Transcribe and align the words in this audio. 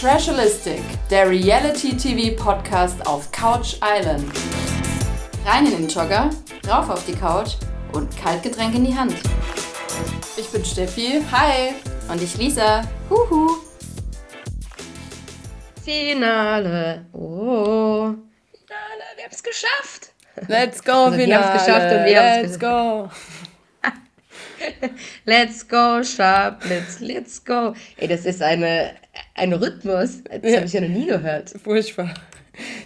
Trashalistic, 0.00 0.80
der 1.10 1.28
Reality-TV-Podcast 1.28 3.06
auf 3.06 3.30
Couch 3.32 3.76
Island. 3.84 4.32
Rein 5.44 5.66
in 5.66 5.72
den 5.72 5.88
Jogger, 5.88 6.30
rauf 6.66 6.88
auf 6.88 7.04
die 7.04 7.12
Couch 7.12 7.56
und 7.92 8.08
Kaltgetränk 8.16 8.74
in 8.74 8.86
die 8.86 8.96
Hand. 8.96 9.14
Ich 10.38 10.48
bin 10.48 10.64
Steffi, 10.64 11.22
hi. 11.30 11.74
Und 12.10 12.22
ich 12.22 12.34
Lisa, 12.38 12.82
huhu. 13.10 13.58
Finale, 15.84 17.04
oh. 17.12 18.14
Finale, 18.54 19.04
wir 19.16 19.24
haben 19.24 19.32
es 19.32 19.42
geschafft. 19.42 20.12
Let's 20.48 20.82
go, 20.82 20.92
also, 20.92 21.18
Finale. 21.18 21.28
Wir 21.28 21.44
haben 21.44 21.56
es 21.58 21.66
geschafft 21.66 21.94
und 21.94 22.04
wir 22.06 22.22
haben 22.22 22.44
es 22.46 22.52
Let's 22.52 22.58
go. 22.58 23.10
let's 25.26 25.68
go, 25.68 26.02
Sharplitz, 26.02 27.00
let's 27.00 27.44
go. 27.44 27.74
Ey, 27.98 28.08
das 28.08 28.24
ist 28.24 28.40
eine, 28.40 28.94
ein 29.34 29.52
Rhythmus. 29.52 30.22
Das 30.24 30.50
ja. 30.50 30.56
habe 30.56 30.66
ich 30.66 30.72
ja 30.72 30.80
noch 30.80 30.88
nie 30.88 31.06
gehört. 31.06 31.50
Furchtbar. 31.62 32.14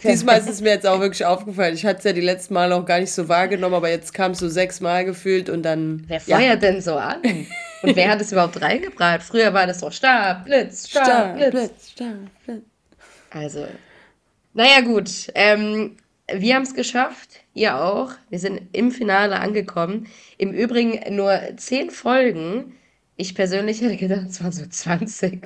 Diesmal 0.03 0.39
ist 0.39 0.49
es 0.49 0.61
mir 0.61 0.71
jetzt 0.71 0.87
auch 0.87 1.01
wirklich 1.01 1.25
aufgefallen. 1.25 1.75
Ich 1.75 1.85
hatte 1.85 1.99
es 1.99 2.05
ja 2.05 2.13
die 2.13 2.21
letzten 2.21 2.55
Mal 2.55 2.73
auch 2.73 2.85
gar 2.85 3.01
nicht 3.01 3.13
so 3.13 3.29
wahrgenommen, 3.29 3.75
aber 3.75 3.91
jetzt 3.91 4.15
kam 4.15 4.33
es 4.33 4.39
so 4.39 4.49
sechsmal 4.49 5.05
gefühlt 5.05 5.49
und 5.49 5.63
dann. 5.63 6.05
Wer 6.07 6.21
feuert 6.21 6.41
ja. 6.41 6.57
denn 6.57 6.81
so 6.81 6.95
an? 6.95 7.23
Und 7.83 7.97
wer 7.97 8.11
hat 8.11 8.21
es 8.21 8.33
überhaupt 8.33 8.61
reingebracht? 8.61 9.23
Früher 9.23 9.53
war 9.53 9.67
das 9.67 9.81
doch 9.81 9.93
Stab, 9.93 10.45
Blitz, 10.45 10.89
Stab, 10.89 11.05
Stab 11.05 11.37
Blitz. 11.37 11.51
Blitz, 11.51 11.91
Stab, 11.91 12.07
Blitz. 12.45 12.63
Also, 13.31 13.67
naja, 14.53 14.81
gut. 14.81 15.11
Ähm, 15.35 15.97
wir 16.33 16.55
haben 16.55 16.63
es 16.63 16.75
geschafft, 16.75 17.41
ihr 17.53 17.77
auch. 17.77 18.13
Wir 18.31 18.39
sind 18.39 18.63
im 18.73 18.91
Finale 18.91 19.41
angekommen. 19.41 20.07
Im 20.39 20.53
Übrigen 20.53 21.15
nur 21.15 21.39
zehn 21.57 21.91
Folgen. 21.91 22.75
Ich 23.17 23.35
persönlich 23.35 23.81
hätte 23.81 23.97
gedacht, 23.97 24.27
es 24.31 24.43
waren 24.43 24.53
so 24.53 24.65
20. 24.67 25.43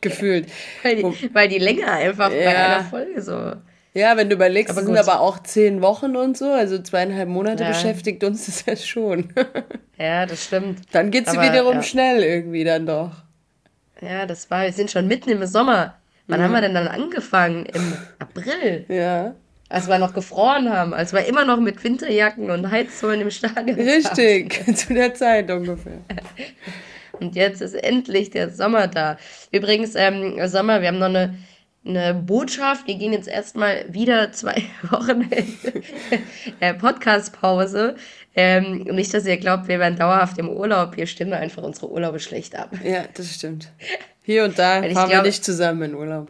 Gefühlt. 0.02 0.46
weil, 0.82 0.96
die, 0.96 1.34
weil 1.34 1.48
die 1.48 1.58
Länge 1.58 1.90
einfach 1.90 2.30
ja. 2.30 2.44
bei 2.44 2.56
einer 2.56 2.84
Folge 2.84 3.22
so. 3.22 3.52
Ja, 3.92 4.16
wenn 4.16 4.28
du 4.28 4.36
überlegst, 4.36 4.70
aber 4.70 4.80
es 4.80 4.86
sind 4.86 4.96
aber 4.96 5.20
auch 5.20 5.42
zehn 5.42 5.82
Wochen 5.82 6.14
und 6.16 6.36
so, 6.36 6.52
also 6.52 6.80
zweieinhalb 6.80 7.28
Monate 7.28 7.64
ja. 7.64 7.70
beschäftigt 7.70 8.22
uns 8.22 8.46
das 8.46 8.64
ja 8.64 8.76
schon. 8.76 9.32
ja, 9.98 10.26
das 10.26 10.44
stimmt. 10.44 10.82
Dann 10.92 11.10
geht 11.10 11.26
es 11.26 11.34
wiederum 11.34 11.74
ja. 11.74 11.82
schnell 11.82 12.22
irgendwie 12.22 12.62
dann 12.62 12.86
doch. 12.86 13.10
Ja, 14.00 14.26
das 14.26 14.50
war, 14.50 14.62
wir 14.62 14.72
sind 14.72 14.90
schon 14.90 15.08
mitten 15.08 15.30
im 15.30 15.44
Sommer. 15.44 15.94
Wann 16.28 16.38
ja. 16.38 16.46
haben 16.46 16.52
wir 16.52 16.60
denn 16.60 16.74
dann 16.74 16.86
angefangen? 16.86 17.66
Im 17.66 17.96
April. 18.20 18.84
Ja. 18.88 19.34
Als 19.68 19.88
wir 19.88 19.98
noch 19.98 20.14
gefroren 20.14 20.70
haben, 20.70 20.94
als 20.94 21.12
wir 21.12 21.24
immer 21.26 21.44
noch 21.44 21.58
mit 21.58 21.82
Winterjacken 21.82 22.50
und 22.50 22.70
Heizsohlen 22.70 23.20
im 23.20 23.30
Stadion 23.30 23.78
Richtig, 23.78 24.62
zu 24.76 24.94
der 24.94 25.14
Zeit 25.14 25.50
ungefähr. 25.50 25.98
Und 27.12 27.36
jetzt 27.36 27.60
ist 27.60 27.74
endlich 27.74 28.30
der 28.30 28.50
Sommer 28.50 28.86
da. 28.86 29.16
Übrigens, 29.52 29.94
ähm, 29.94 30.36
Sommer, 30.48 30.80
wir 30.80 30.88
haben 30.88 30.98
noch 30.98 31.06
eine, 31.06 31.34
eine 31.84 32.14
Botschaft. 32.14 32.86
Wir 32.86 32.96
gehen 32.96 33.12
jetzt 33.12 33.28
erstmal 33.28 33.84
wieder 33.92 34.32
zwei 34.32 34.62
Wochen 34.90 35.28
äh, 36.60 36.74
Podcast-Pause. 36.74 37.96
Ähm, 38.34 38.82
nicht, 38.84 39.12
dass 39.12 39.26
ihr 39.26 39.36
glaubt, 39.38 39.68
wir 39.68 39.78
wären 39.78 39.96
dauerhaft 39.96 40.38
im 40.38 40.48
Urlaub. 40.48 40.96
Wir 40.96 41.06
stimmen 41.06 41.32
einfach 41.32 41.62
unsere 41.62 41.90
Urlaube 41.90 42.20
schlecht 42.20 42.56
ab. 42.56 42.70
Ja, 42.84 43.04
das 43.14 43.34
stimmt. 43.34 43.72
Hier 44.22 44.44
und 44.44 44.58
da 44.58 44.82
fahren 44.82 44.92
glaub, 44.92 45.10
wir 45.10 45.22
nicht 45.22 45.44
zusammen 45.44 45.82
in 45.82 45.94
Urlaub. 45.94 46.28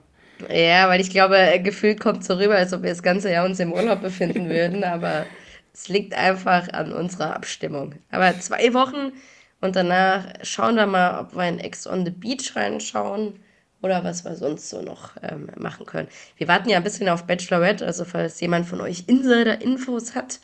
Ja, 0.48 0.88
weil 0.88 1.00
ich 1.00 1.10
glaube, 1.10 1.60
gefühlt 1.62 2.00
kommt 2.00 2.24
so 2.24 2.34
rüber, 2.34 2.54
als 2.54 2.72
ob 2.72 2.82
wir 2.82 2.90
das 2.90 3.02
ganze 3.02 3.30
Jahr 3.30 3.44
uns 3.44 3.60
im 3.60 3.72
Urlaub 3.72 4.00
befinden 4.00 4.48
würden. 4.48 4.84
Aber 4.84 5.26
es 5.74 5.88
liegt 5.88 6.14
einfach 6.14 6.72
an 6.72 6.92
unserer 6.92 7.34
Abstimmung. 7.34 7.94
Aber 8.10 8.38
zwei 8.38 8.72
Wochen 8.72 9.12
und 9.60 9.76
danach 9.76 10.24
schauen 10.42 10.76
wir 10.76 10.86
mal, 10.86 11.20
ob 11.20 11.34
wir 11.34 11.48
in 11.48 11.58
Ex 11.58 11.86
on 11.86 12.04
the 12.04 12.10
Beach 12.10 12.54
reinschauen 12.56 13.40
oder 13.82 14.04
was 14.04 14.24
wir 14.24 14.34
sonst 14.34 14.68
so 14.68 14.82
noch 14.82 15.12
ähm, 15.22 15.50
machen 15.56 15.86
können. 15.86 16.08
Wir 16.36 16.48
warten 16.48 16.68
ja 16.68 16.76
ein 16.76 16.82
bisschen 16.82 17.08
auf 17.08 17.24
Bachelorette, 17.24 17.84
also 17.84 18.04
falls 18.04 18.40
jemand 18.40 18.66
von 18.66 18.80
euch 18.80 19.04
Insider-Infos 19.06 20.14
hat, 20.14 20.40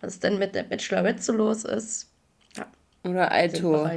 was 0.00 0.20
denn 0.20 0.38
mit 0.38 0.54
der 0.54 0.62
Bachelorette 0.62 1.22
so 1.22 1.32
los 1.32 1.64
ist. 1.64 2.10
Ja, 2.56 2.66
oder 3.04 3.32
Aito. 3.32 3.88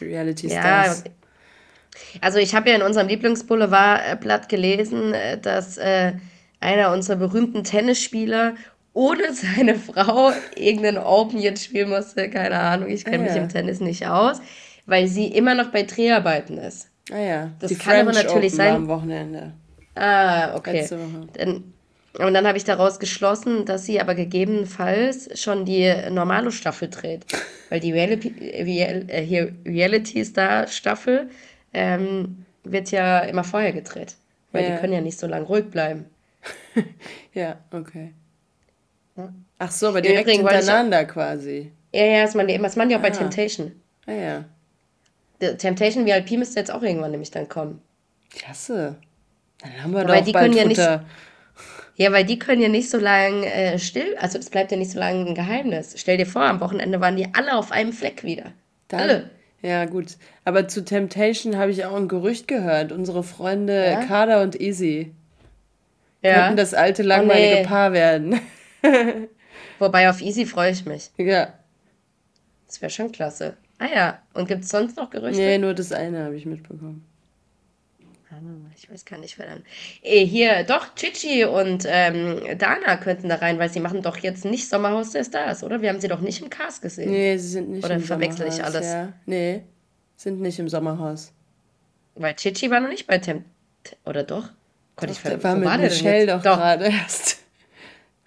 Reality 0.00 0.48
Stars. 0.48 1.04
Ja, 1.04 1.12
also 2.20 2.38
ich 2.38 2.54
habe 2.54 2.70
ja 2.70 2.76
in 2.76 2.82
unserem 2.82 3.08
Lieblingsboulevardblatt 3.08 4.48
gelesen, 4.48 5.14
äh, 5.14 5.38
dass 5.38 5.76
äh, 5.78 6.12
einer 6.60 6.92
unserer 6.92 7.16
berühmten 7.16 7.64
Tennisspieler 7.64 8.54
ohne 8.92 9.32
seine 9.32 9.76
Frau 9.76 10.32
irgendeinen 10.56 10.98
Open 10.98 11.38
jetzt 11.38 11.64
spielen 11.64 11.90
musste. 11.90 12.28
Keine 12.30 12.58
Ahnung, 12.58 12.88
ich 12.88 13.04
kenne 13.04 13.18
ah, 13.18 13.22
mich 13.22 13.34
ja. 13.34 13.42
im 13.42 13.48
Tennis 13.48 13.80
nicht 13.80 14.06
aus, 14.06 14.40
weil 14.86 15.06
sie 15.06 15.26
immer 15.28 15.54
noch 15.54 15.70
bei 15.70 15.82
Dreharbeiten 15.82 16.58
ist. 16.58 16.88
Ah 17.10 17.18
ja, 17.18 17.50
das 17.58 17.70
Die 17.70 17.76
kann 17.76 17.94
French 17.94 18.00
aber 18.02 18.12
natürlich 18.12 18.52
Open 18.52 18.56
sein. 18.56 18.74
am 18.74 18.88
Wochenende. 18.88 19.52
Ah, 19.94 20.54
okay. 20.54 20.86
Dann, 21.34 21.72
und 22.18 22.34
dann 22.34 22.46
habe 22.46 22.58
ich 22.58 22.64
daraus 22.64 22.98
geschlossen, 22.98 23.64
dass 23.64 23.84
sie 23.84 24.00
aber 24.00 24.14
gegebenenfalls 24.14 25.40
schon 25.40 25.64
die 25.64 25.92
normale 26.10 26.52
Staffel 26.52 26.88
dreht. 26.88 27.24
Weil 27.68 27.80
die 27.80 27.92
Reality, 27.92 28.34
äh, 28.38 29.52
Reality 29.66 30.24
Star 30.24 30.66
Staffel 30.66 31.28
ähm, 31.72 32.44
wird 32.64 32.90
ja 32.90 33.20
immer 33.20 33.44
vorher 33.44 33.72
gedreht. 33.72 34.16
Weil 34.52 34.64
ja. 34.64 34.70
die 34.70 34.80
können 34.80 34.92
ja 34.92 35.00
nicht 35.00 35.18
so 35.18 35.26
lange 35.26 35.46
ruhig 35.46 35.70
bleiben. 35.70 36.06
ja, 37.34 37.58
okay. 37.70 38.14
Ach 39.58 39.70
so, 39.70 39.88
aber 39.88 40.00
direkt 40.00 40.22
Übrigens, 40.22 40.50
hintereinander 40.50 41.02
ich, 41.02 41.08
quasi. 41.08 41.72
Ja, 41.92 42.04
ja, 42.04 42.22
das 42.22 42.34
machen 42.34 42.48
die, 42.48 42.58
das 42.58 42.76
machen 42.76 42.88
die 42.88 42.94
auch 42.94 43.00
ah. 43.00 43.02
bei 43.02 43.10
Temptation. 43.10 43.72
Ah 44.06 44.12
ja. 44.12 44.44
The 45.40 45.56
Temptation 45.56 46.06
VIP 46.06 46.32
müsste 46.32 46.58
jetzt 46.60 46.72
auch 46.72 46.82
irgendwann 46.82 47.10
nämlich 47.10 47.30
dann 47.30 47.48
kommen. 47.48 47.80
Klasse. 48.30 48.96
Dann 49.60 49.82
haben 49.82 49.92
wir 49.92 50.00
aber 50.00 50.16
doch 50.16 50.24
die 50.24 50.32
bald 50.32 50.44
können 50.44 50.56
ja 50.56 50.64
nicht, 50.64 51.02
ja, 51.96 52.12
weil 52.12 52.24
die 52.24 52.38
können 52.38 52.62
ja 52.62 52.68
nicht 52.68 52.90
so 52.90 52.98
lange 52.98 53.52
äh, 53.52 53.78
still, 53.78 54.16
also 54.20 54.38
es 54.38 54.50
bleibt 54.50 54.70
ja 54.70 54.78
nicht 54.78 54.92
so 54.92 55.00
lange 55.00 55.26
ein 55.26 55.34
Geheimnis. 55.34 55.94
Stell 55.96 56.16
dir 56.16 56.26
vor, 56.26 56.42
am 56.42 56.60
Wochenende 56.60 57.00
waren 57.00 57.16
die 57.16 57.26
alle 57.34 57.56
auf 57.56 57.72
einem 57.72 57.92
Fleck 57.92 58.22
wieder. 58.22 58.52
Dann, 58.86 59.00
alle. 59.00 59.30
Ja, 59.62 59.84
gut. 59.86 60.16
Aber 60.44 60.68
zu 60.68 60.84
Temptation 60.84 61.56
habe 61.56 61.72
ich 61.72 61.84
auch 61.84 61.96
ein 61.96 62.06
Gerücht 62.06 62.46
gehört. 62.46 62.92
Unsere 62.92 63.24
Freunde 63.24 63.84
ja? 63.84 64.04
Kada 64.04 64.42
und 64.42 64.60
Easy 64.60 65.12
ja? 66.22 66.34
könnten 66.34 66.56
das 66.56 66.74
alte 66.74 67.02
langweilige 67.02 67.56
oh, 67.56 67.60
nee. 67.62 67.66
Paar 67.66 67.92
werden. 67.92 68.40
Wobei 69.78 70.10
auf 70.10 70.20
Easy 70.20 70.46
freue 70.46 70.72
ich 70.72 70.84
mich. 70.84 71.10
Ja. 71.16 71.54
Das 72.66 72.80
wäre 72.82 72.90
schon 72.90 73.12
klasse. 73.12 73.56
Ah 73.78 73.86
ja, 73.94 74.22
und 74.34 74.48
gibt 74.48 74.64
es 74.64 74.70
sonst 74.70 74.96
noch 74.96 75.10
Gerüchte? 75.10 75.40
Nee, 75.40 75.58
nur 75.58 75.74
das 75.74 75.92
eine 75.92 76.24
habe 76.24 76.36
ich 76.36 76.46
mitbekommen. 76.46 77.04
Ah, 78.30 78.36
ich 78.76 78.90
weiß 78.90 79.04
gar 79.04 79.18
nicht, 79.18 79.38
wer 79.38 79.46
dann. 79.46 79.64
Hier, 80.02 80.64
doch, 80.64 80.94
Chichi 80.94 81.44
und 81.44 81.86
ähm, 81.88 82.58
Dana 82.58 82.96
könnten 82.96 83.28
da 83.28 83.36
rein, 83.36 83.58
weil 83.58 83.70
sie 83.70 83.80
machen 83.80 84.02
doch 84.02 84.18
jetzt 84.18 84.44
nicht 84.44 84.68
Sommerhaus 84.68 85.12
der 85.12 85.24
Stars, 85.24 85.64
oder? 85.64 85.80
Wir 85.80 85.88
haben 85.88 86.00
sie 86.00 86.08
doch 86.08 86.20
nicht 86.20 86.42
im 86.42 86.50
Cast 86.50 86.82
gesehen. 86.82 87.10
Nee, 87.10 87.38
sie 87.38 87.48
sind 87.48 87.70
nicht 87.70 87.84
oder 87.84 87.94
im 87.94 88.02
Sommerhaus. 88.02 88.34
Oder 88.34 88.36
verwechsel 88.36 88.60
ich 88.60 88.64
alles? 88.64 88.86
Ja. 88.86 89.12
Nee, 89.24 89.62
sind 90.16 90.40
nicht 90.40 90.58
im 90.58 90.68
Sommerhaus. 90.68 91.32
Weil 92.16 92.34
Chichi 92.34 92.70
war 92.70 92.80
noch 92.80 92.88
nicht 92.90 93.06
bei 93.06 93.18
Temp. 93.18 93.44
Oder 94.04 94.24
doch? 94.24 94.50
Gott, 94.96 95.10
ich 95.10 95.24
war, 95.24 95.42
war 95.42 95.56
mit 95.56 95.68
war 95.68 95.78
Michelle 95.78 96.26
doch, 96.26 96.42
doch. 96.42 96.56
gerade 96.56 96.86
erst. 96.86 97.38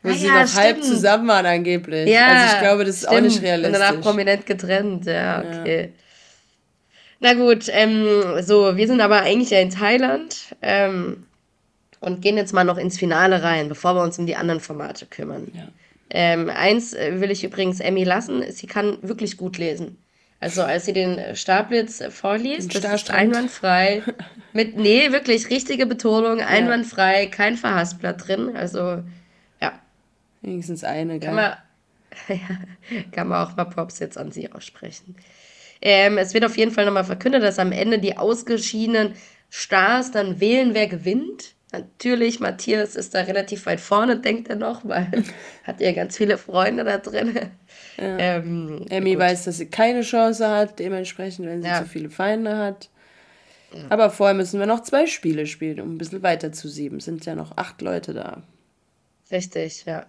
Wo 0.04 0.10
ah, 0.10 0.14
sie 0.14 0.28
ja, 0.28 0.42
noch 0.42 0.48
stimmt. 0.48 0.64
halb 0.64 0.84
zusammen 0.84 1.28
waren 1.28 1.46
angeblich. 1.46 2.10
Ja, 2.10 2.28
also 2.28 2.56
ich 2.56 2.62
glaube, 2.62 2.86
das 2.86 2.96
ist 2.96 3.02
stimmt. 3.04 3.16
auch 3.16 3.22
nicht 3.22 3.42
realistisch. 3.42 3.76
Und 3.76 3.80
danach 3.80 4.02
prominent 4.02 4.46
getrennt, 4.46 5.06
ja, 5.06 5.40
okay. 5.40 5.82
Ja. 5.82 5.88
Na 7.20 7.34
gut, 7.36 7.66
ähm, 7.70 8.42
so, 8.42 8.76
wir 8.78 8.88
sind 8.88 9.00
aber 9.00 9.22
eigentlich 9.22 9.52
ja 9.52 9.60
in 9.60 9.70
Thailand 9.70 10.56
ähm, 10.64 11.28
und 12.00 12.22
gehen 12.22 12.36
jetzt 12.36 12.52
mal 12.52 12.64
noch 12.64 12.78
ins 12.78 12.98
Finale 12.98 13.44
rein, 13.44 13.70
bevor 13.70 13.94
wir 13.94 14.02
uns 14.02 14.18
um 14.18 14.26
die 14.26 14.36
anderen 14.36 14.60
Formate 14.60 15.06
kümmern. 15.06 15.52
Ja. 15.54 15.68
Ähm, 16.10 16.50
eins 16.50 16.94
äh, 16.94 17.22
will 17.22 17.30
ich 17.30 17.44
übrigens 17.44 17.80
Emmy 17.80 18.04
lassen, 18.04 18.44
sie 18.52 18.66
kann 18.66 18.98
wirklich 19.04 19.38
gut 19.38 19.60
lesen. 19.60 19.98
Also 20.40 20.64
als 20.64 20.86
sie 20.86 20.94
den 20.94 21.36
Starblitz 21.36 22.04
vorliest, 22.10 22.74
das 22.84 23.04
ist 23.04 23.12
einwandfrei. 23.12 24.02
Mit, 24.54 24.76
nee, 24.76 25.12
wirklich 25.12 25.52
richtige 25.52 25.86
Betonung, 25.86 26.42
einwandfrei, 26.42 27.28
kein 27.28 27.56
Verhaspler 27.56 28.14
drin. 28.14 28.56
Also 28.56 29.04
Wenigstens 30.42 30.84
eine, 30.84 31.20
gell? 31.20 31.30
Kann 31.30 31.36
man, 31.36 31.58
ja, 32.28 33.12
kann 33.12 33.28
man 33.28 33.48
auch 33.48 33.56
mal 33.56 33.66
Props 33.66 34.00
jetzt 34.00 34.18
an 34.18 34.32
sie 34.32 34.52
aussprechen. 34.52 35.16
Ähm, 35.82 36.18
es 36.18 36.34
wird 36.34 36.46
auf 36.46 36.58
jeden 36.58 36.72
Fall 36.72 36.86
nochmal 36.86 37.04
verkündet, 37.04 37.44
dass 37.44 37.60
am 37.60 37.72
Ende 37.72 38.00
die 38.00 38.18
ausgeschiedenen 38.18 39.14
Stars 39.50 40.12
dann 40.12 40.40
wählen, 40.40 40.74
wer 40.74 40.88
gewinnt. 40.88 41.56
Natürlich, 41.72 42.40
Matthias 42.40 42.96
ist 42.96 43.16
da 43.16 43.22
relativ 43.22 43.66
weit 43.66 43.80
vorne, 43.80 44.20
denkt 44.20 44.50
er 44.50 44.58
noch, 44.58 44.86
weil 44.86 45.24
hat 45.64 45.80
ja 45.80 45.92
ganz 45.94 46.18
viele 46.18 46.38
Freunde 46.38 46.84
da 46.84 46.98
drin. 46.98 47.34
Ja. 47.98 48.18
Ähm, 48.18 48.86
Emmy 48.90 49.18
weiß, 49.18 49.46
dass 49.46 49.58
sie 49.58 49.70
keine 49.70 50.02
Chance 50.02 50.48
hat, 50.50 50.80
dementsprechend, 50.80 51.48
wenn 51.48 51.62
sie 51.62 51.70
ja. 51.70 51.82
zu 51.82 51.86
viele 51.86 52.10
Feinde 52.10 52.58
hat. 52.58 52.90
Ja. 53.74 53.86
Aber 53.90 54.10
vorher 54.10 54.36
müssen 54.36 54.60
wir 54.60 54.68
noch 54.68 54.82
zwei 54.84 55.08
Spiele 55.08 55.48
spielen, 55.48 55.80
um 55.80 55.96
ein 55.96 55.98
bisschen 55.98 56.24
weiter 56.24 56.52
zu 56.52 56.68
sieben. 56.68 57.00
Sind 57.00 57.26
ja 57.26 57.36
noch 57.36 57.58
acht 57.58 57.82
Leute 57.82 58.14
da. 58.14 58.44
Richtig, 59.32 59.86
ja. 59.86 60.06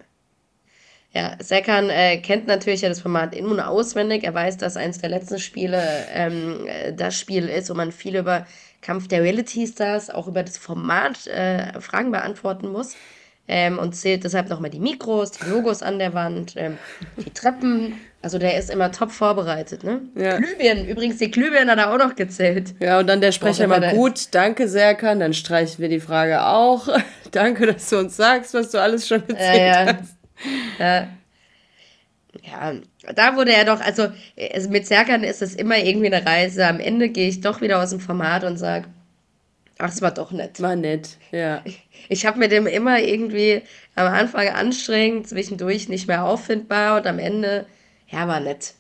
Ja, 1.15 1.37
Serkan 1.41 1.91
äh, 1.91 2.19
kennt 2.19 2.47
natürlich 2.47 2.81
ja 2.81 2.89
das 2.89 3.01
Format 3.01 3.35
in- 3.35 3.47
und 3.47 3.61
auswendig. 3.61 4.25
Er 4.25 4.33
weiß, 4.33 4.57
dass 4.57 4.79
eines 4.79 4.99
der 4.99 5.11
letzten 5.11 5.39
Spiele 5.39 5.83
ähm, 6.15 6.67
äh, 6.67 6.95
das 6.95 7.19
Spiel 7.19 7.49
ist, 7.49 7.69
wo 7.69 7.75
man 7.75 7.93
viel 7.93 8.17
über 8.17 8.47
Kampf 8.81 9.09
der 9.09 9.23
Reality 9.23 9.67
Stars, 9.67 10.09
auch 10.09 10.27
über 10.27 10.43
das 10.43 10.57
Format 10.57 11.27
äh, 11.27 11.79
Fragen 11.81 12.11
beantworten 12.13 12.73
muss. 12.73 12.97
Ähm, 13.49 13.79
und 13.79 13.95
zählt 13.95 14.23
deshalb 14.25 14.49
nochmal 14.49 14.71
die 14.71 14.79
Mikros, 14.79 15.33
die 15.33 15.51
Logos 15.51 15.83
an 15.83 15.99
der 15.99 16.15
Wand, 16.15 16.55
ähm, 16.57 16.79
die 17.19 17.31
Treppen. 17.31 18.01
Also 18.23 18.39
der 18.39 18.57
ist 18.57 18.71
immer 18.71 18.93
top 18.93 19.11
vorbereitet, 19.11 19.83
ne? 19.83 20.01
Ja. 20.15 20.39
Glühbirnen, 20.39 20.87
übrigens 20.87 21.19
die 21.19 21.31
Glühbirnen 21.31 21.69
hat 21.69 21.79
er 21.79 21.93
auch 21.93 21.99
noch 21.99 22.15
gezählt. 22.15 22.75
Ja, 22.79 23.01
und 23.01 23.09
dann 23.09 23.21
der 23.21 23.33
Sprecher 23.33 23.65
immer 23.65 23.81
gut, 23.95 24.29
danke 24.31 24.69
Serkan, 24.69 25.19
dann 25.19 25.35
streichen 25.35 25.83
wir 25.83 25.89
die 25.89 25.99
Frage 25.99 26.47
auch. 26.47 26.89
danke, 27.33 27.67
dass 27.67 27.91
du 27.91 27.99
uns 27.99 28.17
sagst, 28.17 28.55
was 28.55 28.71
du 28.71 28.81
alles 28.81 29.09
schon 29.09 29.29
erzählt 29.29 29.59
ja, 29.59 29.85
ja. 29.85 29.99
hast. 29.99 30.22
Ja. 30.79 31.09
Ja, 32.43 32.73
da 33.15 33.37
wurde 33.37 33.53
er 33.53 33.67
doch, 33.67 33.81
also, 33.81 34.09
also 34.55 34.71
mit 34.71 34.87
Serkan 34.87 35.23
ist 35.23 35.43
es 35.43 35.55
immer 35.55 35.77
irgendwie 35.77 36.07
eine 36.07 36.25
Reise. 36.25 36.67
Am 36.67 36.81
Ende 36.81 37.11
gehe 37.11 37.29
ich 37.29 37.43
doch 37.43 37.61
wieder 37.61 37.83
aus 37.83 37.91
dem 37.91 38.01
Format 38.01 38.43
und 38.45 38.57
sage, 38.57 38.87
ach, 39.79 39.91
es 39.91 40.01
war 40.01 40.13
doch 40.13 40.33
nett. 40.33 40.61
War 40.63 40.77
nett, 40.77 41.19
ja. 41.31 41.61
Ich, 41.65 41.87
ich 42.09 42.27
habe 42.27 42.39
mit 42.39 42.51
dem 42.51 42.67
immer 42.67 43.01
irgendwie 43.01 43.63
am 43.95 44.07
Anfang 44.07 44.49
anstrengend, 44.49 45.29
zwischendurch 45.29 45.89
nicht 45.91 46.09
mehr 46.09 46.25
auffindbar 46.25 46.97
und 46.97 47.07
am 47.07 47.19
Ende, 47.19 47.67
ja, 48.09 48.27
war 48.27 48.41
nett. 48.41 48.75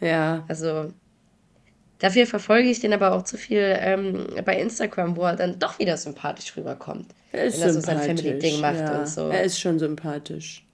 Ja. 0.00 0.44
Also, 0.48 0.92
dafür 1.98 2.26
verfolge 2.26 2.68
ich 2.68 2.80
den 2.80 2.92
aber 2.92 3.12
auch 3.12 3.22
zu 3.22 3.38
viel 3.38 3.76
ähm, 3.80 4.26
bei 4.44 4.60
Instagram, 4.60 5.16
wo 5.16 5.22
er 5.22 5.36
dann 5.36 5.58
doch 5.58 5.78
wieder 5.78 5.96
sympathisch 5.96 6.54
rüberkommt. 6.56 7.06
Er 7.32 7.44
ist 7.44 7.60
wenn 7.60 7.68
er 7.68 7.72
so 7.72 7.80
sein 7.80 7.98
Family-Ding 7.98 8.60
macht 8.60 8.80
ja. 8.80 8.98
und 8.98 9.08
so. 9.08 9.28
Er 9.28 9.42
ist 9.42 9.58
schon 9.58 9.78
sympathisch. 9.78 10.64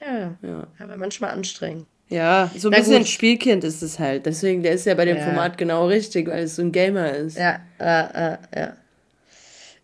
Ja, 0.00 0.36
ja. 0.42 0.66
aber 0.78 0.96
manchmal 0.96 1.30
anstrengend. 1.30 1.86
Ja, 2.08 2.50
so 2.56 2.68
ein 2.68 2.72
Na 2.72 2.78
bisschen 2.78 2.98
gut. 2.98 3.08
Spielkind 3.08 3.64
ist 3.64 3.82
es 3.82 3.98
halt. 3.98 4.26
Deswegen, 4.26 4.62
der 4.62 4.72
ist 4.72 4.86
ja 4.86 4.94
bei 4.94 5.04
dem 5.04 5.16
ja. 5.16 5.24
Format 5.24 5.58
genau 5.58 5.86
richtig, 5.88 6.28
weil 6.28 6.44
es 6.44 6.56
so 6.56 6.62
ein 6.62 6.70
Gamer 6.70 7.10
ist. 7.12 7.36
Ja, 7.36 7.60
äh, 7.80 8.34
äh, 8.34 8.38
ja. 8.54 8.76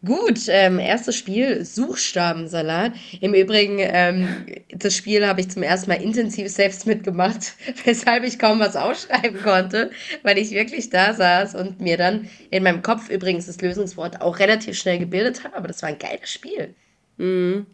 Gut, 0.05 0.41
ähm, 0.49 0.81
erstes 0.81 1.17
Spiel, 1.17 1.64
Suchstabensalat. 1.64 2.93
Im 3.20 3.35
Übrigen, 3.35 3.79
ähm, 3.79 4.47
das 4.73 4.97
Spiel 4.97 5.25
habe 5.25 5.41
ich 5.41 5.50
zum 5.50 5.62
ersten 5.62 5.91
Mal 5.91 6.03
intensiv 6.03 6.49
selbst 6.49 6.88
mitgemacht, 6.88 7.55
weshalb 7.85 8.25
ich 8.25 8.41
kaum 8.41 8.59
was 8.59 8.75
ausschreiben 8.75 9.41
konnte, 9.43 9.93
weil 10.25 10.38
ich 10.38 10.50
wirklich 10.50 10.91
da 10.91 11.14
saß 11.14 11.55
und 11.55 11.81
mir 11.81 11.97
dann 11.97 12.29
in 12.50 12.64
meinem 12.64 12.82
Kopf 12.82 13.11
übrigens 13.11 13.47
das 13.47 13.61
Lösungswort 13.61 14.20
auch 14.20 14.41
relativ 14.41 14.76
schnell 14.76 14.99
gebildet 14.99 15.44
habe, 15.44 15.56
aber 15.56 15.69
das 15.69 15.82
war 15.82 15.88
ein 15.88 15.99
geiles 16.00 16.31
Spiel. 16.31 16.75
Mhm. 17.22 17.66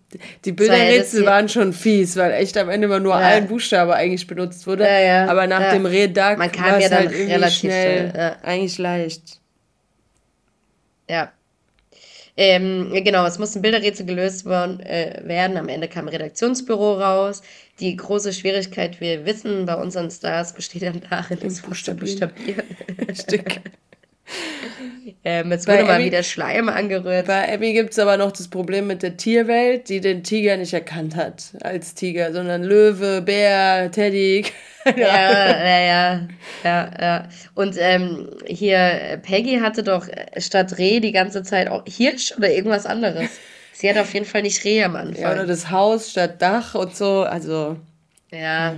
Die 0.45 0.53
Bilderrätsel 0.53 1.25
waren 1.25 1.49
schon 1.49 1.73
fies, 1.73 2.17
weil 2.17 2.33
echt 2.33 2.59
am 2.59 2.69
Ende 2.69 2.85
immer 2.85 3.01
nur 3.01 3.15
ja. 3.15 3.29
ein 3.29 3.49
Buchstabe 3.49 3.95
eigentlich 3.95 4.27
benutzt 4.27 4.67
wurde. 4.67 4.85
Ja, 4.85 5.01
ja. 5.01 5.27
Aber 5.27 5.47
nach 5.47 5.73
dem 5.73 5.87
Redak 5.87 6.39
war 6.39 6.79
es 6.79 6.91
halt 6.91 7.13
irgendwie 7.13 7.51
schnell, 7.51 8.11
schnell 8.11 8.37
eigentlich 8.43 8.77
leicht. 8.77 9.41
Ja. 11.09 11.33
Ähm, 12.37 12.93
genau, 12.93 13.27
es 13.27 13.39
mussten 13.39 13.63
Bilderrätsel 13.63 14.05
gelöst 14.05 14.45
worden, 14.45 14.81
äh, 14.81 15.23
werden. 15.25 15.57
Am 15.57 15.69
Ende 15.69 15.89
kam 15.89 16.07
ein 16.07 16.11
Redaktionsbüro 16.11 17.01
raus. 17.01 17.43
Die 17.81 17.97
große 17.97 18.35
Schwierigkeit, 18.35 19.01
wir 19.01 19.25
wissen, 19.25 19.65
bei 19.65 19.75
unseren 19.75 20.11
Stars 20.11 20.53
besteht 20.53 20.83
dann 20.83 21.01
darin, 21.09 21.39
das 21.43 21.63
Buchstabieren. 21.63 22.33
Stück. 23.15 23.61
Ähm, 25.25 25.51
jetzt 25.51 25.67
wurde 25.67 25.85
mal 25.85 26.05
wieder 26.05 26.23
Schleim 26.23 26.69
angerührt. 26.69 27.27
Bei 27.27 27.53
Abby 27.53 27.73
gibt 27.73 27.93
es 27.93 27.99
aber 27.99 28.17
noch 28.17 28.33
das 28.33 28.49
Problem 28.49 28.87
mit 28.87 29.03
der 29.03 29.17
Tierwelt, 29.17 29.89
die 29.89 30.01
den 30.01 30.23
Tiger 30.23 30.57
nicht 30.57 30.73
erkannt 30.73 31.17
hat 31.17 31.53
als 31.61 31.95
Tiger, 31.95 32.33
sondern 32.33 32.63
Löwe, 32.63 33.23
Bär, 33.23 33.91
Teddy. 33.91 34.45
ja, 34.97 34.97
ja, 34.97 35.81
ja, 35.81 36.29
ja, 36.65 36.91
ja. 37.01 37.29
Und 37.55 37.77
ähm, 37.79 38.31
hier, 38.47 39.21
Peggy 39.23 39.59
hatte 39.61 39.83
doch 39.83 40.07
statt 40.37 40.79
Reh 40.79 41.01
die 41.01 41.13
ganze 41.13 41.43
Zeit 41.43 41.69
auch 41.69 41.85
Hirsch 41.87 42.33
oder 42.37 42.51
irgendwas 42.51 42.87
anderes. 42.87 43.29
Sie 43.73 43.89
hat 43.89 43.99
auf 43.99 44.13
jeden 44.15 44.27
Fall 44.27 44.43
nicht 44.43 44.65
Reh 44.65 44.83
am 44.83 44.97
Anfang. 44.97 45.23
Ja, 45.23 45.33
oder 45.33 45.47
das 45.47 45.71
Haus 45.71 46.11
statt 46.11 46.41
Dach 46.43 46.75
und 46.75 46.97
so, 46.97 47.23
also. 47.23 47.77
Ja. 48.31 48.73
ja. 48.73 48.77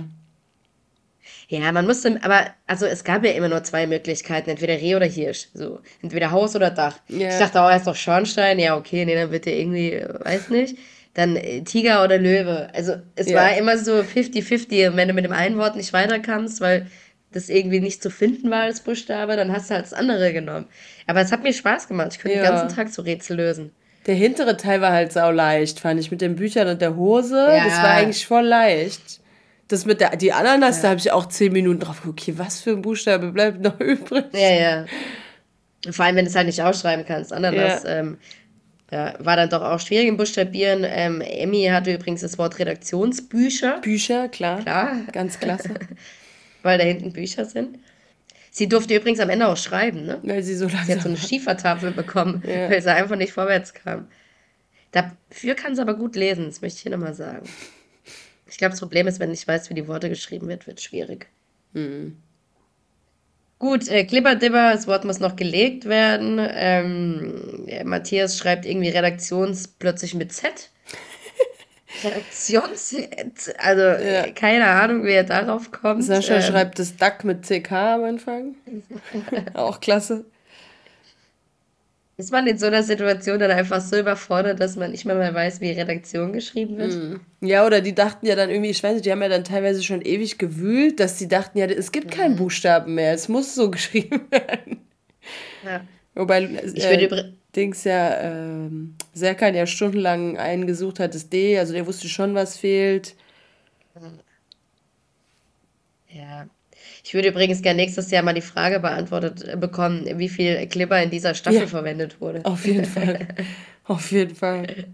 Ja, 1.51 1.69
man 1.73 1.85
musste, 1.85 2.17
aber 2.23 2.45
also 2.65 2.85
es 2.85 3.03
gab 3.03 3.25
ja 3.25 3.31
immer 3.31 3.49
nur 3.49 3.61
zwei 3.63 3.85
Möglichkeiten, 3.85 4.49
entweder 4.49 4.75
Reh 4.75 4.95
oder 4.95 5.05
Hirsch. 5.05 5.49
So, 5.53 5.81
entweder 6.01 6.31
Haus 6.31 6.55
oder 6.55 6.69
Dach. 6.69 6.97
Yeah. 7.09 7.27
Ich 7.29 7.39
dachte, 7.39 7.59
oh, 7.59 7.67
er 7.69 7.75
ist 7.75 7.87
doch 7.87 7.95
Schornstein. 7.95 8.57
Ja, 8.57 8.77
okay, 8.77 9.03
nee, 9.03 9.15
dann 9.15 9.31
wird 9.31 9.47
er 9.47 9.57
irgendwie, 9.57 10.01
weiß 10.23 10.47
nicht. 10.49 10.77
Dann 11.13 11.35
äh, 11.35 11.61
Tiger 11.63 12.05
oder 12.05 12.17
Löwe. 12.17 12.69
Also 12.73 12.95
es 13.15 13.27
yeah. 13.27 13.41
war 13.41 13.57
immer 13.57 13.77
so 13.77 13.95
50-50. 13.95 14.91
Und 14.91 14.95
wenn 14.95 15.09
du 15.09 15.13
mit 15.13 15.25
dem 15.25 15.33
einen 15.33 15.57
Wort 15.57 15.75
nicht 15.75 15.91
weiterkamst, 15.91 16.61
weil 16.61 16.87
das 17.33 17.49
irgendwie 17.49 17.81
nicht 17.81 18.01
zu 18.01 18.09
finden 18.09 18.49
war 18.49 18.61
als 18.61 18.79
Buchstabe, 18.79 19.35
dann 19.35 19.51
hast 19.51 19.69
du 19.69 19.73
halt 19.73 19.83
das 19.83 19.93
andere 19.93 20.31
genommen. 20.31 20.67
Aber 21.05 21.19
es 21.19 21.33
hat 21.33 21.43
mir 21.43 21.51
Spaß 21.51 21.89
gemacht. 21.89 22.13
Ich 22.13 22.21
konnte 22.21 22.37
ja. 22.37 22.43
den 22.43 22.55
ganzen 22.55 22.73
Tag 22.73 22.87
so 22.87 23.01
Rätsel 23.01 23.35
lösen. 23.35 23.71
Der 24.07 24.15
hintere 24.15 24.55
Teil 24.55 24.79
war 24.79 24.93
halt 24.93 25.11
sau 25.11 25.31
leicht, 25.31 25.81
fand 25.81 25.99
ich, 25.99 26.11
mit 26.11 26.21
den 26.21 26.37
Büchern 26.37 26.69
und 26.69 26.81
der 26.81 26.95
Hose. 26.95 27.35
Ja. 27.35 27.65
Das 27.65 27.77
war 27.83 27.91
eigentlich 27.91 28.25
voll 28.25 28.45
leicht. 28.45 29.20
Das 29.71 29.85
mit 29.85 30.01
der, 30.01 30.17
die 30.17 30.33
Ananas, 30.33 30.77
ja. 30.77 30.81
da 30.81 30.89
habe 30.89 30.99
ich 30.99 31.11
auch 31.11 31.27
zehn 31.27 31.53
Minuten 31.53 31.79
drauf 31.79 32.01
okay, 32.05 32.33
was 32.35 32.59
für 32.59 32.71
ein 32.71 32.81
Buchstabe 32.81 33.31
bleibt 33.31 33.61
noch 33.61 33.79
übrig? 33.79 34.25
Ja, 34.33 34.51
ja. 34.51 34.85
Vor 35.89 36.03
allem, 36.03 36.17
wenn 36.17 36.25
du 36.25 36.29
es 36.29 36.35
halt 36.35 36.47
nicht 36.47 36.61
ausschreiben 36.61 37.05
kannst. 37.05 37.31
Ananas, 37.31 37.83
ja. 37.83 37.99
Ähm, 37.99 38.17
ja, 38.91 39.13
war 39.19 39.37
dann 39.37 39.49
doch 39.49 39.61
auch 39.61 39.79
schwierig 39.79 40.07
im 40.09 40.17
Buchstabieren. 40.17 40.85
Ähm, 40.85 41.21
Emmy 41.21 41.69
hatte 41.71 41.93
übrigens 41.93 42.19
das 42.19 42.37
Wort 42.37 42.59
Redaktionsbücher. 42.59 43.79
Bücher, 43.79 44.27
klar. 44.27 44.59
Klar. 44.59 44.97
Ganz 45.13 45.39
klasse. 45.39 45.69
Weil 46.63 46.77
da 46.77 46.83
hinten 46.83 47.13
Bücher 47.13 47.45
sind. 47.45 47.79
Sie 48.51 48.67
durfte 48.67 48.93
übrigens 48.93 49.21
am 49.21 49.29
Ende 49.29 49.47
auch 49.47 49.55
schreiben, 49.55 50.05
ne? 50.05 50.19
Weil 50.23 50.43
sie 50.43 50.55
so 50.55 50.65
langsam 50.65 50.85
Sie 50.85 50.93
hat 50.93 51.01
so 51.01 51.07
eine 51.07 51.17
Schiefertafel 51.29 51.91
bekommen, 51.91 52.43
ja. 52.45 52.69
weil 52.69 52.81
sie 52.81 52.93
einfach 52.93 53.15
nicht 53.15 53.31
vorwärts 53.31 53.73
kam. 53.73 54.09
Dafür 54.91 55.55
kann 55.55 55.73
sie 55.73 55.81
aber 55.81 55.93
gut 55.93 56.17
lesen, 56.17 56.47
das 56.47 56.61
möchte 56.61 56.75
ich 56.75 56.81
hier 56.81 56.91
nochmal 56.91 57.13
sagen. 57.13 57.47
Ich 58.51 58.57
glaube, 58.57 58.71
das 58.71 58.81
Problem 58.81 59.07
ist, 59.07 59.19
wenn 59.21 59.31
ich 59.31 59.47
weiß, 59.47 59.69
wie 59.69 59.73
die 59.73 59.87
Worte 59.87 60.09
geschrieben 60.09 60.49
wird, 60.49 60.67
wird 60.67 60.77
es 60.77 60.83
schwierig. 60.83 61.27
Mhm. 61.71 62.17
Gut, 63.59 63.87
äh, 63.87 64.03
Clipper 64.03 64.35
Dipper, 64.35 64.73
das 64.73 64.87
Wort 64.87 65.05
muss 65.05 65.19
noch 65.19 65.37
gelegt 65.37 65.85
werden. 65.85 66.37
Ähm, 66.39 67.63
ja, 67.67 67.83
Matthias 67.85 68.37
schreibt 68.37 68.65
irgendwie 68.65 68.89
Redaktions 68.89 69.69
plötzlich 69.69 70.15
mit 70.15 70.33
Z. 70.33 70.69
Redaktions, 72.03 72.95
also 73.57 73.81
ja. 73.81 74.31
keine 74.31 74.65
Ahnung, 74.65 75.05
wie 75.05 75.11
er 75.11 75.23
darauf 75.23 75.71
kommt. 75.71 76.03
Sascha 76.03 76.35
ähm, 76.35 76.41
schreibt 76.41 76.79
das 76.79 76.97
Duck 76.97 77.23
mit 77.23 77.43
CK 77.45 77.71
am 77.71 78.03
Anfang. 78.03 78.55
Auch 79.53 79.79
klasse. 79.79 80.25
Ist 82.17 82.31
man 82.31 82.45
in 82.45 82.57
so 82.57 82.67
einer 82.67 82.83
Situation 82.83 83.39
dann 83.39 83.51
einfach 83.51 83.81
so 83.81 83.97
überfordert, 83.97 84.59
dass 84.59 84.75
man 84.75 84.91
nicht 84.91 85.05
mehr, 85.05 85.15
mehr 85.15 85.33
weiß, 85.33 85.61
wie 85.61 85.71
Redaktion 85.71 86.33
geschrieben 86.33 86.77
wird? 86.77 86.93
Mm. 86.93 87.45
Ja, 87.45 87.65
oder 87.65 87.81
die 87.81 87.95
dachten 87.95 88.25
ja 88.25 88.35
dann 88.35 88.49
irgendwie, 88.49 88.69
ich 88.69 88.83
weiß 88.83 88.93
nicht, 88.93 89.05
die 89.05 89.11
haben 89.11 89.21
ja 89.21 89.29
dann 89.29 89.43
teilweise 89.43 89.81
schon 89.81 90.01
ewig 90.01 90.37
gewühlt, 90.37 90.99
dass 90.99 91.17
sie 91.17 91.27
dachten, 91.27 91.57
ja, 91.57 91.65
es 91.65 91.91
gibt 91.91 92.11
keinen 92.11 92.33
mhm. 92.33 92.37
Buchstaben 92.37 92.95
mehr, 92.95 93.13
es 93.13 93.27
muss 93.27 93.55
so 93.55 93.71
geschrieben 93.71 94.21
werden. 94.29 94.81
Ja. 95.65 95.81
Wobei, 96.13 96.43
äh, 96.43 97.31
Dings 97.55 97.83
ja, 97.85 98.65
äh, 98.65 98.69
Serkan 99.13 99.55
ja 99.55 99.65
stundenlang 99.65 100.37
einen 100.37 100.67
gesucht 100.67 100.99
hat, 100.99 101.15
das 101.15 101.29
D, 101.29 101.57
also 101.57 101.73
der 101.73 101.87
wusste 101.87 102.07
schon, 102.07 102.35
was 102.35 102.57
fehlt. 102.57 103.15
Ja, 107.03 107.07
ich 107.11 107.13
würde 107.13 107.29
übrigens 107.29 107.61
gerne 107.61 107.77
nächstes 107.77 108.11
Jahr 108.11 108.23
mal 108.23 108.33
die 108.33 108.41
Frage 108.41 108.79
beantwortet 108.79 109.47
äh, 109.47 109.55
bekommen, 109.57 110.07
wie 110.17 110.29
viel 110.29 110.65
Glibber 110.67 111.01
in 111.01 111.09
dieser 111.09 111.33
Staffel 111.33 111.61
ja, 111.61 111.67
verwendet 111.67 112.21
wurde. 112.21 112.45
Auf 112.45 112.65
jeden 112.65 112.85
Fall. 112.85 113.27
auf 113.85 114.11
jeden 114.11 114.35
Fall. 114.35 114.85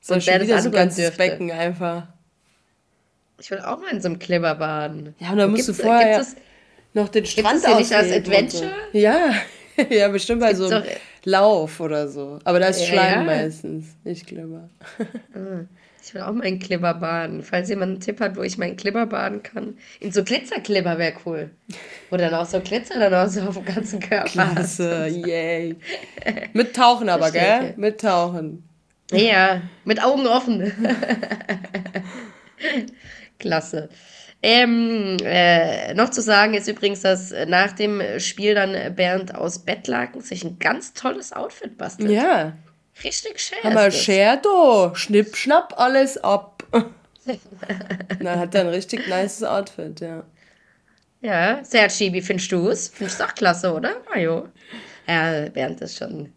So 0.00 0.20
schon 0.20 0.40
wieder 0.42 0.60
so 0.60 0.70
ganz 0.70 0.96
Becken 1.16 1.50
einfach. 1.50 2.08
Ich 3.40 3.50
will 3.50 3.60
auch 3.60 3.80
mal 3.80 3.90
in 3.90 4.00
so 4.00 4.08
einem 4.08 4.18
Glibber 4.18 4.54
baden. 4.54 5.14
Ja, 5.18 5.32
und 5.32 5.38
dann 5.38 5.50
musst 5.50 5.68
du 5.68 5.74
vorher 5.74 6.20
es, 6.20 6.36
noch 6.92 7.08
den 7.08 7.26
Strand 7.26 7.62
gibt 7.62 7.74
es 7.74 7.78
nicht 7.78 7.94
als 7.94 8.12
Adventure? 8.12 8.70
So. 8.92 8.98
Ja. 8.98 9.34
ja, 9.90 10.08
bestimmt 10.08 10.40
bei 10.40 10.54
so 10.54 10.66
einem 10.66 10.84
Lauf 11.24 11.80
oder 11.80 12.08
so. 12.08 12.38
Aber 12.44 12.60
da 12.60 12.68
ist 12.68 12.80
ja, 12.80 12.86
Schleim 12.86 13.20
ja. 13.20 13.24
meistens, 13.24 13.86
nicht 14.04 14.26
Glibber. 14.26 14.68
Ah. 15.34 15.64
Ich 16.06 16.12
will 16.12 16.20
auch 16.20 16.32
meinen 16.32 16.58
Clipper 16.58 16.92
baden. 16.92 17.42
Falls 17.42 17.70
jemand 17.70 17.92
einen 17.92 18.00
Tipp 18.00 18.20
hat, 18.20 18.36
wo 18.36 18.42
ich 18.42 18.58
meinen 18.58 18.76
Clipper 18.76 19.06
baden 19.06 19.42
kann. 19.42 19.78
In 20.00 20.12
so 20.12 20.22
Glitzerclipper 20.22 20.98
wäre 20.98 21.14
cool. 21.24 21.50
Wo 22.10 22.18
dann 22.18 22.34
auch 22.34 22.44
so 22.44 22.60
Glitzer 22.60 22.98
dann 22.98 23.14
auch 23.14 23.30
so 23.30 23.40
auf 23.40 23.54
dem 23.54 23.64
ganzen 23.64 24.00
Körper 24.00 24.28
Klasse, 24.28 25.06
yay. 25.08 25.76
Mit 26.52 26.76
Tauchen 26.76 27.08
aber, 27.08 27.28
Verstehe. 27.28 27.60
gell? 27.60 27.74
Mit 27.78 28.02
Tauchen. 28.02 28.68
Ja, 29.12 29.62
mit 29.84 30.02
Augen 30.02 30.26
offen. 30.26 30.72
Klasse. 33.38 33.88
Ähm, 34.42 35.16
äh, 35.24 35.94
noch 35.94 36.10
zu 36.10 36.20
sagen 36.20 36.52
ist 36.52 36.68
übrigens, 36.68 37.00
dass 37.00 37.32
nach 37.46 37.72
dem 37.72 38.02
Spiel 38.18 38.54
dann 38.54 38.94
Bernd 38.94 39.34
aus 39.34 39.60
Bettlaken 39.60 40.20
sich 40.20 40.44
ein 40.44 40.58
ganz 40.58 40.92
tolles 40.92 41.32
Outfit 41.32 41.78
bastelt. 41.78 42.10
Ja. 42.10 42.52
Richtig 43.02 43.40
schön. 43.40 43.58
Haben 43.62 43.74
wir 43.74 43.90
Share 43.90 44.40
da. 44.42 44.94
Schnipp, 44.94 45.36
schnapp, 45.36 45.74
alles 45.76 46.16
ab. 46.18 46.62
Na, 48.20 48.38
hat 48.38 48.54
er 48.54 48.62
ein 48.62 48.68
richtig 48.68 49.06
nices 49.08 49.42
Outfit, 49.42 50.00
ja. 50.00 50.24
Ja, 51.20 51.64
Sergi, 51.64 52.12
wie 52.12 52.20
findest 52.20 52.52
du 52.52 52.68
es? 52.68 52.88
Findest 52.88 53.18
du 53.18 53.24
auch 53.24 53.34
klasse, 53.34 53.72
oder? 53.72 53.96
Majo. 54.10 54.48
Ja, 55.08 55.48
Bernd 55.48 55.80
ist 55.80 55.98
schon. 55.98 56.32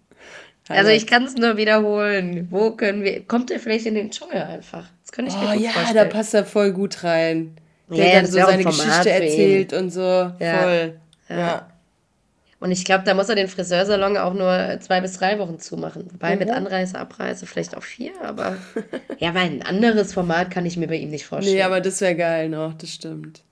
Also 0.70 0.92
ich 0.92 1.08
kann 1.08 1.24
es 1.24 1.36
nur 1.36 1.58
wiederholen. 1.58 2.48
Wo 2.50 2.72
können 2.72 3.04
wir. 3.04 3.26
Kommt 3.26 3.52
er 3.52 3.60
vielleicht 3.60 3.86
in 3.86 3.96
den 3.96 4.12
Dschungel 4.12 4.42
einfach? 4.42 4.86
Das 5.02 5.12
könnte 5.12 5.32
ich 5.32 5.38
mir 5.38 5.50
oh, 5.50 5.54
gut 5.54 5.62
ja, 5.62 5.72
vorstellen. 5.72 5.96
da 5.96 6.06
passt 6.06 6.34
er 6.34 6.46
voll 6.46 6.72
gut 6.72 7.04
rein. 7.04 7.56
Der 7.90 8.06
ja, 8.06 8.14
dann 8.16 8.26
so 8.26 8.40
seine 8.40 8.64
Geschichte 8.64 9.10
erzählt 9.10 9.74
und 9.74 9.92
so. 9.92 10.02
Ja. 10.40 10.62
Voll. 10.62 11.00
Ja. 11.30 11.38
ja. 11.38 11.68
Und 12.60 12.72
ich 12.72 12.86
glaube, 12.86 13.04
da 13.04 13.14
muss 13.14 13.30
er 13.30 13.36
den 13.36 13.48
Friseursalon 13.48 14.18
auch 14.18 14.34
nur 14.34 14.80
zwei 14.82 15.00
bis 15.00 15.14
drei 15.14 15.38
Wochen 15.38 15.60
zumachen. 15.60 16.08
Wobei 16.12 16.34
mhm. 16.34 16.40
mit 16.40 16.50
Anreise, 16.50 16.98
Abreise 16.98 17.46
vielleicht 17.46 17.78
auch 17.78 17.84
vier, 17.84 18.14
aber 18.24 18.58
ja, 19.20 19.36
weil 19.36 19.46
ein 19.46 19.62
anderes 19.62 20.14
Format 20.14 20.50
kann 20.50 20.66
ich 20.66 20.76
mir 20.78 20.88
bei 20.88 20.96
ihm 20.96 21.12
nicht 21.12 21.26
vorstellen. 21.26 21.58
Nee, 21.58 21.64
aber 21.64 21.82
das 21.82 22.02
wäre 22.02 22.16
geil 22.16 22.50
noch, 22.50 22.74
das 22.74 22.92
stimmt. 22.92 23.44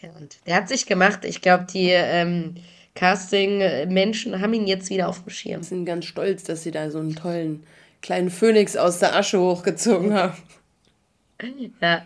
Ja, 0.00 0.10
und 0.10 0.38
der 0.46 0.54
hat 0.54 0.68
sich 0.68 0.86
gemacht. 0.86 1.24
Ich 1.24 1.42
glaube, 1.42 1.66
die 1.72 1.90
ähm, 1.90 2.54
Casting-Menschen 2.94 4.40
haben 4.40 4.54
ihn 4.54 4.68
jetzt 4.68 4.90
wieder 4.90 5.08
auf 5.08 5.24
dem 5.24 5.30
Schirm. 5.30 5.62
sind 5.64 5.84
ganz 5.84 6.04
stolz, 6.04 6.44
dass 6.44 6.62
sie 6.62 6.70
da 6.70 6.90
so 6.92 7.00
einen 7.00 7.16
tollen 7.16 7.64
kleinen 8.00 8.30
Phönix 8.30 8.76
aus 8.76 9.00
der 9.00 9.16
Asche 9.16 9.40
hochgezogen 9.40 10.14
haben. 10.14 10.36
Ja. 11.80 12.04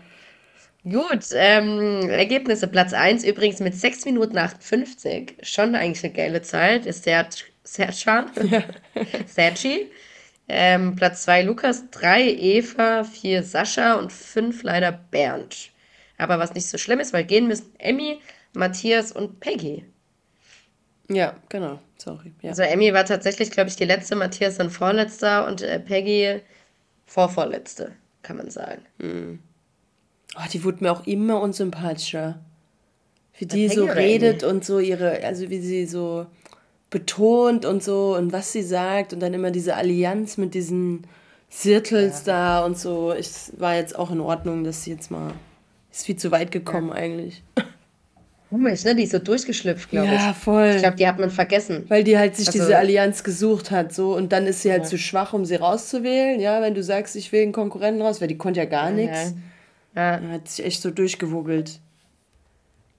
Gut, 0.83 1.27
ähm, 1.33 2.09
Ergebnisse. 2.09 2.67
Platz 2.67 2.93
1 2.93 3.23
übrigens 3.23 3.59
mit 3.61 3.73
6 3.73 4.05
Minuten 4.05 4.37
58. 4.37 5.37
Schon 5.41 5.75
eigentlich 5.75 6.03
eine 6.03 6.13
geile 6.13 6.41
Zeit. 6.41 6.85
Ist 6.85 7.05
Serchan. 7.63 8.29
Ja. 8.49 8.63
Sergi. 9.25 9.89
Ähm, 10.49 10.95
Platz 10.95 11.23
2 11.23 11.43
Lukas, 11.43 11.89
3 11.91 12.29
Eva, 12.29 13.05
4 13.05 13.43
Sascha 13.43 13.93
und 13.93 14.11
5 14.11 14.63
leider 14.63 14.91
Bernd. 14.91 15.71
Aber 16.17 16.37
was 16.37 16.53
nicht 16.53 16.67
so 16.67 16.77
schlimm 16.77 16.99
ist, 16.99 17.13
weil 17.13 17.23
gehen 17.23 17.47
müssen 17.47 17.73
Emmy, 17.79 18.19
Matthias 18.53 19.13
und 19.13 19.39
Peggy. 19.39 19.85
Ja, 21.09 21.35
genau. 21.47 21.79
Sorry. 21.97 22.33
Ja. 22.41 22.49
Also 22.49 22.63
Emmy 22.63 22.93
war 22.93 23.05
tatsächlich, 23.05 23.51
glaube 23.51 23.69
ich, 23.69 23.77
die 23.77 23.85
letzte, 23.85 24.15
Matthias 24.15 24.57
dann 24.57 24.69
vorletzter 24.69 25.47
und 25.47 25.61
äh, 25.61 25.79
Peggy 25.79 26.41
vorvorletzte, 27.05 27.93
kann 28.21 28.37
man 28.37 28.49
sagen. 28.49 28.81
Mhm. 28.97 29.39
Oh, 30.35 30.47
die 30.51 30.63
wurde 30.63 30.83
mir 30.83 30.91
auch 30.91 31.05
immer 31.05 31.41
unsympathischer. 31.41 32.39
Wie 33.37 33.45
die 33.45 33.67
so 33.67 33.85
redet 33.85 34.43
und 34.43 34.63
so 34.63 34.79
ihre, 34.79 35.23
also 35.23 35.49
wie 35.49 35.59
sie 35.59 35.85
so 35.85 36.27
betont 36.89 37.65
und 37.65 37.83
so 37.83 38.15
und 38.15 38.31
was 38.31 38.51
sie 38.51 38.61
sagt 38.61 39.13
und 39.13 39.19
dann 39.19 39.33
immer 39.33 39.51
diese 39.51 39.75
Allianz 39.75 40.37
mit 40.37 40.53
diesen 40.53 41.07
Sirtels 41.49 42.25
ja. 42.25 42.33
da 42.59 42.65
und 42.65 42.77
so. 42.77 43.13
Ich 43.13 43.29
war 43.57 43.75
jetzt 43.75 43.97
auch 43.97 44.11
in 44.11 44.19
Ordnung, 44.19 44.63
dass 44.63 44.83
sie 44.83 44.91
jetzt 44.91 45.11
mal. 45.11 45.33
Ist 45.91 46.05
viel 46.05 46.15
zu 46.15 46.31
weit 46.31 46.51
gekommen 46.51 46.89
ja. 46.89 46.95
eigentlich. 46.95 47.43
Komisch, 48.49 48.83
ne? 48.83 48.95
Die 48.95 49.03
ist 49.03 49.11
so 49.11 49.19
durchgeschlüpft, 49.19 49.89
glaube 49.89 50.07
ich. 50.07 50.13
Ja, 50.13 50.33
voll. 50.33 50.73
Ich 50.75 50.81
glaube, 50.81 50.95
die 50.95 51.07
hat 51.07 51.17
man 51.17 51.31
vergessen. 51.31 51.85
Weil 51.87 52.03
die 52.03 52.19
halt 52.19 52.35
sich 52.35 52.47
also, 52.47 52.59
diese 52.59 52.77
Allianz 52.77 53.23
gesucht 53.23 53.71
hat, 53.71 53.93
so 53.93 54.15
und 54.15 54.31
dann 54.31 54.45
ist 54.45 54.61
sie 54.61 54.71
halt 54.71 54.83
ja. 54.83 54.89
zu 54.89 54.99
schwach, 54.99 55.33
um 55.33 55.45
sie 55.45 55.55
rauszuwählen. 55.55 56.39
Ja, 56.39 56.61
wenn 56.61 56.75
du 56.75 56.83
sagst, 56.83 57.15
ich 57.15 57.31
will 57.31 57.41
einen 57.41 57.51
Konkurrenten 57.51 58.03
raus, 58.03 58.21
weil 58.21 58.27
die 58.27 58.37
konnte 58.37 58.59
ja 58.59 58.65
gar 58.65 58.91
nichts. 58.91 59.33
Ja. 59.95 60.19
Hat 60.31 60.47
sich 60.47 60.65
echt 60.65 60.81
so 60.81 60.91
durchgewuggelt. 60.91 61.79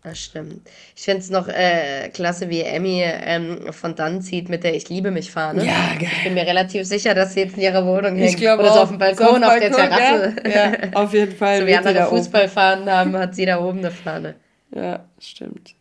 Das 0.05 0.19
stimmt. 0.19 0.69
Ich 0.95 1.03
finde 1.03 1.21
es 1.21 1.31
noch 1.31 1.49
äh, 1.49 2.11
klasse, 2.11 2.51
wie 2.51 2.61
Emmy 2.61 3.03
ähm, 3.03 3.73
von 3.73 3.95
dann 3.95 4.21
zieht 4.21 4.51
mit 4.51 4.63
der 4.63 4.75
Ich 4.75 4.91
liebe 4.91 5.11
mich 5.11 5.31
Fahne. 5.31 5.65
Ja, 5.65 5.95
geil. 5.99 6.11
Ich 6.19 6.25
bin 6.25 6.35
mir 6.35 6.47
relativ 6.47 6.87
sicher, 6.87 7.15
dass 7.15 7.33
sie 7.33 7.41
jetzt 7.41 7.57
in 7.57 7.63
ihrer 7.63 7.87
Wohnung 7.87 8.15
hängt. 8.15 8.29
Ich 8.29 8.37
glaube 8.37 8.65
Oder 8.65 8.75
so 8.75 8.81
auf 8.81 8.89
dem 8.91 8.99
Balkon, 8.99 9.27
so 9.27 9.33
auf, 9.33 9.41
Balkon, 9.41 9.61
der 9.61 9.73
Terrasse. 9.73 10.37
Ja, 10.45 10.51
ja 10.51 10.93
auf 10.93 11.15
jeden 11.15 11.33
Fall. 11.37 11.61
so 11.61 11.67
wie 11.67 11.75
andere 11.75 12.05
Fußballfahnen 12.05 12.91
haben, 12.91 13.17
hat 13.17 13.35
sie 13.35 13.47
da 13.47 13.65
oben 13.65 13.79
eine 13.79 13.91
Fahne. 13.91 14.35
Ja, 14.75 15.07
stimmt. 15.19 15.75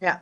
Ja. 0.00 0.20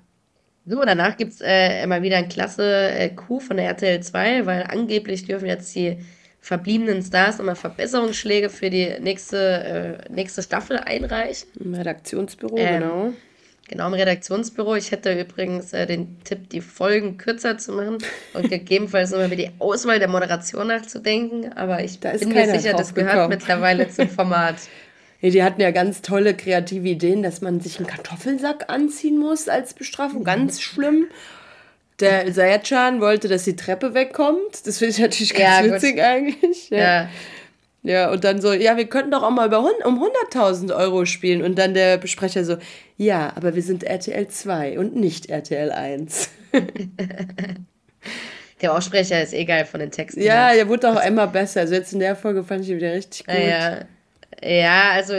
So, 0.65 0.81
danach 0.81 1.17
gibt 1.17 1.33
es 1.33 1.41
äh, 1.41 1.83
immer 1.83 2.03
wieder 2.03 2.19
ein 2.19 2.29
klasse 2.29 2.91
äh, 2.93 3.09
Coup 3.09 3.43
von 3.43 3.57
der 3.57 3.67
RTL 3.67 4.01
2, 4.01 4.47
weil 4.47 4.63
angeblich 4.63 5.25
dürfen 5.25 5.47
jetzt 5.47 5.75
die 5.75 5.99
verbliebenen 6.43 7.03
Stars 7.03 7.39
immer 7.39 7.55
Verbesserungsschläge 7.55 8.51
für 8.51 8.69
die 8.69 8.99
nächste, 9.01 9.99
äh, 10.09 10.13
nächste 10.13 10.43
Staffel 10.43 10.77
einreichen. 10.77 11.49
Im 11.59 11.73
Redaktionsbüro, 11.73 12.57
ähm, 12.59 12.81
genau. 12.81 13.13
Genau, 13.69 13.87
im 13.87 13.95
Redaktionsbüro. 13.95 14.75
Ich 14.75 14.91
hätte 14.91 15.19
übrigens 15.19 15.73
äh, 15.73 15.87
den 15.87 16.19
Tipp, 16.25 16.51
die 16.51 16.61
Folgen 16.61 17.17
kürzer 17.17 17.59
zu 17.59 17.73
machen 17.73 17.99
und 18.35 18.51
gegebenenfalls 18.51 19.13
nochmal 19.13 19.29
über 19.29 19.37
die 19.37 19.51
Auswahl 19.61 20.01
der 20.01 20.09
Moderation 20.09 20.67
nachzudenken. 20.67 21.53
Aber 21.53 21.83
ich 21.85 22.01
bin 22.01 22.31
mir 22.31 22.59
sicher, 22.59 22.77
das 22.77 22.93
gehört 22.93 23.13
gekommen. 23.13 23.29
mittlerweile 23.31 23.89
zum 23.89 24.09
Format. 24.11 24.57
Ja, 25.21 25.31
die 25.31 25.45
hatten 25.45 25.61
ja 25.61 25.71
ganz 25.71 26.03
tolle 26.03 26.35
kreative 26.35 26.89
Ideen, 26.89 27.23
dass 27.23 27.41
man 27.41 27.61
sich 27.61 27.79
einen 27.79 27.87
Kartoffelsack 27.87 28.69
anziehen 28.69 29.17
muss 29.17 29.49
als 29.49 29.75
Bestrafung. 29.75 30.25
Ganz 30.25 30.61
schlimm. 30.61 31.07
Der 32.03 32.33
Sayachan 32.33 33.01
wollte, 33.01 33.29
dass 33.29 33.45
die 33.45 33.57
Treppe 33.57 33.95
wegkommt. 33.95 34.67
Das 34.67 34.79
finde 34.79 34.91
ich 34.91 34.99
natürlich 34.99 35.35
ganz 35.35 35.67
ja, 35.67 35.73
witzig 35.73 35.95
gut. 35.95 36.05
eigentlich. 36.05 36.71
Ja. 36.71 36.79
ja. 36.79 37.09
ja. 37.83 38.11
und 38.11 38.25
dann 38.25 38.41
so, 38.41 38.53
ja, 38.53 38.77
wir 38.77 38.87
könnten 38.87 39.13
doch 39.13 39.23
auch 39.23 39.31
mal 39.31 39.47
über, 39.47 39.61
um 39.61 40.03
100.000 40.33 40.77
Euro 40.77 41.05
spielen. 41.05 41.43
Und 41.43 41.59
dann 41.59 41.75
der 41.75 41.99
Besprecher 41.99 42.45
so, 42.45 42.57
ja, 42.97 43.33
aber 43.37 43.55
wir 43.55 43.63
sind 43.63 43.85
RTL 43.85 44.29
2 44.29 44.79
und 44.79 44.97
nicht 44.97 45.31
RTL 45.31 45.71
1. 45.71 46.31
der 48.61 48.75
Aussprecher 48.75 49.23
ist 49.23 49.33
egal 49.33 49.65
von 49.65 49.81
den 49.81 49.91
Texten. 49.91 50.23
Ja, 50.23 50.53
der 50.55 50.69
wurde 50.69 50.93
auch 50.93 51.05
immer 51.05 51.27
besser. 51.27 51.61
Also 51.61 51.75
jetzt 51.75 51.93
in 51.93 52.01
der 52.01 52.17
Folge 52.17 52.45
fand 52.45 52.65
ich 52.65 52.71
ihn 52.71 52.77
wieder 52.77 52.93
richtig 52.93 53.27
gut. 53.27 53.35
Ja, 53.35 53.41
ja, 53.41 53.81
also 54.43 55.15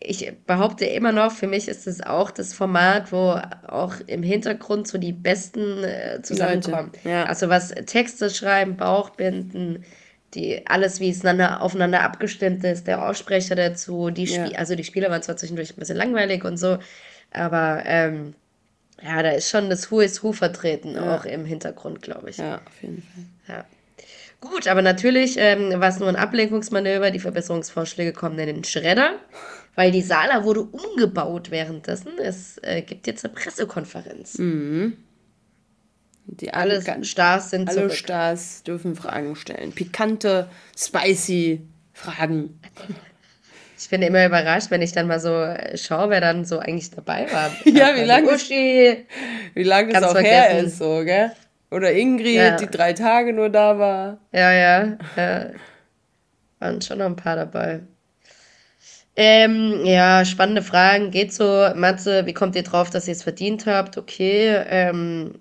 ich 0.00 0.32
behaupte 0.46 0.86
immer 0.86 1.12
noch, 1.12 1.32
für 1.32 1.46
mich 1.46 1.68
ist 1.68 1.86
es 1.86 2.00
auch 2.00 2.30
das 2.30 2.54
Format, 2.54 3.12
wo 3.12 3.38
auch 3.68 3.94
im 4.06 4.22
Hintergrund 4.22 4.88
so 4.88 4.98
die 4.98 5.12
Besten 5.12 5.84
äh, 5.84 6.20
zusammenkommen. 6.22 6.92
ja. 7.04 7.24
Also 7.24 7.48
was 7.48 7.68
Texte 7.86 8.30
schreiben, 8.30 8.76
Bauchbinden, 8.76 9.84
die 10.34 10.66
alles 10.66 11.00
wie 11.00 11.10
es 11.10 11.24
aufeinander 11.24 12.02
abgestimmt 12.02 12.64
ist, 12.64 12.86
der 12.86 13.06
Aussprecher 13.06 13.54
dazu, 13.54 14.10
die 14.10 14.24
ja. 14.24 14.46
also 14.56 14.74
die 14.74 14.84
Spieler 14.84 15.10
waren 15.10 15.22
zwar 15.22 15.36
zwischendurch 15.36 15.72
ein 15.72 15.78
bisschen 15.78 15.98
langweilig 15.98 16.44
und 16.44 16.56
so, 16.56 16.78
aber 17.30 17.82
ähm, 17.84 18.34
ja, 19.02 19.22
da 19.22 19.30
ist 19.30 19.50
schon 19.50 19.68
das 19.68 19.90
Who 19.90 20.00
is 20.00 20.22
Who 20.22 20.32
vertreten, 20.32 20.94
ja. 20.94 21.16
auch 21.16 21.24
im 21.24 21.44
Hintergrund, 21.44 22.00
glaube 22.00 22.30
ich. 22.30 22.38
Ja, 22.38 22.62
auf 22.64 22.82
jeden 22.82 23.02
Fall. 23.02 23.56
Ja. 23.56 23.64
Gut, 24.42 24.66
aber 24.66 24.82
natürlich 24.82 25.36
ähm, 25.38 25.70
war 25.80 25.88
es 25.88 26.00
nur 26.00 26.08
ein 26.08 26.16
Ablenkungsmanöver. 26.16 27.12
Die 27.12 27.20
Verbesserungsvorschläge 27.20 28.12
kommen 28.12 28.36
in 28.40 28.46
den 28.46 28.64
Schredder, 28.64 29.20
weil 29.76 29.92
die 29.92 30.02
Sala 30.02 30.42
wurde 30.42 30.62
umgebaut 30.62 31.52
währenddessen. 31.52 32.18
Es 32.20 32.58
äh, 32.58 32.82
gibt 32.82 33.06
jetzt 33.06 33.24
eine 33.24 33.32
Pressekonferenz. 33.32 34.38
Mhm. 34.38 34.96
Die 36.26 36.52
alle 36.52 36.82
Stars 37.04 37.50
sind 37.50 37.68
Alle 37.68 37.82
zurück. 37.82 37.92
Stars 37.92 38.64
dürfen 38.64 38.96
Fragen 38.96 39.36
stellen. 39.36 39.70
Pikante, 39.70 40.48
spicy 40.76 41.60
Fragen. 41.92 42.58
Ich 43.78 43.90
bin 43.90 44.02
immer 44.02 44.26
überrascht, 44.26 44.72
wenn 44.72 44.82
ich 44.82 44.90
dann 44.90 45.06
mal 45.06 45.20
so 45.20 45.34
äh, 45.34 45.76
schaue, 45.78 46.10
wer 46.10 46.20
dann 46.20 46.44
so 46.44 46.58
eigentlich 46.58 46.90
dabei 46.90 47.28
war. 47.32 47.52
ja, 47.64 47.94
wie 47.94 48.04
lange 48.04 48.26
wie 49.54 49.62
lange 49.62 49.92
es 49.92 50.02
auch 50.02 50.12
vergessen. 50.12 50.34
her 50.34 50.58
ist, 50.58 50.78
so, 50.78 51.04
gell? 51.04 51.30
Oder 51.72 51.92
Ingrid, 51.92 52.34
ja. 52.34 52.56
die 52.56 52.66
drei 52.66 52.92
Tage 52.92 53.32
nur 53.32 53.48
da 53.48 53.78
war. 53.78 54.18
Ja, 54.32 54.52
ja, 54.52 54.98
ja. 55.16 55.46
Waren 56.58 56.82
schon 56.82 56.98
noch 56.98 57.06
ein 57.06 57.16
paar 57.16 57.36
dabei. 57.36 57.80
Ähm, 59.16 59.84
ja, 59.84 60.24
spannende 60.24 60.62
Fragen. 60.62 61.10
Geht 61.10 61.32
so, 61.32 61.68
Matze, 61.74 62.26
wie 62.26 62.34
kommt 62.34 62.56
ihr 62.56 62.62
drauf, 62.62 62.90
dass 62.90 63.08
ihr 63.08 63.12
es 63.12 63.22
verdient 63.22 63.66
habt? 63.66 63.98
Okay. 63.98 64.62
Ähm, 64.68 65.34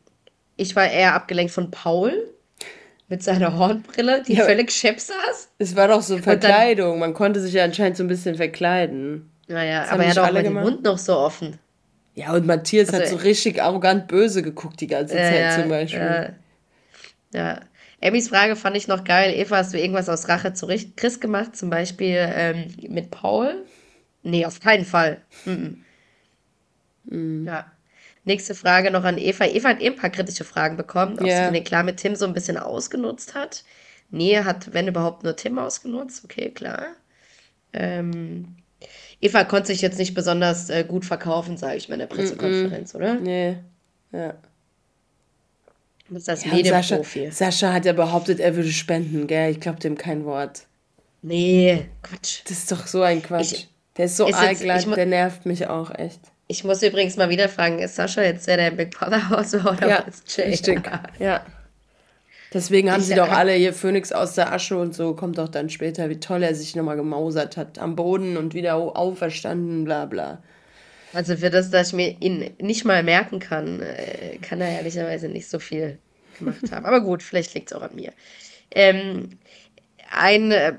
ich 0.58 0.76
war 0.76 0.90
eher 0.90 1.16
abgelenkt 1.16 1.54
von 1.54 1.72
Paul 1.72 2.14
mit 3.08 3.24
seiner 3.24 3.58
Hornbrille, 3.58 4.24
die 4.24 4.36
ja, 4.36 4.46
völlig 4.46 4.72
schepp 4.72 5.00
saß. 5.00 5.50
Es 5.58 5.76
war 5.76 5.88
doch 5.88 6.02
so 6.02 6.18
Verkleidung. 6.18 6.92
Dann, 6.92 7.00
Man 7.00 7.14
konnte 7.14 7.40
sich 7.40 7.54
ja 7.54 7.64
anscheinend 7.64 7.98
so 7.98 8.04
ein 8.04 8.08
bisschen 8.08 8.36
verkleiden. 8.36 9.32
Naja, 9.48 9.86
aber 9.90 10.04
er 10.06 10.12
hat 10.12 10.18
auch 10.18 10.34
den 10.34 10.54
Mund 10.54 10.84
noch 10.84 10.98
so 10.98 11.18
offen. 11.18 11.58
Ja, 12.14 12.34
und 12.34 12.46
Matthias 12.46 12.90
also, 12.90 13.02
hat 13.02 13.10
so 13.10 13.16
richtig 13.18 13.62
arrogant 13.62 14.08
böse 14.08 14.42
geguckt 14.42 14.82
die 14.82 14.88
ganze 14.88 15.16
Zeit 15.16 15.40
ja, 15.40 15.62
zum 15.62 15.70
Beispiel. 15.70 16.36
Ja. 17.34 17.40
ja. 17.40 17.62
Emmys 18.02 18.30
Frage 18.30 18.56
fand 18.56 18.76
ich 18.76 18.88
noch 18.88 19.04
geil. 19.04 19.34
Eva, 19.36 19.58
hast 19.58 19.74
du 19.74 19.80
irgendwas 19.80 20.10
aus 20.10 20.28
Rache 20.28 20.54
zu 20.54 20.68
Chris 20.96 21.20
gemacht? 21.20 21.56
Zum 21.56 21.70
Beispiel 21.70 22.18
ähm, 22.18 22.74
mit 22.90 23.12
Paul? 23.12 23.64
Nee, 24.24 24.46
auf 24.46 24.60
keinen 24.60 24.86
Fall. 24.86 25.22
Mhm. 25.46 25.84
Mhm. 27.06 27.46
Ja. 27.48 27.72
Nächste 28.24 28.56
Frage 28.56 28.92
noch 28.92 29.04
an 29.04 29.18
Eva. 29.18 29.46
Eva 29.46 29.70
hat 29.70 29.82
eben 29.82 29.96
ein 29.96 30.02
paar 30.02 30.10
kritische 30.10 30.44
Fragen 30.44 30.78
bekommen, 30.78 31.18
ob 31.20 31.26
yeah. 31.26 31.48
sie 31.48 31.54
den 31.54 31.64
klar 31.64 31.84
mit 31.84 31.98
Tim 31.98 32.16
so 32.16 32.26
ein 32.26 32.34
bisschen 32.34 32.58
ausgenutzt 32.58 33.34
hat. 33.34 33.64
Nee, 34.10 34.38
hat, 34.40 34.74
wenn 34.74 34.88
überhaupt, 34.88 35.24
nur 35.24 35.36
Tim 35.36 35.58
ausgenutzt. 35.58 36.24
Okay, 36.24 36.50
klar. 36.50 36.88
Ähm, 37.74 38.58
Eva 39.22 39.44
konnte 39.44 39.68
sich 39.68 39.82
jetzt 39.82 40.00
nicht 40.00 40.14
besonders 40.14 40.70
äh, 40.70 40.84
gut 40.84 41.06
verkaufen, 41.06 41.56
sage 41.56 41.78
ich 41.78 41.88
mal, 41.88 41.96
in 41.96 42.00
der 42.00 42.08
Pressekonferenz, 42.08 42.94
mm 42.94 42.98
-mm. 42.98 43.00
oder? 43.00 43.16
Nee, 43.16 43.58
ja. 44.12 44.34
Das 46.10 46.20
ist 46.20 46.28
das 46.28 46.46
ja, 46.46 46.54
Medienprofi. 46.54 47.28
Sascha, 47.28 47.52
Sascha 47.52 47.74
hat 47.74 47.86
ja 47.86 47.94
behauptet, 47.94 48.40
er 48.40 48.56
würde 48.56 48.72
spenden, 48.72 49.28
gell? 49.28 49.52
Ich 49.52 49.62
glaube 49.62 49.80
dem 49.80 49.98
kein 49.98 50.26
Wort. 50.26 50.64
Nee, 51.22 51.86
Quatsch. 52.02 52.42
Das 52.46 52.58
ist 52.58 52.72
doch 52.72 52.86
so 52.88 53.02
ein 53.02 53.22
Quatsch. 53.22 53.54
Ich, 53.54 53.70
der 53.96 54.06
ist 54.06 54.18
so 54.18 54.28
ist 54.28 54.36
allglatt, 54.36 54.86
der 54.96 55.06
nervt 55.06 55.46
mich 55.46 55.68
auch 55.68 55.94
echt. 55.94 56.20
Ich 56.48 56.66
muss 56.66 56.84
übrigens 56.84 57.16
mal 57.16 57.30
wieder 57.30 57.48
fragen, 57.48 57.80
ist 57.80 57.96
Sascha 57.96 58.24
jetzt 58.24 58.48
der, 58.48 58.58
der 58.58 58.72
Big 58.72 58.92
Brother 58.92 59.30
Haus 59.30 59.54
oder 59.54 59.88
ja, 59.88 59.98
ist 60.00 60.36
Jay? 60.36 60.50
Richtig, 60.50 60.82
ja. 61.20 61.46
Deswegen 62.54 62.92
haben 62.92 63.02
ich, 63.02 63.08
sie 63.08 63.16
doch 63.16 63.30
alle 63.30 63.54
hier 63.54 63.74
Phoenix 63.74 64.12
aus 64.12 64.36
der 64.36 64.52
Asche 64.52 64.78
und 64.78 64.94
so, 64.94 65.14
kommt 65.14 65.38
doch 65.38 65.48
dann 65.48 65.70
später, 65.70 66.10
wie 66.10 66.20
toll 66.20 66.44
er 66.44 66.54
sich 66.54 66.76
nochmal 66.76 66.98
gemausert 66.98 67.56
hat 67.56 67.80
am 67.80 67.96
Boden 67.96 68.36
und 68.36 68.54
wieder 68.54 68.76
auferstanden, 68.76 69.86
bla 69.86 70.06
bla. 70.06 70.44
Also 71.14 71.38
für 71.38 71.50
das, 71.50 71.70
dass 71.70 71.90
ich 71.90 71.94
mir 71.94 72.16
ihn 72.20 72.52
nicht 72.60 72.86
mal 72.86 73.04
merken 73.04 73.40
kann, 73.40 73.82
äh, 73.82 74.38
kann 74.42 74.62
er 74.62 74.70
ehrlicherweise 74.70 75.30
nicht 75.30 75.50
so 75.50 75.60
viel 75.60 75.98
gemacht 76.40 76.72
haben. 76.72 76.86
Aber 76.86 77.02
gut, 77.02 77.24
vielleicht 77.24 77.54
liegt 77.54 77.72
es 77.72 77.78
auch 77.78 77.82
an 77.82 77.96
mir. 77.96 78.12
Ähm, 78.72 79.38
ein 80.10 80.52
äh, 80.52 80.74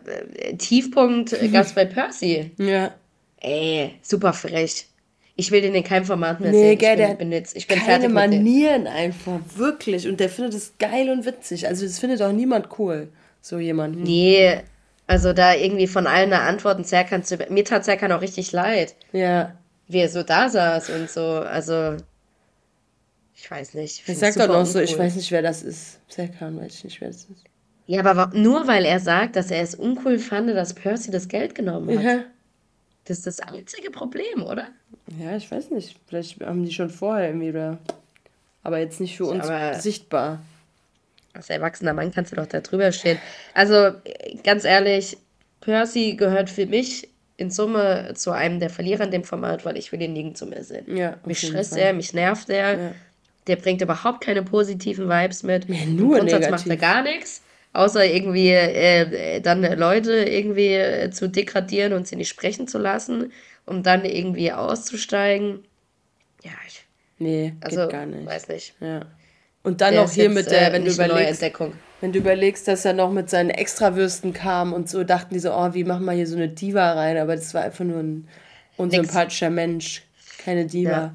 Tiefpunkt 0.59 1.31
gab 1.53 1.67
es 1.67 1.73
bei 1.73 1.87
Percy. 1.87 2.51
Ja. 2.59 2.95
Ey, 3.41 3.95
super 4.03 4.33
frech. 4.33 4.87
Ich 5.35 5.51
will 5.51 5.63
den 5.63 5.75
in 5.75 5.83
keinem 5.83 6.05
Format 6.05 6.41
mehr 6.41 6.53
nee, 6.53 6.71
sehen. 6.71 6.79
Gell, 6.79 7.01
ich 7.01 7.17
bin, 7.17 7.31
der 7.31 7.43
ich 7.55 7.67
bin 7.67 7.79
keine 7.79 8.09
Manieren 8.09 8.87
einfach, 8.87 9.41
wirklich. 9.57 10.07
Und 10.07 10.21
der 10.21 10.29
findet 10.29 10.55
es 10.55 10.75
geil 10.79 11.09
und 11.09 11.25
witzig. 11.25 11.67
Also 11.67 11.87
das 11.87 11.99
findet 11.99 12.21
auch 12.21 12.33
niemand 12.33 12.79
cool, 12.79 13.09
so 13.41 13.59
jemand. 13.59 13.97
Nee, 13.97 14.61
also 15.07 15.33
da 15.33 15.55
irgendwie 15.55 15.87
von 15.87 16.07
allen 16.07 16.33
Antworten 16.33 16.85
Zerkan 16.85 17.25
zu... 17.25 17.39
Mir 17.49 17.65
tat 17.65 17.85
Zerkan 17.85 18.13
auch 18.13 18.21
richtig 18.21 18.53
leid. 18.53 18.95
Ja. 19.13 19.55
Wie 19.89 19.99
er 19.99 20.09
so 20.09 20.23
da 20.23 20.49
saß 20.49 20.91
und 20.91 21.11
so, 21.11 21.23
also... 21.23 21.97
Ich 23.35 23.51
weiß 23.51 23.75
nicht. 23.75 24.07
Ich, 24.07 24.19
sag 24.19 24.35
doch 24.37 24.47
noch 24.47 24.67
so, 24.67 24.79
ich 24.79 24.97
weiß 24.97 25.17
nicht, 25.17 25.33
wer 25.33 25.43
das 25.43 25.63
ist. 25.63 25.99
Zerkan, 26.09 26.61
weiß 26.61 26.75
ich 26.77 26.85
nicht, 26.85 27.01
wer 27.01 27.09
das 27.09 27.25
ist. 27.25 27.45
Ja, 27.87 28.05
aber 28.05 28.31
nur 28.35 28.69
weil 28.69 28.85
er 28.85 29.01
sagt, 29.01 29.35
dass 29.35 29.51
er 29.51 29.63
es 29.63 29.75
uncool 29.75 30.19
fand, 30.19 30.49
dass 30.51 30.75
Percy 30.75 31.11
das 31.11 31.27
Geld 31.27 31.55
genommen 31.55 31.99
hat. 31.99 32.05
Ja. 32.05 32.25
Das 33.05 33.19
ist 33.19 33.27
das 33.27 33.41
einzige 33.41 33.91
Problem, 33.91 34.45
oder? 34.45 34.69
Ja, 35.19 35.37
ich 35.37 35.51
weiß 35.51 35.71
nicht. 35.71 35.97
Vielleicht 36.07 36.41
haben 36.41 36.65
die 36.65 36.73
schon 36.73 36.91
vorher 36.91 37.29
irgendwie 37.29 37.51
oder. 37.51 37.79
Aber 38.63 38.79
jetzt 38.79 39.01
nicht 39.01 39.17
für 39.17 39.25
uns 39.27 39.49
aber 39.49 39.75
sichtbar. 39.75 40.43
Als 41.33 41.51
erwachsener 41.51 41.95
Mann 41.95 42.13
kannst 42.13 42.33
du 42.33 42.37
doch 42.37 42.47
da 42.47 42.61
drüber 42.61 42.93
stehen. 42.93 43.19
Also, 43.55 43.93
ganz 44.45 44.65
ehrlich, 44.65 45.17
Percy 45.61 46.15
gehört 46.15 46.51
für 46.51 46.67
mich 46.67 47.09
in 47.39 47.51
Summe 47.51 48.13
zu 48.15 48.31
einem 48.31 48.61
der 48.61 48.71
Verlierer 48.71 49.05
in 49.05 49.11
dem 49.11 49.25
Format, 49.25 49.65
weil 49.65 49.77
ich 49.77 49.91
will 49.91 50.03
ihn 50.03 50.13
nirgendwo 50.13 50.45
mehr 50.45 50.63
sehen. 50.63 50.97
Ja, 50.97 51.17
mich 51.25 51.41
stresst 51.41 51.77
er, 51.77 51.93
mich 51.93 52.13
nervt 52.13 52.51
er. 52.51 52.79
Ja. 52.79 52.95
Der 53.49 53.57
bringt 53.57 53.81
überhaupt 53.81 54.23
keine 54.23 54.43
positiven 54.43 55.09
Vibes 55.09 55.43
mit. 55.43 55.69
Ja, 55.69 55.85
nur 55.87 56.19
Im 56.19 56.27
Grundsatz 56.27 56.51
macht 56.51 56.69
er 56.69 56.77
gar 56.77 57.03
nichts 57.03 57.43
außer 57.73 58.05
irgendwie 58.05 58.51
äh, 58.51 59.41
dann 59.41 59.63
Leute 59.79 60.13
irgendwie 60.13 61.11
zu 61.11 61.29
degradieren 61.29 61.93
und 61.93 62.07
sie 62.07 62.17
nicht 62.17 62.29
sprechen 62.29 62.69
zu 62.69 62.79
lassen, 62.79 63.33
um 63.67 63.83
dann 63.83 64.05
irgendwie 64.05 64.53
auszusteigen. 64.53 65.65
Ja, 66.43 66.53
ich. 66.67 66.85
Nee, 67.19 67.55
also, 67.61 67.89
gar 67.89 68.07
nicht. 68.07 68.27
Weiß 68.27 68.49
nicht. 68.49 68.75
Ja. 68.81 69.07
Und 69.63 69.81
dann 69.81 69.95
der 69.95 70.03
noch 70.03 70.11
hier 70.11 70.25
jetzt, 70.25 70.35
mit 70.35 70.51
der, 70.51 70.69
äh, 70.69 70.73
wenn 70.73 70.85
du 70.85 70.91
überlegst, 70.91 71.43
wenn 72.01 72.13
du 72.13 72.19
überlegst, 72.19 72.67
dass 72.67 72.85
er 72.85 72.95
noch 72.95 73.13
mit 73.13 73.31
seinen 73.31 73.51
Extrawürsten 73.51 74.33
kam 74.33 74.73
und 74.73 74.89
so 74.89 75.05
dachten 75.05 75.35
die 75.35 75.41
so, 75.41 75.53
oh, 75.53 75.73
wie 75.73 75.85
machen 75.85 76.05
wir 76.05 76.13
hier 76.13 76.27
so 76.27 76.37
eine 76.37 76.49
Diva 76.49 76.93
rein? 76.93 77.17
Aber 77.17 77.37
das 77.37 77.55
war 77.55 77.63
einfach 77.63 77.85
nur 77.85 78.01
ein 78.01 78.29
unsympathischer 78.77 79.51
Nix. 79.51 79.57
Mensch, 79.57 80.03
keine 80.39 80.67
Diva. 80.67 80.91
Ja. 80.91 81.15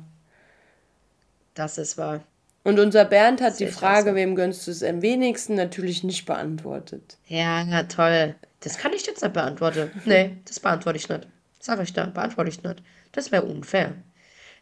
Das 1.55 1.77
ist 1.77 1.97
wahr. 1.97 2.23
Und 2.63 2.79
unser 2.79 3.05
Bernd 3.05 3.41
hat 3.41 3.59
die 3.59 3.67
Frage, 3.67 4.13
wem 4.15 4.35
gönnst 4.35 4.67
du 4.67 4.71
es 4.71 4.83
am 4.83 5.01
wenigsten, 5.01 5.55
natürlich 5.55 6.03
nicht 6.03 6.25
beantwortet. 6.25 7.17
Ja, 7.27 7.63
na 7.63 7.83
toll. 7.83 8.35
Das 8.59 8.77
kann 8.77 8.93
ich 8.93 9.05
jetzt 9.05 9.23
nicht 9.23 9.33
beantworten. 9.33 9.91
Nee, 10.05 10.37
das 10.45 10.59
beantworte 10.59 10.97
ich 10.97 11.07
nicht. 11.07 11.27
Sag 11.67 11.81
ich 11.81 11.91
da, 11.91 12.05
beantworte 12.05 12.49
ich 12.49 12.63
nicht. 12.63 12.81
Das 13.11 13.33
wäre 13.33 13.43
unfair. 13.43 13.93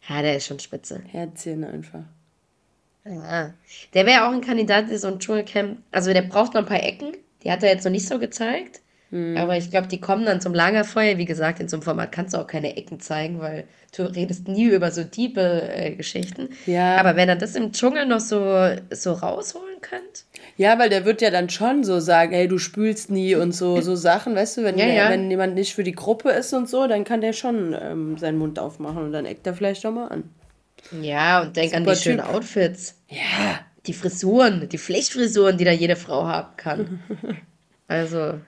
Ja, 0.08 0.22
der 0.22 0.38
ist 0.38 0.46
schon 0.46 0.58
spitze. 0.58 1.04
Herzchen 1.06 1.62
einfach. 1.62 2.02
Ja. 3.04 3.54
Der 3.94 4.06
wäre 4.06 4.26
auch 4.26 4.32
ein 4.32 4.40
Kandidat 4.40 4.90
in 4.90 4.98
so 4.98 5.06
ein 5.06 5.20
Dschungelcamp. 5.20 5.78
Also 5.92 6.12
der 6.12 6.22
braucht 6.22 6.54
noch 6.54 6.62
ein 6.62 6.66
paar 6.66 6.82
Ecken. 6.82 7.16
Die 7.44 7.52
hat 7.52 7.62
er 7.62 7.68
jetzt 7.68 7.84
noch 7.84 7.92
nicht 7.92 8.08
so 8.08 8.18
gezeigt. 8.18 8.80
Mhm. 9.10 9.36
Aber 9.36 9.56
ich 9.56 9.70
glaube, 9.70 9.86
die 9.86 10.00
kommen 10.00 10.24
dann 10.24 10.40
zum 10.40 10.52
Lagerfeuer. 10.52 11.18
Wie 11.18 11.24
gesagt, 11.24 11.60
in 11.60 11.68
so 11.68 11.76
einem 11.76 11.82
Format 11.82 12.12
kannst 12.12 12.34
du 12.34 12.38
auch 12.38 12.46
keine 12.46 12.76
Ecken 12.76 13.00
zeigen, 13.00 13.40
weil 13.40 13.64
du 13.96 14.02
redest 14.02 14.48
nie 14.48 14.66
über 14.66 14.90
so 14.90 15.04
tiefe 15.04 15.68
äh, 15.72 15.94
Geschichten. 15.94 16.48
Ja. 16.66 16.96
Aber 16.96 17.16
wenn 17.16 17.28
er 17.28 17.36
das 17.36 17.54
im 17.54 17.72
Dschungel 17.72 18.06
noch 18.06 18.20
so, 18.20 18.68
so 18.90 19.12
rausholen 19.12 19.80
könnte. 19.80 20.22
Ja, 20.56 20.78
weil 20.78 20.88
der 20.88 21.04
wird 21.04 21.22
ja 21.22 21.30
dann 21.30 21.50
schon 21.50 21.84
so 21.84 22.00
sagen, 22.00 22.32
hey, 22.32 22.48
du 22.48 22.58
spülst 22.58 23.10
nie 23.10 23.34
und 23.34 23.52
so, 23.52 23.80
so 23.80 23.94
Sachen, 23.96 24.34
weißt 24.34 24.58
du, 24.58 24.64
wenn, 24.64 24.78
ja, 24.78 24.86
der, 24.86 24.94
ja. 24.94 25.10
wenn 25.10 25.30
jemand 25.30 25.54
nicht 25.54 25.74
für 25.74 25.84
die 25.84 25.92
Gruppe 25.92 26.30
ist 26.30 26.52
und 26.52 26.68
so, 26.68 26.86
dann 26.86 27.04
kann 27.04 27.20
der 27.20 27.32
schon 27.32 27.76
ähm, 27.80 28.18
seinen 28.18 28.38
Mund 28.38 28.58
aufmachen 28.58 29.04
und 29.04 29.12
dann 29.12 29.26
eckt 29.26 29.46
er 29.46 29.54
vielleicht 29.54 29.84
doch 29.84 29.92
mal 29.92 30.08
an. 30.08 30.24
Ja, 31.00 31.42
und 31.42 31.56
denk 31.56 31.70
Super 31.70 31.76
an 31.76 31.84
die 31.84 31.90
typ. 31.92 32.02
schönen 32.02 32.20
Outfits. 32.20 32.94
Ja. 33.08 33.60
Die 33.86 33.92
Frisuren, 33.92 34.68
die 34.68 34.78
Flechtfrisuren, 34.78 35.58
die 35.58 35.64
da 35.64 35.70
jede 35.70 35.96
Frau 35.96 36.26
haben 36.26 36.56
kann. 36.56 37.00
also, 37.88 38.40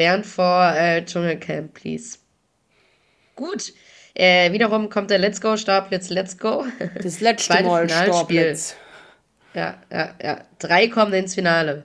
Bernd 0.00 0.24
vor 0.24 0.72
äh, 0.74 1.04
Dschungelcamp, 1.04 1.74
please. 1.74 2.16
Gut. 3.36 3.74
Äh, 4.14 4.50
wiederum 4.50 4.88
kommt 4.88 5.10
der 5.10 5.18
Let's 5.18 5.42
Go 5.42 5.58
Starblitz 5.58 6.08
Let's 6.08 6.38
Go. 6.38 6.64
Das 7.02 7.20
letzte 7.20 7.62
Mal 7.62 7.86
Starblitz. 7.86 8.76
Ja, 9.52 9.78
ja, 9.92 10.14
ja. 10.22 10.40
Drei 10.58 10.88
kommen 10.88 11.12
ins 11.12 11.34
Finale. 11.34 11.84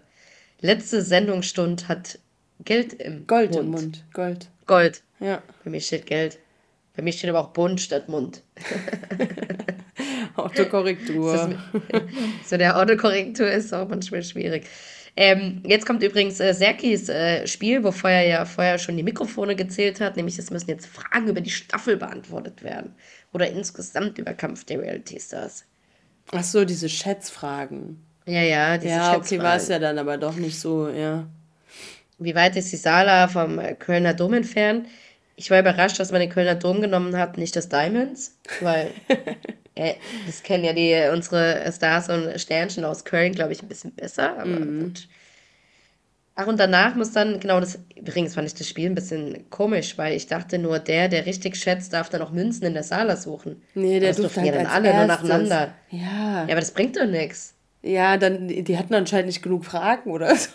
Letzte 0.61 1.01
Sendungsstund 1.01 1.89
hat 1.89 2.17
Geld 2.63 2.93
im 2.93 3.27
Gold 3.27 3.51
Mund. 3.51 3.65
im 3.65 3.71
Mund. 3.71 4.03
Gold. 4.13 4.47
Gold. 4.65 5.01
Ja. 5.19 5.43
Bei 5.65 5.69
mir 5.69 5.81
steht 5.81 6.05
Geld. 6.05 6.39
Bei 6.95 7.03
mir 7.03 7.11
steht 7.11 7.29
aber 7.29 7.41
auch 7.41 7.49
Bund 7.49 7.81
statt 7.81 8.07
Mund. 8.07 8.43
Autokorrektur. 10.37 11.59
so 12.45 12.55
der 12.55 12.77
Autokorrektur 12.77 13.51
ist 13.51 13.73
auch 13.73 13.89
manchmal 13.89 14.23
schwierig. 14.23 14.67
Ähm, 15.17 15.61
jetzt 15.65 15.85
kommt 15.85 16.03
übrigens 16.03 16.39
äh, 16.39 16.53
Serkis 16.53 17.07
äh, 17.07 17.47
Spiel, 17.47 17.83
wo 17.83 17.91
vorher 17.91 18.27
ja 18.27 18.45
vorher 18.45 18.77
schon 18.77 18.97
die 18.97 19.03
Mikrofone 19.03 19.55
gezählt 19.55 20.01
hat, 20.01 20.17
nämlich 20.17 20.37
es 20.37 20.51
müssen 20.51 20.69
jetzt 20.69 20.87
Fragen 20.87 21.27
über 21.29 21.39
die 21.39 21.49
Staffel 21.49 21.95
beantwortet 21.95 22.63
werden. 22.63 22.93
Oder 23.31 23.49
insgesamt 23.49 24.17
über 24.17 24.33
Kampf 24.33 24.65
der 24.65 24.81
Reality 24.81 25.19
Stars. 25.19 25.63
Ach 26.31 26.43
so, 26.43 26.65
diese 26.65 26.89
Schätzfragen. 26.89 28.03
Ja, 28.25 28.41
ja, 28.41 28.77
diese 28.77 28.93
Ja, 28.93 29.15
okay, 29.15 29.39
war 29.39 29.55
es 29.55 29.67
ja 29.67 29.79
dann 29.79 29.97
aber 29.99 30.17
doch 30.17 30.35
nicht 30.35 30.59
so, 30.59 30.89
ja. 30.89 31.25
Wie 32.17 32.35
weit 32.35 32.55
ist 32.55 32.71
die 32.71 32.77
Sala 32.77 33.27
vom 33.27 33.59
äh, 33.59 33.75
Kölner 33.75 34.13
Dom 34.13 34.33
entfernt? 34.33 34.87
Ich 35.37 35.51
war 35.51 35.59
überrascht, 35.59 35.99
dass 35.99 36.11
man 36.11 36.21
den 36.21 36.29
Kölner 36.29 36.55
Dom 36.55 36.81
genommen 36.81 37.17
hat, 37.17 37.37
nicht 37.37 37.55
das 37.55 37.69
Diamonds, 37.69 38.37
weil 38.61 38.91
äh, 39.75 39.93
das 40.25 40.43
kennen 40.43 40.63
ja 40.63 40.73
die 40.73 41.09
unsere 41.11 41.71
Stars 41.71 42.09
und 42.09 42.39
Sternchen 42.39 42.85
aus 42.85 43.05
Köln, 43.05 43.33
glaube 43.33 43.53
ich, 43.53 43.61
ein 43.61 43.67
bisschen 43.67 43.91
besser, 43.91 44.37
aber 44.37 44.45
mhm. 44.45 44.83
gut. 44.83 45.07
Ach, 46.37 46.47
und 46.47 46.59
danach 46.59 46.95
muss 46.95 47.13
dann, 47.13 47.39
genau 47.39 47.61
das, 47.61 47.79
übrigens 47.95 48.35
fand 48.35 48.47
ich 48.47 48.53
das 48.53 48.67
Spiel 48.67 48.89
ein 48.89 48.95
bisschen 48.95 49.49
komisch, 49.49 49.97
weil 49.97 50.13
ich 50.13 50.27
dachte 50.27 50.59
nur, 50.59 50.79
der, 50.79 51.07
der 51.07 51.25
richtig 51.25 51.55
schätzt, 51.55 51.93
darf 51.93 52.09
dann 52.09 52.21
auch 52.21 52.31
Münzen 52.31 52.65
in 52.65 52.73
der 52.73 52.83
Sala 52.83 53.15
suchen. 53.15 53.61
Nee, 53.73 54.01
der 54.01 54.13
durfte 54.13 54.41
ja 54.41 54.51
dann 54.51 54.65
alle 54.65 54.89
erstes. 54.89 55.07
nur 55.07 55.07
nacheinander. 55.07 55.73
Ja. 55.91 55.99
Ja, 55.99 56.43
aber 56.43 56.55
das 56.55 56.71
bringt 56.71 56.97
doch 56.97 57.05
nichts. 57.05 57.53
Ja, 57.81 58.17
dann, 58.17 58.49
die 58.49 58.77
hatten 58.77 58.95
anscheinend 58.95 59.27
nicht 59.27 59.43
genug 59.43 59.63
Fragen 59.63 60.11
oder 60.11 60.35
so. 60.35 60.49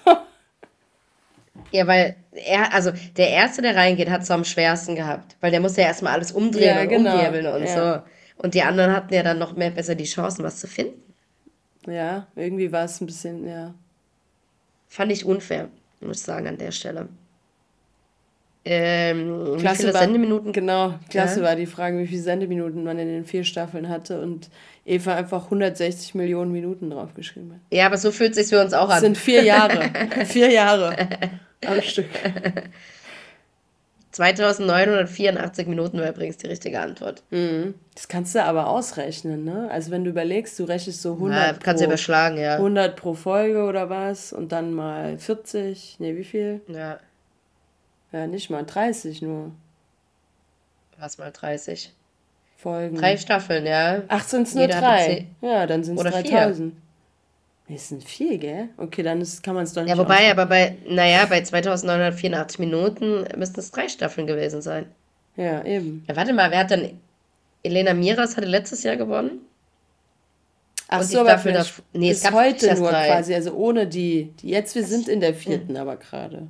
Ja, 1.71 1.87
weil 1.87 2.17
er, 2.33 2.75
also 2.75 2.91
der 3.17 3.31
Erste, 3.31 3.63
der 3.63 3.77
reingeht, 3.77 4.11
hat 4.11 4.23
es 4.23 4.31
am 4.31 4.45
schwersten 4.45 4.97
gehabt. 4.97 5.37
Weil 5.41 5.51
der 5.51 5.61
muss 5.61 5.77
ja 5.77 5.85
erstmal 5.85 6.15
alles 6.15 6.33
umdrehen 6.33 6.77
ja, 6.77 6.83
und 6.83 6.89
genau. 6.89 7.15
umwirbeln 7.15 7.47
und 7.47 7.65
ja. 7.65 7.95
so. 7.97 8.03
Und 8.43 8.55
die 8.55 8.63
anderen 8.63 8.93
hatten 8.93 9.13
ja 9.13 9.23
dann 9.23 9.39
noch 9.39 9.55
mehr 9.55 9.71
besser 9.71 9.95
die 9.95 10.05
Chancen, 10.05 10.43
was 10.43 10.61
zu 10.61 10.67
finden. 10.67 11.03
Ja, 11.87 12.27
irgendwie 12.37 12.73
war 12.73 12.85
es 12.85 13.01
ein 13.01 13.07
bisschen, 13.07 13.47
ja. 13.47 13.75
Fand 14.89 15.13
ich 15.13 15.27
unfair, 15.27 15.69
muss 16.01 16.19
ich 16.19 16.23
sagen, 16.23 16.47
an 16.49 16.57
der 16.57 16.73
Stelle. 16.73 17.09
Ähm, 18.65 19.57
klasse 19.59 19.79
wie 19.79 19.83
viele 19.83 19.95
war, 19.95 20.01
Sendeminuten? 20.01 20.53
Genau, 20.53 20.95
klasse 21.11 21.41
ja? 21.41 21.47
war 21.47 21.57
die 21.57 21.67
Frage, 21.67 21.99
wie 21.99 22.07
viele 22.07 22.23
Sendeminuten 22.23 22.83
man 22.83 22.99
in 22.99 23.09
den 23.09 23.25
vier 23.27 23.45
Staffeln 23.45 23.89
hatte 23.89 24.21
und 24.21 24.49
Eva 24.87 25.17
einfach 25.17 25.45
160 25.45 26.15
Millionen 26.15 26.53
Minuten 26.53 26.91
draufgeschrieben 26.91 27.53
hat. 27.53 27.61
Ja, 27.71 27.87
aber 27.87 27.99
so 27.99 28.11
fühlt 28.11 28.31
es 28.31 28.37
sich 28.37 28.47
für 28.49 28.63
uns 28.63 28.73
auch 28.73 28.85
an. 28.85 28.89
Das 28.89 29.01
sind 29.01 29.19
vier 29.19 29.43
Jahre. 29.43 29.91
vier 30.25 30.51
Jahre 30.51 30.97
am 31.67 31.81
Stück. 31.83 32.09
2984 34.13 35.67
Minuten 35.69 36.01
war 36.01 36.09
übrigens 36.09 36.37
die 36.39 36.49
richtige 36.49 36.81
Antwort. 36.81 37.23
Mhm. 37.31 37.75
Das 37.95 38.09
kannst 38.09 38.35
du 38.35 38.43
aber 38.43 38.67
ausrechnen, 38.69 39.45
ne? 39.45 39.69
Also 39.71 39.91
wenn 39.91 40.05
du 40.05 40.11
überlegst, 40.11 40.59
du 40.59 40.65
rechnest 40.65 41.03
so 41.03 41.15
100 41.15 41.39
ja, 41.39 41.53
kannst 41.63 41.83
pro, 41.83 41.89
überschlagen, 41.89 42.39
ja. 42.39 42.55
100 42.57 42.97
pro 42.97 43.15
Folge 43.15 43.63
oder 43.63 43.89
was 43.89 44.33
und 44.33 44.53
dann 44.53 44.75
mal 44.75 45.19
40, 45.19 46.01
ne, 46.01 46.17
wie 46.17 46.25
viel? 46.25 46.61
Ja. 46.67 46.99
Ja, 48.13 48.27
nicht 48.27 48.51
mal 48.51 48.65
30 48.65 49.23
nur. 49.23 49.53
Was 50.99 51.19
mal 51.19 51.31
30? 51.31 51.93
Folgen. 52.57 52.97
Drei 52.97 53.17
Staffeln, 53.17 53.65
ja. 53.65 54.03
Ach, 54.09 54.23
sind 54.25 54.47
es 54.47 54.55
nur 54.55 54.67
drei? 54.67 55.29
Ja, 55.41 55.67
dann 55.67 55.83
sind 55.83 55.99
es 55.99 56.03
3000. 56.03 56.73
Vier. 56.73 56.83
Das 57.73 57.89
sind 57.89 58.03
viel, 58.03 58.39
gell? 58.39 58.69
Okay, 58.79 59.03
dann 59.03 59.21
ist, 59.21 59.45
kann 59.45 59.55
man 59.55 59.63
es 59.63 59.73
doch 59.73 59.83
nicht. 59.83 59.91
Ja, 59.91 59.99
wobei, 59.99 60.29
aber 60.31 60.47
bei, 60.47 60.77
naja, 60.89 61.25
bei 61.27 61.41
2984 61.41 62.59
Minuten 62.59 63.25
müssten 63.37 63.61
es 63.61 63.71
drei 63.71 63.89
Staffeln 63.89 64.27
gewesen 64.27 64.61
sein. 64.61 64.87
Ja, 65.37 65.65
eben. 65.65 66.05
Ja, 66.09 66.17
warte 66.17 66.33
mal, 66.33 66.51
wer 66.51 66.59
hat 66.59 66.71
denn. 66.71 66.99
Elena 67.63 67.95
Miras 67.95 68.37
hatte 68.37 68.47
letztes 68.47 68.83
Jahr 68.83 68.97
gewonnen? 68.97 69.43
Ach 70.89 71.03
so, 71.03 71.21
aber 71.21 71.31
Staffel 71.31 71.53
das, 71.53 71.75
nee, 71.93 72.11
es 72.11 72.23
gab 72.23 72.33
heute 72.33 72.75
nur 72.75 72.91
drei. 72.91 73.07
quasi, 73.07 73.35
also 73.35 73.53
ohne 73.53 73.87
die. 73.87 74.33
die 74.41 74.49
jetzt, 74.49 74.75
wir 74.75 74.85
sind 74.85 75.09
in 75.09 75.21
der 75.21 75.35
vierten 75.35 75.77
aber 75.77 75.97
gerade. 75.97 76.49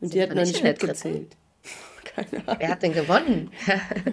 Und 0.00 0.14
die 0.14 0.22
hat 0.22 0.30
noch 0.30 0.44
nicht 0.44 0.62
mitgezählt. 0.62 1.36
Keine 2.16 2.48
Ahnung. 2.48 2.56
Wer 2.58 2.68
hat 2.70 2.82
denn 2.82 2.94
gewonnen? 2.94 3.50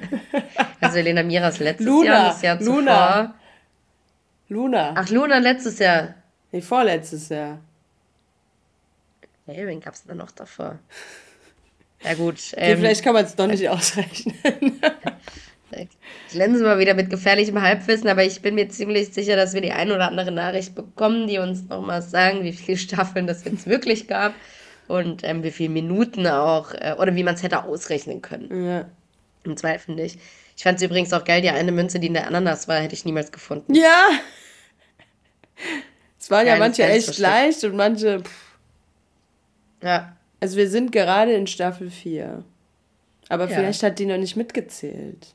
also 0.82 0.98
Elena 0.98 1.24
Miras 1.24 1.60
letztes 1.60 1.86
Luna, 1.86 2.06
Jahr, 2.06 2.28
das 2.28 2.42
Jahr 2.42 2.60
zuvor. 2.60 2.76
Luna. 2.76 3.36
Luna. 4.50 4.94
Ach, 4.96 5.10
Luna 5.10 5.40
letztes 5.40 5.80
Jahr. 5.80 6.16
Nee, 6.52 6.62
vorletztes 6.62 7.30
Jahr. 7.30 7.60
Hey, 9.46 9.66
wen 9.68 9.80
gab 9.80 9.94
es 9.94 10.04
denn 10.04 10.18
noch 10.18 10.32
davor? 10.32 10.80
Ja 12.04 12.14
gut. 12.14 12.36
Okay, 12.54 12.74
ähm, 12.74 12.78
vielleicht 12.78 13.04
kann 13.04 13.16
man 13.16 13.26
es 13.26 13.36
doch 13.36 13.48
nicht 13.48 13.68
ausrechnen. 13.68 14.36
glänzen 16.32 16.64
wir 16.64 16.80
wieder 16.80 16.94
mit 16.94 17.10
gefährlichem 17.10 17.62
Halbwissen, 17.62 18.08
aber 18.08 18.24
ich 18.24 18.42
bin 18.42 18.56
mir 18.56 18.70
ziemlich 18.70 19.14
sicher, 19.14 19.36
dass 19.36 19.54
wir 19.54 19.62
die 19.62 19.72
ein 19.72 19.92
oder 19.92 20.08
andere 20.08 20.32
Nachricht 20.32 20.76
bekommen, 20.76 21.28
die 21.28 21.40
uns 21.40 21.68
nochmal 21.68 22.02
sagen, 22.02 22.44
wie 22.44 22.54
viele 22.54 22.78
Staffeln 22.78 23.28
das 23.28 23.44
jetzt 23.46 23.68
wirklich 23.68 24.08
gab 24.08 24.34
und 24.88 25.24
ähm, 25.24 25.44
wie 25.44 25.52
viele 25.52 25.70
Minuten 25.70 26.28
auch, 26.28 26.74
äh, 26.74 26.96
oder 26.98 27.16
wie 27.16 27.24
man 27.24 27.36
es 27.36 27.44
hätte 27.44 27.64
ausrechnen 27.64 28.22
können. 28.22 28.66
Ja. 28.66 28.86
Im 29.44 29.58
Zweifel 29.58 29.96
nicht. 29.96 30.20
Ich 30.58 30.63
fand 30.63 30.78
es 30.78 30.84
übrigens 30.84 31.13
auch 31.13 31.24
geil, 31.24 31.41
die 31.41 31.50
eine 31.50 31.72
Münze, 31.72 32.00
die 32.00 32.08
in 32.08 32.15
der 32.15 32.26
Ananas 32.26 32.67
war, 32.67 32.80
hätte 32.80 32.96
ich 32.96 33.06
niemals 33.06 33.32
gefunden. 33.32 33.76
Ja! 33.76 34.10
Es 36.20 36.32
waren 36.32 36.48
ja, 36.48 36.54
ja 36.54 36.60
manche 36.60 36.84
echt 36.84 37.06
versteckt. 37.06 37.20
leicht 37.20 37.63
und 37.63 37.76
manche. 37.76 38.22
Pff. 38.22 38.58
Ja. 39.84 40.17
Also 40.39 40.58
wir 40.58 40.67
sind 40.67 40.91
gerade 40.91 41.34
in 41.34 41.46
Staffel 41.46 41.91
4. 41.91 42.43
Aber 43.30 43.48
ja. 43.48 43.56
vielleicht 43.56 43.84
hat 43.84 44.00
die 44.00 44.08
noch 44.08 44.17
nicht 44.17 44.36
mitgezählt. 44.36 45.28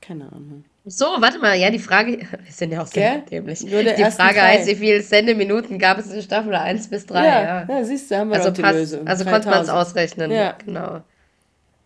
Keine 0.00 0.26
Ahnung. 0.26 0.64
So, 0.86 1.06
warte 1.18 1.38
mal, 1.38 1.56
ja, 1.56 1.70
die 1.70 1.78
Frage, 1.80 2.18
wir 2.44 2.52
sind 2.52 2.72
ja 2.72 2.82
auch 2.82 2.86
sehr 2.86 3.18
dämlich. 3.18 3.62
Nur 3.64 3.82
die 3.82 4.04
Frage 4.10 4.34
drei. 4.34 4.58
heißt, 4.58 4.68
wie 4.68 4.76
viele 4.76 5.02
Sendeminuten 5.02 5.78
gab 5.78 5.98
es 5.98 6.10
in 6.10 6.22
Staffel 6.22 6.54
1 6.54 6.88
bis 6.88 7.04
3? 7.06 7.26
Ja, 7.26 7.42
ja. 7.42 7.66
ja 7.68 7.84
siehst 7.84 8.10
du, 8.10 8.16
haben 8.16 8.30
wir 8.30 8.36
also 8.36 8.50
die 8.50 8.62
Lösung. 8.62 9.06
Also 9.08 9.24
konnte 9.24 9.48
man 9.48 9.62
es 9.62 9.68
ausrechnen. 9.68 10.30
Ja. 10.30 10.52
Genau. 10.64 11.02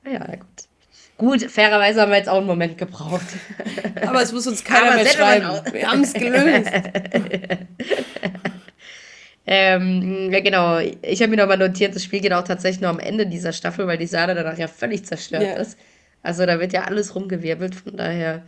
Ja, 0.05 0.27
gut. 0.27 0.69
Gut, 1.17 1.49
fairerweise 1.49 2.01
haben 2.01 2.11
wir 2.11 2.19
jetzt 2.19 2.29
auch 2.29 2.39
einen 2.39 2.47
Moment 2.47 2.77
gebraucht. 2.77 3.27
Aber 4.07 4.23
es 4.23 4.33
muss 4.33 4.47
uns 4.47 4.65
keiner 4.65 4.97
mehr 4.97 5.07
schreiben. 5.07 5.49
Wir 5.73 5.91
haben 5.91 6.03
es 6.03 6.13
gelöst. 6.13 6.71
ähm, 9.47 10.33
ja, 10.33 10.41
genau. 10.41 10.79
Ich 11.03 11.23
habe 11.23 11.31
mir 11.31 11.37
nochmal 11.37 11.59
notiert, 11.59 11.95
das 11.95 12.03
Spiel 12.03 12.21
geht 12.21 12.33
auch 12.33 12.43
tatsächlich 12.43 12.81
nur 12.81 12.91
am 12.91 12.99
Ende 12.99 13.27
dieser 13.27 13.53
Staffel, 13.53 13.87
weil 13.87 13.99
die 13.99 14.07
Sahne 14.07 14.35
danach 14.35 14.59
ja 14.59 14.67
völlig 14.67 15.05
zerstört 15.05 15.43
ja. 15.43 15.55
ist. 15.55 15.79
Also 16.23 16.47
da 16.47 16.59
wird 16.59 16.73
ja 16.73 16.85
alles 16.85 17.15
rumgewirbelt, 17.15 17.77
von 17.77 17.97
daher, 17.97 18.43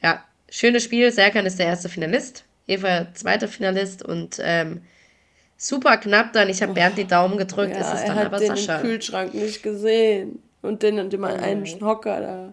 ja, 0.00 0.22
schönes 0.48 0.84
Spiel. 0.84 1.10
Serkan 1.10 1.44
ist 1.44 1.58
der 1.58 1.66
erste 1.66 1.88
Finalist, 1.88 2.44
Eva 2.68 3.12
zweiter 3.14 3.48
Finalist 3.48 4.04
und 4.04 4.38
ähm, 4.40 4.82
super 5.56 5.96
knapp 5.96 6.34
dann. 6.34 6.50
Ich 6.50 6.62
habe 6.62 6.74
Bernd 6.74 6.98
die 6.98 7.06
Daumen 7.06 7.36
gedrückt, 7.36 7.72
ja, 7.74 7.80
ist 7.80 7.94
es 7.94 8.04
dann 8.04 8.16
er 8.16 8.16
hat 8.16 8.26
aber 8.26 8.38
den 8.38 8.48
Sascha. 8.48 8.80
Kühlschrank 8.80 9.34
nicht 9.34 9.64
gesehen 9.64 10.40
und 10.66 10.82
den 10.82 10.98
und 10.98 11.14
immer 11.14 11.28
einen 11.28 11.64
Hocker 11.80 12.20
da. 12.20 12.52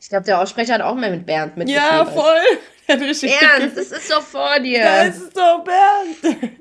Ich 0.00 0.08
glaube, 0.08 0.24
der 0.24 0.40
Aussprecher 0.40 0.74
hat 0.74 0.80
auch 0.82 0.94
mal 0.94 1.10
mit 1.10 1.26
Bernd 1.26 1.56
mit. 1.56 1.68
Ja, 1.68 2.04
voll. 2.04 2.40
Bernd, 2.86 3.76
das 3.76 3.92
ist 3.92 4.10
doch 4.10 4.22
vor 4.22 4.58
dir. 4.60 4.84
Das 4.84 5.16
ist 5.16 5.36
doch 5.36 5.64
Bernd. 5.64 6.52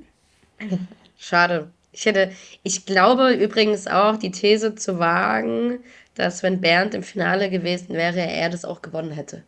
Schade. 1.18 1.70
Ich 1.92 2.06
hätte, 2.06 2.32
ich 2.64 2.86
glaube 2.86 3.34
übrigens 3.34 3.88
auch, 3.88 4.16
die 4.18 4.32
These 4.32 4.76
zu 4.76 5.00
wagen, 5.00 5.80
dass 6.16 6.44
wenn 6.44 6.62
Bernd 6.62 6.94
im 6.94 7.04
Finale 7.04 7.50
gewesen 7.50 7.90
wäre, 7.96 8.22
er 8.22 8.50
das 8.50 8.64
auch 8.64 8.82
gewonnen 8.82 9.12
hätte. 9.12 9.44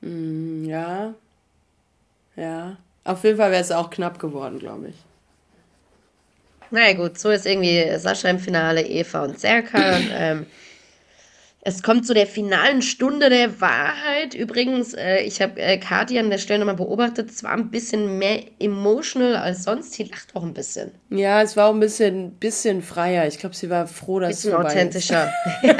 Mm, 0.00 0.64
ja. 0.64 1.14
Ja. 2.36 2.76
Auf 3.04 3.24
jeden 3.24 3.36
Fall 3.36 3.50
wäre 3.50 3.62
es 3.62 3.72
auch 3.72 3.90
knapp 3.90 4.18
geworden, 4.18 4.58
glaube 4.58 4.88
ich. 4.88 4.96
Naja 6.72 6.94
gut, 6.94 7.18
so 7.18 7.30
ist 7.30 7.46
irgendwie 7.46 7.98
Sascha 7.98 8.28
im 8.28 8.38
Finale, 8.38 8.82
Eva 8.82 9.24
und 9.24 9.38
Serkan. 9.38 10.10
ähm, 10.12 10.46
es 11.64 11.84
kommt 11.84 12.04
zu 12.06 12.12
der 12.12 12.26
finalen 12.26 12.82
Stunde 12.82 13.30
der 13.30 13.60
Wahrheit. 13.60 14.34
Übrigens, 14.34 14.94
äh, 14.94 15.18
ich 15.18 15.40
habe 15.40 15.60
äh, 15.60 15.78
Kathi 15.78 16.18
an 16.18 16.28
der 16.28 16.38
Stelle 16.38 16.58
nochmal 16.58 16.74
beobachtet. 16.74 17.30
Es 17.30 17.44
war 17.44 17.52
ein 17.52 17.70
bisschen 17.70 18.18
mehr 18.18 18.42
emotional 18.58 19.36
als 19.36 19.62
sonst. 19.62 19.92
Sie 19.92 20.02
lacht 20.04 20.34
auch 20.34 20.42
ein 20.42 20.54
bisschen. 20.54 20.90
Ja, 21.10 21.40
es 21.40 21.56
war 21.56 21.68
auch 21.68 21.74
ein 21.74 21.78
bisschen, 21.78 22.32
bisschen 22.32 22.82
freier. 22.82 23.28
Ich 23.28 23.38
glaube, 23.38 23.54
sie 23.54 23.70
war 23.70 23.86
froh, 23.86 24.18
dass 24.18 24.30
bisschen 24.30 24.54
es 24.54 24.58
authentischer. 24.58 25.32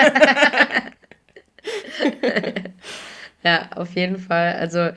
ja, 3.42 3.68
auf 3.74 3.92
jeden 3.96 4.18
Fall. 4.18 4.52
Also, 4.52 4.90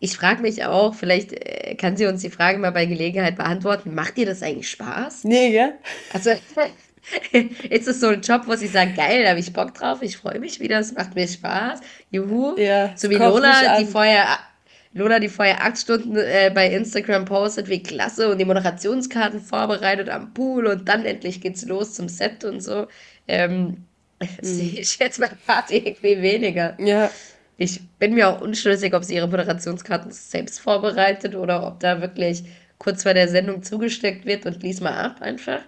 ich 0.00 0.16
frage 0.16 0.42
mich 0.42 0.64
auch, 0.64 0.94
vielleicht 0.94 1.32
äh, 1.32 1.74
kann 1.74 1.96
sie 1.96 2.06
uns 2.06 2.22
die 2.22 2.30
Frage 2.30 2.58
mal 2.58 2.70
bei 2.70 2.86
Gelegenheit 2.86 3.36
beantworten. 3.36 3.94
Macht 3.94 4.16
dir 4.16 4.26
das 4.26 4.42
eigentlich 4.42 4.70
Spaß? 4.70 5.24
Nee, 5.24 5.54
ja. 5.54 5.72
Also, 6.12 6.30
ist 7.68 7.88
es 7.88 8.00
so 8.00 8.08
ein 8.08 8.20
Job, 8.20 8.42
wo 8.46 8.54
sie 8.54 8.68
sagen, 8.68 8.94
geil, 8.94 9.24
da 9.24 9.30
habe 9.30 9.40
ich 9.40 9.52
Bock 9.52 9.74
drauf, 9.74 10.02
ich 10.02 10.16
freue 10.16 10.38
mich 10.38 10.60
wieder, 10.60 10.78
es 10.78 10.92
macht 10.92 11.14
mir 11.14 11.26
Spaß. 11.26 11.80
Juhu. 12.10 12.56
Ja, 12.58 12.92
so 12.96 13.10
wie 13.10 13.16
Lola, 13.16 13.80
die 13.80 13.86
vorher, 13.86 14.38
Lola, 14.92 15.18
die 15.18 15.28
vorher 15.28 15.64
acht 15.64 15.78
Stunden 15.78 16.16
äh, 16.16 16.52
bei 16.54 16.70
Instagram 16.70 17.24
postet, 17.24 17.68
wie 17.68 17.82
klasse 17.82 18.30
und 18.30 18.38
die 18.38 18.44
Moderationskarten 18.44 19.40
vorbereitet 19.40 20.10
am 20.10 20.32
Pool 20.32 20.66
und 20.66 20.88
dann 20.88 21.04
endlich 21.04 21.40
geht's 21.40 21.64
los 21.64 21.94
zum 21.94 22.08
Set 22.08 22.44
und 22.44 22.60
so. 22.60 22.86
Ähm, 23.26 23.84
mhm. 24.20 24.26
Sehe 24.42 24.80
ich 24.80 24.96
jetzt 24.98 25.20
bei 25.20 25.30
Party 25.44 25.78
irgendwie 25.78 26.22
weniger. 26.22 26.76
Ja. 26.80 27.10
Ich 27.58 27.80
bin 27.98 28.14
mir 28.14 28.28
auch 28.28 28.40
unschlüssig, 28.40 28.94
ob 28.94 29.04
sie 29.04 29.16
ihre 29.16 29.28
Moderationskarten 29.28 30.12
selbst 30.12 30.60
vorbereitet 30.60 31.34
oder 31.34 31.66
ob 31.66 31.80
da 31.80 32.00
wirklich 32.00 32.44
kurz 32.78 33.02
vor 33.02 33.14
der 33.14 33.28
Sendung 33.28 33.64
zugesteckt 33.64 34.24
wird 34.24 34.46
und 34.46 34.62
lies 34.62 34.80
mal 34.80 34.94
ab 34.96 35.16
einfach. 35.20 35.60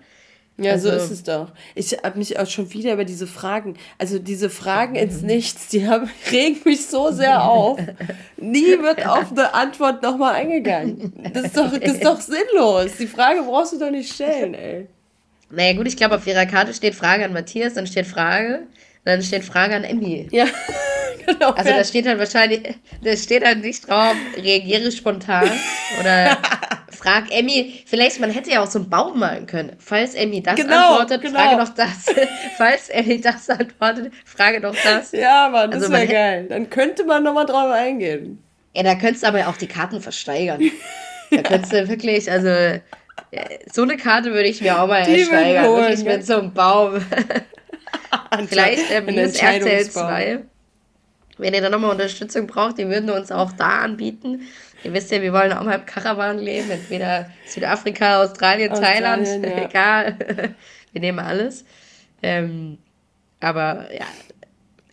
Ja, 0.57 0.73
also, 0.73 0.91
so 0.91 0.97
ist 0.97 1.11
es 1.11 1.23
doch. 1.25 1.53
Ich 1.75 1.93
habe 2.05 2.19
mich 2.19 2.39
auch 2.39 2.47
schon 2.47 2.73
wieder 2.73 2.93
über 2.93 3.05
diese 3.05 3.27
Fragen, 3.27 3.77
also 3.99 4.19
diese 4.19 4.51
Fragen 4.51 4.95
ins 4.95 5.23
Nichts, 5.23 5.69
die 5.69 5.89
haben, 5.89 6.09
regen 6.31 6.61
mich 6.65 6.87
so 6.87 7.11
sehr 7.11 7.43
auf. 7.43 7.81
Nie 8.37 8.79
wird 8.79 9.05
auf 9.07 9.33
eine 9.33 9.53
Antwort 9.53 10.03
nochmal 10.03 10.35
eingegangen. 10.35 11.13
Das 11.33 11.47
ist, 11.47 11.57
doch, 11.57 11.77
das 11.77 11.95
ist 11.95 12.05
doch 12.05 12.21
sinnlos. 12.21 12.93
Die 13.01 13.09
Frage 13.09 13.43
brauchst 13.43 13.73
du 13.73 13.79
doch 13.79 13.91
nicht 13.91 14.13
stellen, 14.13 14.55
ey. 14.55 14.87
Naja, 15.51 15.73
gut, 15.73 15.89
ich 15.89 15.97
glaube, 15.97 16.15
auf 16.15 16.27
ihrer 16.27 16.47
Karte 16.47 16.73
steht 16.73 16.95
Frage 16.95 17.25
an 17.25 17.33
Matthias, 17.33 17.75
dann 17.75 17.89
steht 17.89 18.07
Frage, 18.07 18.67
dann 19.05 19.23
steht 19.23 19.45
Frage 19.45 19.75
an 19.75 19.83
Emmy. 19.83 20.29
Ja. 20.31 20.45
Also 21.57 21.71
da 21.71 21.85
steht 21.85 22.07
halt 22.07 22.19
wahrscheinlich, 22.19 22.75
da 23.03 23.17
steht 23.17 23.45
halt 23.45 23.63
nicht 23.63 23.89
drauf, 23.89 24.15
reagiere 24.37 24.91
spontan 24.93 25.51
oder 26.01 26.37
frag 26.91 27.31
Emmy, 27.31 27.83
vielleicht, 27.87 28.21
man 28.21 28.31
hätte 28.31 28.51
ja 28.51 28.63
auch 28.63 28.71
so 28.71 28.79
einen 28.79 28.91
Baum 28.91 29.19
malen 29.19 29.47
können. 29.47 29.73
Falls 29.79 30.15
Emmy 30.15 30.43
das 30.43 30.57
genau, 30.57 30.99
antwortet, 30.99 31.23
genau. 31.23 31.41
frage 31.41 31.57
doch 31.57 31.75
das. 31.75 32.07
Falls 32.57 32.89
Emmy 32.89 33.21
das 33.21 33.49
antwortet, 33.49 34.13
frage 34.25 34.61
doch 34.61 34.75
das. 34.83 35.13
Ja, 35.13 35.49
Mann, 35.51 35.71
das 35.71 35.83
also 35.83 35.95
wäre 35.95 36.07
geil. 36.07 36.47
Dann 36.49 36.69
könnte 36.71 37.05
man 37.05 37.23
nochmal 37.23 37.47
drauf 37.47 37.71
eingehen. 37.71 38.43
Ja, 38.75 38.83
da 38.83 38.95
könntest 38.95 39.23
du 39.23 39.29
aber 39.29 39.49
auch 39.49 39.57
die 39.57 39.67
Karten 39.67 40.01
versteigern. 40.01 40.61
da 41.31 41.43
könntest 41.43 41.73
du 41.73 41.89
wirklich, 41.89 42.31
also 42.31 42.81
so 43.73 43.83
eine 43.83 43.97
Karte 43.97 44.33
würde 44.33 44.49
ich 44.49 44.61
mir 44.61 44.81
auch 44.81 44.87
mal 44.87 45.05
die 45.05 45.21
ersteigern. 45.21 45.65
Wirklich 45.65 46.05
mit 46.05 46.27
so 46.27 46.39
einem 46.39 46.53
Baum. 46.53 47.01
Vielleicht 48.49 48.91
ähm, 48.91 49.15
das 49.15 49.37
RTL 49.37 49.89
2. 49.89 50.41
Wenn 51.41 51.55
ihr 51.55 51.61
da 51.61 51.71
nochmal 51.71 51.91
Unterstützung 51.91 52.47
braucht, 52.47 52.79
die 52.79 52.89
würden 52.89 53.11
uns 53.11 53.33
auch 53.33 53.53
da 53.53 53.81
anbieten. 53.81 54.43
Ihr 54.85 54.93
wisst 54.93 55.11
ja, 55.11 55.21
wir 55.21 55.33
wollen 55.33 55.53
auch 55.53 55.63
mal 55.63 55.79
im 55.79 55.87
Karawan 55.87 56.39
leben, 56.39 56.71
entweder 56.71 57.31
Südafrika, 57.47 58.23
Australien, 58.23 58.73
Australien 58.73 59.25
Thailand, 59.25 59.47
ja. 59.47 59.65
egal. 59.69 60.55
wir 60.93 61.01
nehmen 61.01 61.19
alles. 61.19 61.65
Ähm, 62.23 62.79
aber 63.41 63.93
ja, 63.95 64.07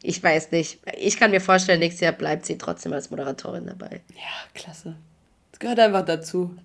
ich 0.01 0.21
weiß 0.21 0.51
nicht. 0.51 0.79
Ich 0.97 1.17
kann 1.17 1.31
mir 1.31 1.41
vorstellen, 1.41 1.79
nächstes 1.79 2.01
Jahr 2.01 2.13
bleibt 2.13 2.45
sie 2.45 2.57
trotzdem 2.57 2.93
als 2.93 3.10
Moderatorin 3.10 3.65
dabei. 3.65 4.01
Ja, 4.15 4.51
klasse. 4.53 4.95
Das 5.51 5.60
gehört 5.60 5.79
einfach 5.79 6.05
dazu. 6.05 6.55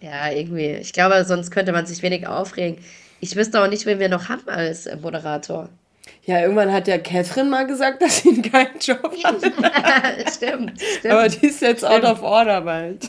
Ja, 0.00 0.30
irgendwie. 0.30 0.72
Ich 0.74 0.92
glaube, 0.92 1.24
sonst 1.24 1.50
könnte 1.50 1.72
man 1.72 1.86
sich 1.86 2.02
wenig 2.02 2.26
aufregen. 2.26 2.82
Ich 3.20 3.34
wüsste 3.34 3.62
auch 3.62 3.68
nicht, 3.68 3.86
wen 3.86 3.98
wir 3.98 4.08
noch 4.08 4.28
haben 4.28 4.48
als 4.48 4.88
Moderator. 5.00 5.70
Ja, 6.24 6.40
irgendwann 6.40 6.72
hat 6.72 6.88
ja 6.88 6.98
Catherine 6.98 7.48
mal 7.48 7.66
gesagt, 7.66 8.02
dass 8.02 8.22
sie 8.22 8.42
keinen 8.42 8.78
Job 8.80 9.16
hat. 9.24 9.36
stimmt, 10.32 10.80
stimmt. 10.80 11.12
Aber 11.12 11.28
die 11.28 11.46
ist 11.46 11.62
jetzt 11.62 11.84
stimmt. 11.84 11.92
out 11.92 12.04
of 12.04 12.22
order 12.22 12.60
bald. 12.62 13.08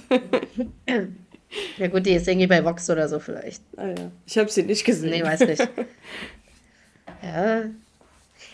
ja 1.78 1.88
gut, 1.88 2.06
die 2.06 2.14
ist 2.14 2.28
irgendwie 2.28 2.48
bei 2.48 2.64
Vox 2.64 2.90
oder 2.90 3.10
so 3.10 3.20
vielleicht. 3.20 3.62
Ah 3.76 3.88
ja, 3.88 4.12
ich 4.26 4.38
habe 4.38 4.50
sie 4.50 4.64
nicht 4.64 4.86
gesehen. 4.86 5.10
Nee, 5.10 5.24
weiß 5.24 5.42
nicht. 5.42 5.62
ja. 7.24 7.64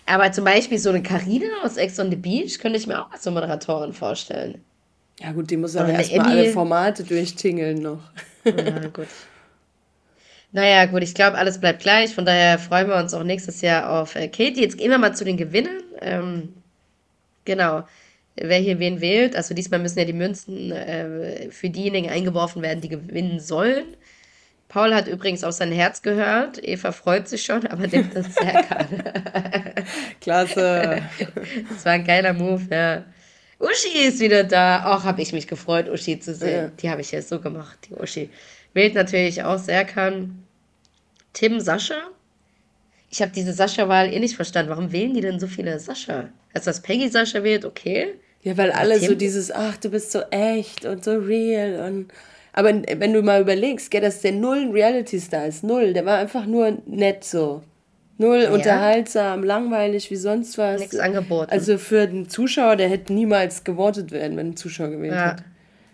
Aber 0.06 0.32
zum 0.32 0.45
Beispiel 0.45 0.77
so 0.77 0.89
eine 0.89 1.03
Karina 1.03 1.47
aus 1.63 1.77
Ex 1.77 1.99
on 1.99 2.10
the 2.10 2.15
Beach 2.15 2.60
könnte 2.60 2.77
ich 2.77 2.88
mir 2.88 3.01
auch 3.01 3.12
als 3.12 3.23
so 3.23 3.32
Moderatorin 3.32 3.93
vorstellen. 3.93 4.62
Ja 5.19 5.32
gut, 5.32 5.49
die 5.49 5.58
muss 5.58 5.75
aber 5.75 5.89
erstmal 5.89 6.27
alle 6.27 6.51
Formate 6.51 7.03
durchtingeln 7.03 7.82
noch. 7.82 8.01
Ja, 8.45 8.88
gut. 8.88 9.08
Naja, 10.53 10.85
gut, 10.85 11.01
ich 11.01 11.15
glaube, 11.15 11.37
alles 11.37 11.59
bleibt 11.59 11.81
gleich. 11.81 12.13
Von 12.13 12.25
daher 12.25 12.59
freuen 12.59 12.87
wir 12.87 12.95
uns 12.97 13.13
auch 13.15 13.23
nächstes 13.23 13.61
Jahr 13.61 13.89
auf 13.89 14.15
äh, 14.15 14.27
Katie. 14.27 14.61
Jetzt 14.61 14.77
gehen 14.77 14.91
wir 14.91 14.99
mal 14.99 15.15
zu 15.15 15.25
den 15.25 15.35
Gewinnern. 15.35 15.81
Ähm, 15.99 16.53
genau. 17.43 17.83
Wer 18.35 18.59
hier 18.59 18.77
wen 18.77 19.01
wählt. 19.01 19.35
Also 19.35 19.55
diesmal 19.55 19.79
müssen 19.79 19.97
ja 19.97 20.05
die 20.05 20.13
Münzen 20.13 20.71
äh, 20.71 21.49
für 21.49 21.71
diejenigen 21.71 22.09
eingeworfen 22.09 22.61
werden, 22.61 22.81
die 22.81 22.89
gewinnen 22.89 23.39
sollen. 23.39 23.97
Paul 24.67 24.93
hat 24.93 25.07
übrigens 25.07 25.43
auf 25.43 25.53
sein 25.53 25.71
Herz 25.71 26.03
gehört. 26.03 26.63
Eva 26.63 26.91
freut 26.91 27.27
sich 27.27 27.43
schon, 27.43 27.65
aber 27.65 27.87
nimmt 27.87 28.15
das 28.15 28.35
sehr 28.35 28.63
gerne. 28.69 29.73
Klasse. 30.21 31.01
das 31.69 31.83
war 31.83 31.93
ein 31.93 32.05
geiler 32.05 32.33
Move, 32.33 32.61
ja. 32.69 33.03
Uschi 33.59 34.05
ist 34.07 34.19
wieder 34.19 34.43
da. 34.43 34.93
Auch 34.93 35.03
habe 35.03 35.21
ich 35.23 35.33
mich 35.33 35.47
gefreut, 35.47 35.89
Uschi 35.89 36.19
zu 36.19 36.35
sehen. 36.35 36.65
Ja. 36.65 36.71
Die 36.79 36.89
habe 36.91 37.01
ich 37.01 37.11
ja 37.11 37.23
so 37.23 37.39
gemacht, 37.39 37.79
die 37.89 37.95
Uschi. 37.95 38.29
Wählt 38.73 38.93
natürlich 38.93 39.43
auch 39.43 39.57
Serkan. 39.57 40.42
Tim 41.34 41.60
Sascha. 41.60 42.10
Ich 43.10 43.22
habe 43.22 43.32
diese 43.32 43.54
Sascha-Wahl 43.54 44.12
eh 44.12 44.19
nicht 44.19 44.36
verstanden. 44.36 44.72
Warum 44.72 44.91
wählen 44.91 45.13
die 45.13 45.22
denn 45.22 45.39
so 45.39 45.48
viele 45.48 45.80
Sascha? 45.80 46.30
Also, 46.54 46.65
dass 46.65 46.82
Peggy 46.82 47.10
Sascha 47.10 47.43
wählt, 47.43 47.65
okay. 47.65 48.15
Ja, 48.41 48.58
weil 48.58 48.72
alle 48.72 49.00
Tim? 49.00 49.10
so 49.10 49.15
dieses, 49.15 49.52
ach, 49.52 49.78
du 49.78 49.89
bist 49.89 50.12
so 50.12 50.22
echt 50.32 50.86
und 50.86 51.04
so 51.04 51.17
real 51.17 51.86
und. 51.88 52.12
Aber 52.56 52.69
wenn 52.69 53.13
du 53.13 53.24
mal 53.24 53.41
überlegst, 53.41 53.89
gell, 53.89 54.02
dass 54.02 54.22
der 54.22 54.32
null 54.32 54.60
ein 54.60 54.72
Reality-Star 54.72 55.48
ist, 55.48 55.63
null, 55.63 55.93
der 55.93 56.06
war 56.06 56.19
einfach 56.19 56.46
nur 56.46 56.78
nett 56.86 57.24
so. 57.24 57.63
Null 58.19 58.43
ja. 58.43 58.52
unterhaltsam, 58.52 59.43
langweilig, 59.43 60.12
wie 60.12 60.15
sonst 60.15 60.58
was. 60.60 60.80
Nichts 60.80 61.00
angeboten. 61.00 61.50
Also 61.52 61.80
für 61.80 62.06
den 62.06 62.30
Zuschauer, 62.30 62.76
der 62.76 62.89
hätte 62.89 63.12
niemals 63.12 63.63
gewotet 63.63 64.12
werden, 64.12 64.38
wenn 64.38 64.50
ein 64.50 64.56
Zuschauer 64.56 64.89
gewählt 64.89 65.13
ja. 65.13 65.32
hätte. 65.32 65.43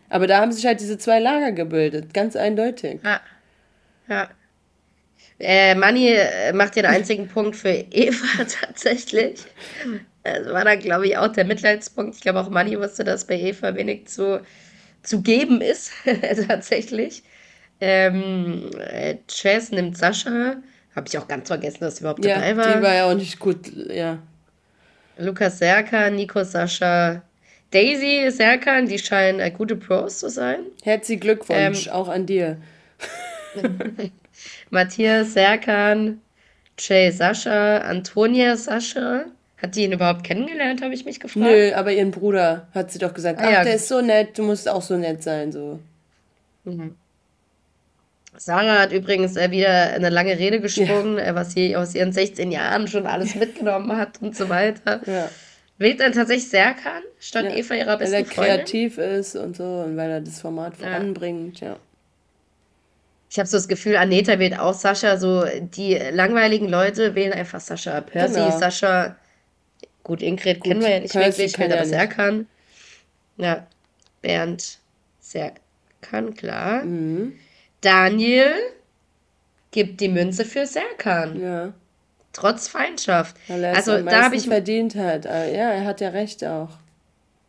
Aber 0.09 0.27
da 0.27 0.41
haben 0.41 0.51
sich 0.51 0.65
halt 0.65 0.81
diese 0.81 0.97
zwei 0.97 1.19
Lager 1.19 1.53
gebildet, 1.53 2.13
ganz 2.13 2.35
eindeutig. 2.35 2.99
Ja. 3.03 3.21
Ja. 4.09 4.29
Äh, 5.39 5.73
Manni 5.75 6.09
äh, 6.09 6.51
macht 6.51 6.75
den 6.75 6.85
einzigen 6.85 7.27
Punkt 7.27 7.55
für 7.55 7.69
Eva 7.69 8.43
tatsächlich. 8.61 9.39
Das 10.23 10.47
war 10.47 10.65
dann, 10.65 10.79
glaube 10.79 11.07
ich, 11.07 11.17
auch 11.17 11.29
der 11.29 11.45
Mitleidspunkt. 11.45 12.15
Ich 12.15 12.21
glaube, 12.21 12.41
auch 12.41 12.49
Manni 12.49 12.77
wusste, 12.77 13.03
dass 13.03 13.25
bei 13.25 13.39
Eva 13.39 13.73
wenig 13.75 14.07
zu, 14.07 14.41
zu 15.01 15.21
geben 15.21 15.61
ist, 15.61 15.91
tatsächlich. 16.47 17.23
Ähm, 17.79 18.69
äh, 18.77 19.15
Chess 19.27 19.71
nimmt 19.71 19.97
Sascha. 19.97 20.57
Habe 20.93 21.07
ich 21.07 21.17
auch 21.17 21.27
ganz 21.27 21.47
vergessen, 21.47 21.79
dass 21.81 21.97
sie 21.97 22.01
überhaupt 22.01 22.25
ja, 22.25 22.35
dabei 22.35 22.57
war. 22.57 22.77
Die 22.77 22.83
war 22.83 22.93
ja 22.93 23.05
auch 23.05 23.15
nicht 23.15 23.39
gut, 23.39 23.71
ja. 23.89 24.19
Lukas 25.17 25.59
Serka, 25.59 26.09
Nico 26.09 26.43
Sascha, 26.43 27.21
Daisy 27.71 28.29
Serkan, 28.31 28.87
die 28.87 28.99
scheinen 28.99 29.39
äh, 29.39 29.51
gute 29.51 29.77
Pros 29.77 30.19
zu 30.19 30.29
sein. 30.29 30.59
Herzlichen 30.83 31.21
Glückwunsch, 31.21 31.87
ähm, 31.87 31.93
auch 31.93 32.09
an 32.09 32.25
dir. 32.25 32.57
Matthias 34.69 35.33
Serkan, 35.33 36.21
Jay 36.77 37.11
Sascha, 37.11 37.79
Antonia 37.79 38.55
Sascha. 38.55 39.25
Hat 39.61 39.75
die 39.75 39.83
ihn 39.83 39.91
überhaupt 39.91 40.23
kennengelernt, 40.23 40.81
habe 40.81 40.93
ich 40.93 41.03
mich 41.03 41.19
gefragt. 41.19 41.45
Nö, 41.45 41.73
aber 41.73 41.91
ihren 41.91 42.11
Bruder 42.11 42.67
hat 42.73 42.91
sie 42.91 42.99
doch 42.99 43.13
gesagt, 43.13 43.39
ah, 43.39 43.45
ach, 43.45 43.51
ja. 43.51 43.63
der 43.63 43.75
ist 43.75 43.89
so 43.89 43.99
nett, 43.99 44.37
du 44.37 44.43
musst 44.43 44.69
auch 44.69 44.81
so 44.81 44.95
nett 44.95 45.21
sein, 45.21 45.51
so. 45.51 45.79
Mhm. 46.63 46.95
Sarah 48.37 48.79
hat 48.79 48.93
übrigens 48.93 49.35
äh, 49.35 49.51
wieder 49.51 49.93
eine 49.93 50.09
lange 50.09 50.39
Rede 50.39 50.61
gesprungen, 50.61 51.17
ja. 51.17 51.25
äh, 51.25 51.35
was 51.35 51.51
sie 51.51 51.75
aus 51.75 51.93
ihren 51.93 52.13
16 52.13 52.51
Jahren 52.51 52.87
schon 52.87 53.05
alles 53.05 53.35
mitgenommen 53.35 53.97
hat 53.97 54.21
und 54.21 54.35
so 54.35 54.47
weiter. 54.47 55.01
Ja. 55.05 55.29
Wählt 55.77 55.99
dann 55.99 56.13
tatsächlich 56.13 56.49
Serkan 56.49 57.03
statt 57.19 57.45
ja, 57.45 57.55
Eva 57.55 57.73
ihrer 57.73 57.97
besten 57.97 58.25
Freundin? 58.25 58.37
Weil 58.37 58.47
er 58.47 58.55
kreativ 58.57 58.97
ist 58.97 59.35
und 59.35 59.57
so 59.57 59.63
und 59.63 59.97
weil 59.97 60.09
er 60.09 60.21
das 60.21 60.39
Format 60.39 60.77
voranbringt, 60.77 61.59
ja. 61.59 61.75
Ich 63.29 63.37
habe 63.37 63.47
so 63.47 63.57
das 63.57 63.67
Gefühl, 63.67 63.95
Aneta 63.95 64.39
wählt 64.39 64.57
auch 64.57 64.73
Sascha. 64.73 65.17
So 65.17 65.45
die 65.59 65.95
langweiligen 65.95 66.67
Leute 66.67 67.13
wählen 67.15 67.33
einfach 67.33 67.59
Sascha. 67.59 68.01
Percy, 68.01 68.35
genau. 68.35 68.57
Sascha. 68.57 69.15
Gut, 70.03 70.21
Ingrid 70.23 70.63
kennen 70.63 70.81
wir 70.81 70.89
ja 70.89 70.99
nicht 70.99 71.13
Percy 71.13 71.37
wirklich, 71.37 71.59
wenn 71.59 71.71
er 71.71 71.77
das 71.77 71.89
Serkan. 71.89 72.47
Ja, 73.37 73.67
Bernd 74.21 74.79
Serkan, 75.19 76.33
klar. 76.35 76.83
Mhm. 76.83 77.33
Daniel 77.81 78.51
gibt 79.71 80.01
die 80.01 80.09
Münze 80.09 80.43
für 80.43 80.65
Serkan. 80.65 81.39
Ja. 81.39 81.73
Trotz 82.33 82.67
Feindschaft. 82.67 83.35
Weil 83.47 83.63
er 83.63 83.75
also 83.75 84.01
da 84.01 84.23
habe 84.23 84.35
ich 84.35 84.47
verdient 84.47 84.95
hat. 84.95 85.25
Ja, 85.25 85.31
er 85.31 85.85
hat 85.85 86.01
ja 86.01 86.09
recht 86.09 86.43
auch. 86.43 86.69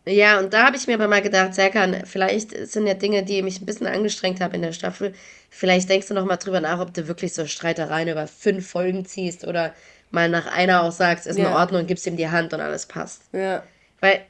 Ja, 0.07 0.39
und 0.39 0.53
da 0.53 0.67
habe 0.67 0.77
ich 0.77 0.87
mir 0.87 0.95
aber 0.95 1.09
mal 1.09 1.23
gedacht, 1.23 1.55
Serkan, 1.55 2.03
vielleicht 2.05 2.51
sind 2.67 2.87
ja 2.87 2.95
Dinge, 2.95 3.23
die 3.23 3.43
mich 3.43 3.61
ein 3.61 3.67
bisschen 3.67 3.87
angestrengt 3.87 4.41
haben 4.41 4.55
in 4.55 4.63
der 4.63 4.73
Staffel. 4.73 5.15
Vielleicht 5.51 5.89
denkst 5.91 6.09
du 6.09 6.15
noch 6.15 6.25
mal 6.25 6.37
drüber 6.37 6.61
nach, 6.61 6.79
ob 6.79 6.95
du 6.95 7.09
wirklich 7.09 7.35
so 7.35 7.45
Streitereien 7.45 8.09
über 8.09 8.27
fünf 8.27 8.69
Folgen 8.69 9.05
ziehst 9.05 9.47
oder 9.47 9.75
mal 10.11 10.29
nach 10.29 10.47
einer 10.47 10.85
auch 10.85 10.93
sagst, 10.93 11.27
ist 11.27 11.39
ja. 11.39 11.49
in 11.49 11.53
Ordnung, 11.53 11.87
gibst 11.87 12.07
ihm 12.07 12.17
die 12.17 12.29
Hand 12.29 12.55
und 12.55 12.61
alles 12.61 12.87
passt. 12.87 13.23
Ja. 13.33 13.63
Weil 14.01 14.21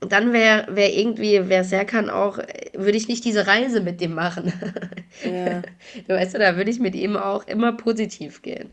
dann 0.00 0.32
wäre 0.32 0.66
wär 0.74 0.94
irgendwie, 0.94 1.48
wer 1.48 1.64
Serkan 1.64 2.08
auch, 2.08 2.38
würde 2.72 2.96
ich 2.96 3.08
nicht 3.08 3.24
diese 3.24 3.46
Reise 3.46 3.80
mit 3.80 4.00
dem 4.00 4.14
machen. 4.14 4.52
Ja. 5.24 5.62
Du 6.06 6.14
weißt, 6.14 6.34
da 6.34 6.56
würde 6.56 6.70
ich 6.70 6.78
mit 6.78 6.94
ihm 6.94 7.16
auch 7.16 7.46
immer 7.46 7.72
positiv 7.72 8.42
gehen. 8.42 8.70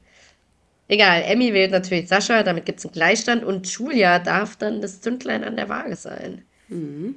Egal, 0.88 1.24
Emmy 1.24 1.54
wählt 1.54 1.72
natürlich 1.72 2.08
Sascha, 2.08 2.44
damit 2.44 2.66
gibt 2.66 2.80
es 2.80 2.86
einen 2.86 2.94
Gleichstand 2.94 3.44
und 3.44 3.68
Julia 3.68 4.20
darf 4.20 4.56
dann 4.56 4.82
das 4.82 5.02
Zündlein 5.02 5.44
an 5.44 5.56
der 5.56 5.68
Waage 5.68 5.96
sein. 5.96 6.44
Mhm. 6.70 7.16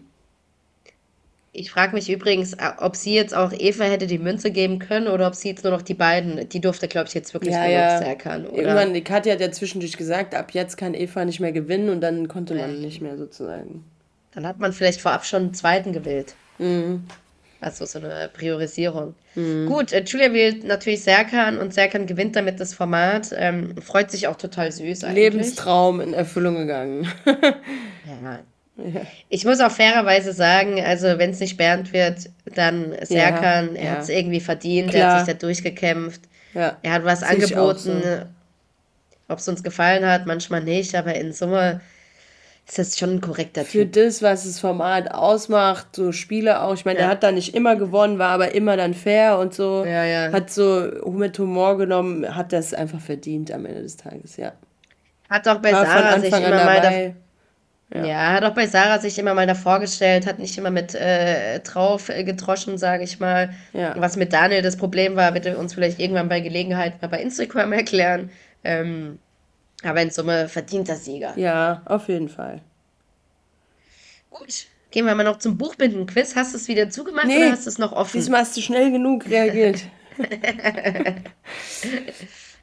Ich 1.53 1.73
frage 1.73 1.95
mich 1.95 2.09
übrigens, 2.09 2.53
äh, 2.53 2.71
ob 2.79 2.95
sie 2.95 3.15
jetzt 3.15 3.35
auch 3.35 3.53
Eva 3.53 3.85
hätte 3.85 4.07
die 4.07 4.19
Münze 4.19 4.53
geben 4.53 4.79
können 4.79 5.09
oder 5.09 5.27
ob 5.27 5.35
sie 5.35 5.49
jetzt 5.49 5.65
nur 5.65 5.73
noch 5.73 5.83
die 5.83 5.95
beiden, 5.95 6.49
die 6.49 6.61
durfte, 6.61 6.87
glaube 6.87 7.09
ich, 7.09 7.15
jetzt 7.15 7.35
wirklich 7.35 7.55
ja, 7.55 7.65
nur 7.65 7.71
ja. 7.71 7.99
Oder? 7.99 8.53
Irgendwann, 8.53 8.95
die 8.95 9.03
Katja 9.03 9.33
hat 9.33 9.41
ja 9.41 9.51
zwischendurch 9.51 9.97
gesagt, 9.97 10.35
ab 10.35 10.53
jetzt 10.53 10.77
kann 10.77 10.95
Eva 10.95 11.25
nicht 11.25 11.41
mehr 11.41 11.53
gewinnen 11.53 11.89
und 11.89 12.01
dann 12.01 12.29
konnte 12.29 12.55
man 12.55 12.81
nicht 12.81 13.01
mehr 13.03 13.17
sozusagen. 13.17 13.85
Dann 14.33 14.47
hat 14.47 14.61
man 14.61 14.73
vielleicht 14.73 15.01
vorab 15.01 15.27
schon 15.27 15.43
einen 15.43 15.55
zweiten 15.55 15.93
gewählt. 15.93 16.35
Mhm. 16.59 17.05
Also 17.61 17.85
so 17.85 17.99
eine 17.99 18.31
Priorisierung. 18.33 19.15
Mhm. 19.35 19.67
Gut, 19.67 19.93
äh, 19.93 20.03
Julia 20.03 20.33
wählt 20.33 20.65
natürlich 20.65 21.03
Serkan 21.03 21.59
und 21.59 21.75
Serkan 21.75 22.07
gewinnt 22.07 22.37
damit 22.37 22.59
das 22.59 22.73
Format. 22.73 23.35
Ähm, 23.37 23.77
freut 23.77 24.11
sich 24.11 24.29
auch 24.29 24.37
total 24.37 24.73
süß 24.73 25.05
eigentlich. 25.05 25.33
Lebenstraum 25.33 26.01
in 26.01 26.15
Erfüllung 26.15 26.57
gegangen. 26.57 27.09
ja. 27.27 28.39
Ja. 28.95 29.03
Ich 29.29 29.45
muss 29.45 29.61
auch 29.61 29.71
fairerweise 29.71 30.33
sagen, 30.33 30.83
also 30.83 31.19
wenn 31.19 31.31
es 31.31 31.40
nicht 31.40 31.57
Bernd 31.57 31.93
wird, 31.93 32.31
dann 32.55 32.95
Serkan, 33.03 33.75
ja, 33.75 33.81
er 33.81 33.90
hat 33.93 34.03
es 34.03 34.09
irgendwie 34.09 34.40
verdient, 34.40 34.90
Klar. 34.90 35.03
er 35.03 35.12
hat 35.12 35.27
sich 35.27 35.35
da 35.35 35.38
durchgekämpft. 35.38 36.23
Er 36.55 36.77
hat 36.85 37.05
was 37.05 37.21
Sehe 37.21 37.29
angeboten. 37.29 38.03
So. 38.03 38.23
Ob 39.29 39.38
es 39.38 39.49
uns 39.49 39.62
gefallen 39.62 40.05
hat, 40.05 40.27
manchmal 40.27 40.62
nicht, 40.62 40.95
aber 40.97 41.14
in 41.14 41.33
Summe 41.33 41.81
ist 42.66 42.79
das 42.79 42.99
schon 42.99 43.14
ein 43.14 43.21
korrekter 43.21 43.64
Für 43.64 43.83
Typ. 43.83 43.93
das, 43.93 44.23
was 44.23 44.45
das 44.45 44.59
Format 44.61 45.12
ausmacht, 45.12 45.95
so 45.95 46.12
Spiele 46.12 46.62
auch. 46.62 46.75
Ich 46.75 46.85
meine, 46.85 46.99
ja. 46.99 47.07
er 47.07 47.11
hat 47.11 47.23
da 47.23 47.31
nicht 47.33 47.55
immer 47.55 47.77
gewonnen, 47.77 48.19
war 48.19 48.31
aber 48.31 48.55
immer 48.55 48.77
dann 48.77 48.95
fair 48.95 49.38
und 49.38 49.55
so. 49.55 49.85
Ja, 49.85 50.05
ja. 50.05 50.33
Hat 50.33 50.51
so 50.51 50.90
mit 51.07 51.38
Humor 51.38 51.79
genommen, 51.79 52.35
hat 52.35 52.53
das 52.53 52.75
einfach 52.75 53.01
verdient 53.01 53.53
am 53.53 53.66
Ende 53.66 53.83
des 53.83 53.97
Tages, 53.97 54.37
ja. 54.37 54.53
Hat 55.29 55.47
auch 55.47 55.59
bei 55.59 55.73
war 55.73 55.87
Sarah 55.87 56.19
sich 56.19 56.33
immer 56.33 56.64
mal 56.64 57.14
ja. 57.92 58.05
ja. 58.05 58.33
hat 58.33 58.44
auch 58.44 58.55
bei 58.55 58.66
Sarah 58.66 58.98
sich 58.98 59.18
immer 59.18 59.35
mal 59.35 59.46
davor 59.46 59.81
gestellt, 59.81 60.26
hat 60.26 60.38
nicht 60.38 60.57
immer 60.57 60.70
mit 60.70 60.94
äh, 60.94 61.61
drauf 61.61 62.09
äh, 62.09 62.24
gedroschen, 62.24 62.79
sage 62.79 63.05
ich 63.05 63.20
mal. 63.20 63.55
Ja. 63.72 63.94
Was 63.96 64.16
mit 64.16 64.33
Daniel 64.33 64.62
das 64.62 64.76
Problem 64.76 65.16
war, 65.16 65.33
bitte 65.33 65.59
uns 65.59 65.74
vielleicht 65.74 65.98
irgendwann 65.98 66.29
bei 66.29 66.40
Gelegenheit 66.40 67.00
mal 67.03 67.09
bei 67.09 67.20
Instagram 67.20 67.72
erklären. 67.72 68.31
Ähm, 68.62 69.18
aber 69.83 70.03
in 70.03 70.11
Summe 70.11 70.48
verdienter 70.48 70.96
Sieger. 70.96 71.33
Ja, 71.37 71.83
auf 71.87 72.09
jeden 72.09 72.29
Fall. 72.29 72.61
Gut. 74.31 74.66
Gehen 74.90 75.07
wir 75.07 75.14
mal 75.14 75.22
noch 75.24 75.38
zum 75.38 75.57
Buchbinden-Quiz. 75.57 76.35
Hast 76.35 76.53
du 76.53 76.59
es 76.59 76.66
wieder 76.66 76.90
zugemacht 76.90 77.26
nee, 77.26 77.37
oder 77.38 77.53
hast 77.53 77.66
du 77.66 77.70
es 77.70 77.79
noch 77.79 77.92
offen? 77.92 78.18
Diesmal 78.18 78.40
hast 78.40 78.57
du 78.57 78.61
schnell 78.61 78.90
genug 78.90 79.24
reagiert. 79.26 79.85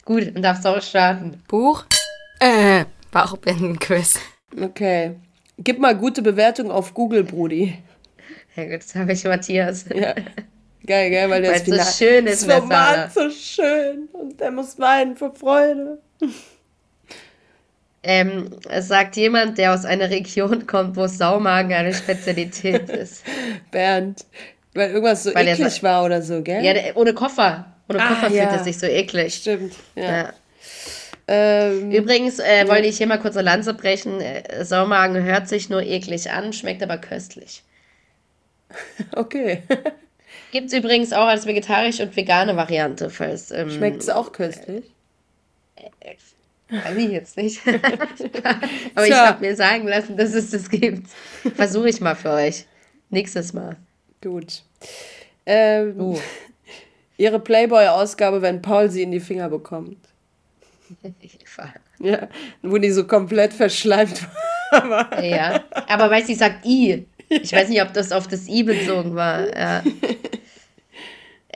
Gut, 0.06 0.36
dann 0.36 0.44
darfst 0.44 0.66
du 0.66 0.70
auch 0.70 0.82
starten. 0.82 1.42
Buch? 1.48 1.86
Äh, 2.40 2.86
Bauchbinden-Quiz. 3.12 4.20
Okay. 4.56 5.16
Gib 5.58 5.80
mal 5.80 5.96
gute 5.96 6.22
Bewertung 6.22 6.72
auf 6.72 6.94
Google, 6.94 7.24
Brudi. 7.24 7.78
Ja 8.56 8.66
gut, 8.66 8.84
das 8.84 8.96
habe 8.96 9.14
ich 9.14 9.24
Matthias. 9.24 9.86
Ja. 9.94 10.16
Geil, 10.86 11.12
geil, 11.12 11.30
weil 11.30 11.42
der 11.42 11.56
ist 11.56 11.66
so 11.66 12.06
schön 12.06 12.28
ist. 12.28 12.48
Das 12.48 12.56
Format 12.60 13.14
so 13.14 13.30
schön 13.30 14.08
und 14.14 14.40
der 14.40 14.52
muss 14.52 14.80
weinen 14.80 15.18
vor 15.18 15.36
Freude. 15.36 16.00
Ähm, 18.04 18.52
es 18.70 18.88
sagt 18.88 19.18
jemand, 19.18 19.58
der 19.58 19.74
aus 19.74 19.84
einer 19.84 20.10
Region 20.10 20.66
kommt, 20.66 20.96
wo 20.96 21.08
Saumagen 21.08 21.74
eine 21.74 21.94
Spezialität 21.94 22.90
ist. 22.90 23.26
Bernd, 23.70 24.26
weil 24.74 24.92
irgendwas 24.92 25.24
so 25.24 25.36
weil 25.36 25.48
eklig 25.48 25.84
war 25.84 26.06
oder 26.06 26.22
so, 26.22 26.42
gell? 26.42 26.64
Ja, 26.64 26.74
der, 26.74 26.96
ohne 26.96 27.14
Koffer. 27.14 27.66
Ohne 27.90 28.02
ah, 28.02 28.08
Koffer 28.08 28.30
ja. 28.30 28.48
fühlt 28.48 28.60
es 28.60 28.64
sich 28.64 28.80
so 28.80 28.88
eklig. 28.88 29.34
Stimmt, 29.36 29.74
ja. 29.96 30.04
ja. 30.04 30.34
Ähm, 31.30 31.92
Übrigens 31.92 32.40
äh, 32.40 32.68
wollte 32.68 32.88
ich 32.88 32.98
hier 32.98 33.08
mal 33.08 33.20
kurz 33.20 33.36
eine 33.36 33.46
Lanze 33.46 33.74
brechen. 33.74 34.22
Äh, 34.22 34.64
Saumagen 34.64 35.22
hört 35.24 35.50
sich 35.50 35.70
nur 35.70 35.82
eklig 35.84 36.32
an, 36.32 36.54
schmeckt 36.54 36.82
aber 36.84 36.98
köstlich. 36.98 37.64
Okay. 39.16 39.64
Gibt 40.52 40.68
es 40.68 40.74
übrigens 40.74 41.14
auch 41.14 41.28
als 41.28 41.46
vegetarische 41.46 42.04
und 42.04 42.16
vegane 42.16 42.56
Variante, 42.56 43.10
falls. 43.10 43.52
Ähm, 43.52 43.70
Schmeckt 43.70 44.02
es 44.02 44.10
auch 44.10 44.32
köstlich? 44.32 44.84
Äh, 45.76 46.16
weiß 46.70 46.98
ich 46.98 47.10
jetzt 47.10 47.38
nicht. 47.38 47.62
Aber 48.96 49.08
ich 49.08 49.14
habe 49.14 49.46
mir 49.46 49.56
sagen 49.56 49.88
lassen, 49.88 50.18
dass 50.18 50.34
es 50.34 50.52
das 50.52 50.70
gibt. 50.70 51.08
Versuche 51.56 51.90
ich 51.90 52.02
mal 52.02 52.16
für 52.16 52.32
euch. 52.32 52.66
Nächstes 53.10 53.54
Mal. 53.54 53.78
Gut. 54.22 54.64
Ähm, 55.46 56.00
uh. 56.00 56.20
Ihre 57.18 57.40
Playboy-Ausgabe, 57.40 58.42
wenn 58.42 58.62
Paul 58.62 58.90
sie 58.90 59.04
in 59.04 59.12
die 59.12 59.20
Finger 59.20 59.50
bekommt. 59.50 59.98
Ja, 62.00 62.28
wo 62.62 62.78
die 62.78 62.92
so 62.92 63.06
komplett 63.06 63.54
verschleimt 63.54 64.26
war. 64.72 65.24
ja, 65.24 65.64
aber 65.88 66.10
weil 66.10 66.26
sie 66.26 66.36
sagt 66.36 66.66
I. 66.66 67.06
Ich 67.30 67.52
weiß 67.52 67.70
nicht, 67.70 67.82
ob 67.82 67.94
das 67.94 68.12
auf 68.12 68.28
das 68.28 68.48
I 68.48 68.64
bezogen 68.64 69.16
war. 69.16 69.48
Ja. 69.56 69.84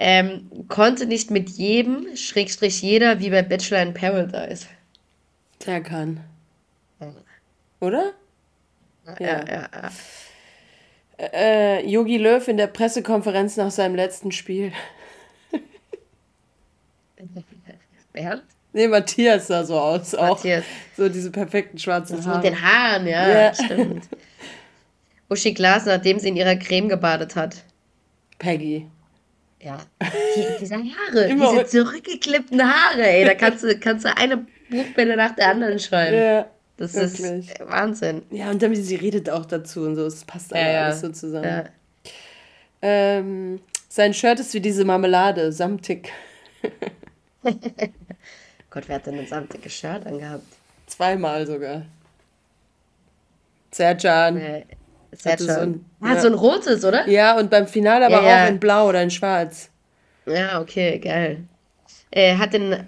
Ähm, 0.04 0.50
konnte 0.68 1.06
nicht 1.06 1.30
mit 1.30 1.48
jedem, 1.50 2.16
Schrägstrich 2.16 2.82
jeder, 2.82 3.20
wie 3.20 3.30
bei 3.30 3.44
Bachelor 3.44 3.84
in 3.84 3.94
Paradise. 3.94 4.66
Der 5.64 5.80
kann. 5.82 6.22
Oder? 7.80 8.14
Ja, 9.20 9.46
ja, 9.46 9.46
ja. 9.46 9.92
Äh, 11.20 11.88
Yogi 11.88 12.18
Löw 12.18 12.48
in 12.48 12.58
der 12.58 12.66
Pressekonferenz 12.66 13.58
nach 13.58 13.70
seinem 13.70 13.94
letzten 13.94 14.32
Spiel. 14.32 14.72
Bernd? 18.12 18.44
Nee, 18.74 18.88
Matthias 18.88 19.48
sah 19.48 19.64
so 19.64 19.78
aus. 19.78 20.14
Matthias. 20.14 20.64
Auch. 20.64 20.98
So 20.98 21.10
diese 21.10 21.32
perfekten 21.32 21.78
schwarzen 21.78 22.18
das 22.18 22.26
Haare. 22.26 22.38
Mit 22.38 22.46
den 22.46 22.62
Haaren, 22.62 23.08
ja, 23.08 23.30
ja. 23.30 23.54
stimmt. 23.54 24.08
Uschi 25.30 25.54
Glas, 25.54 25.86
nachdem 25.86 26.20
sie 26.20 26.30
in 26.30 26.36
ihrer 26.36 26.56
Creme 26.56 26.90
gebadet 26.90 27.36
hat. 27.36 27.64
Peggy. 28.38 28.88
Ja, 29.62 29.78
die, 30.02 30.46
diese 30.60 30.76
Haare, 30.76 31.26
Immer 31.28 31.52
diese 31.52 31.68
zurückgeklippten 31.68 32.62
Haare, 32.64 33.04
ey, 33.04 33.26
da 33.26 33.36
kannst 33.36 33.64
du, 33.64 33.78
kannst 33.78 34.06
du 34.06 34.18
eine 34.18 34.46
Buchbinde 34.72 35.16
nach 35.16 35.36
der 35.36 35.50
anderen 35.50 35.78
schreiben. 35.78 36.18
Ja, 36.18 36.48
das 36.78 36.96
wirklich. 36.96 37.50
ist 37.50 37.60
Wahnsinn. 37.60 38.24
Ja, 38.32 38.50
und 38.50 38.64
dann, 38.64 38.74
sie 38.74 38.96
redet 38.96 39.30
auch 39.30 39.46
dazu 39.46 39.82
und 39.82 39.96
so, 39.96 40.08
es 40.08 40.26
passt 40.26 40.52
ja, 40.52 40.86
alles 40.86 41.02
so 41.02 41.10
zusammen. 41.10 41.46
Ja. 41.46 41.66
Ähm, 42.82 43.60
sein 43.88 44.16
Shirt 44.16 44.40
ist 44.40 44.54
wie 44.56 44.62
diese 44.62 44.84
Marmelade, 44.84 45.52
samtig. 45.52 46.12
Gott, 48.72 48.88
wer 48.88 48.96
hat 48.96 49.06
denn 49.06 49.20
ein 49.20 49.28
samtiges 49.28 49.74
Shirt 49.74 50.06
angehabt? 50.06 50.46
Zweimal 50.88 51.46
sogar. 51.46 51.84
Serjan. 53.70 54.38
Äh, 54.38 54.64
Serjan. 55.12 55.48
So 55.48 55.60
ein, 55.60 55.86
ah, 56.00 56.14
ja. 56.14 56.22
so 56.22 56.28
ein 56.28 56.34
rotes, 56.34 56.86
oder? 56.86 57.08
Ja, 57.08 57.38
und 57.38 57.50
beim 57.50 57.68
Finale 57.68 58.06
aber 58.06 58.24
ja, 58.24 58.46
auch 58.46 58.50
in 58.50 58.60
blau 58.60 58.88
oder 58.88 59.04
in 59.04 59.12
schwarz. 59.12 59.70
Ja, 60.26 60.62
okay, 60.62 61.00
geil. 61.00 61.44
Er 62.12 62.38
hat 62.38 62.54
in, 62.54 62.88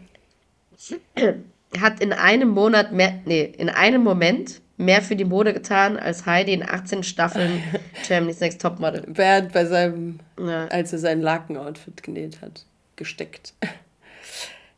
hat 1.80 2.00
in 2.00 2.14
einem 2.14 2.50
Monat 2.50 2.94
mehr, 2.94 3.20
nee, 3.26 3.44
in 3.44 3.70
einem 3.70 4.04
Moment 4.04 4.62
mehr 4.78 5.02
für 5.02 5.18
die 5.18 5.26
Mode 5.26 5.54
getan 5.54 5.98
als 5.98 6.26
Heidi 6.26 6.54
in 6.54 6.64
18 6.64 7.04
Staffeln 7.04 7.62
Germany's 8.08 8.40
Next 8.40 8.62
Topmodel. 8.62 9.02
Bernd 9.02 9.52
bei 9.52 9.66
seinem, 9.66 10.20
ja. 10.40 10.68
als 10.68 10.94
er 10.94 11.00
sein 11.00 11.22
Lakenoutfit 11.22 12.04
genäht 12.04 12.42
hat, 12.42 12.66
gesteckt. 12.96 13.54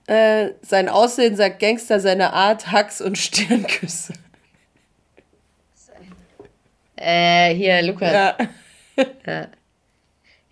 Äh, 0.07 0.51
sein 0.61 0.87
Aussehen 0.87 1.35
sagt 1.35 1.59
Gangster, 1.59 1.99
seine 1.99 2.33
Art, 2.33 2.71
Hacks 2.71 3.01
und 3.01 3.17
Stirnküsse. 3.17 4.13
Äh, 6.95 7.53
hier, 7.53 7.81
Lukas. 7.81 8.11
Ja. 8.11 8.37
ja. 9.25 9.47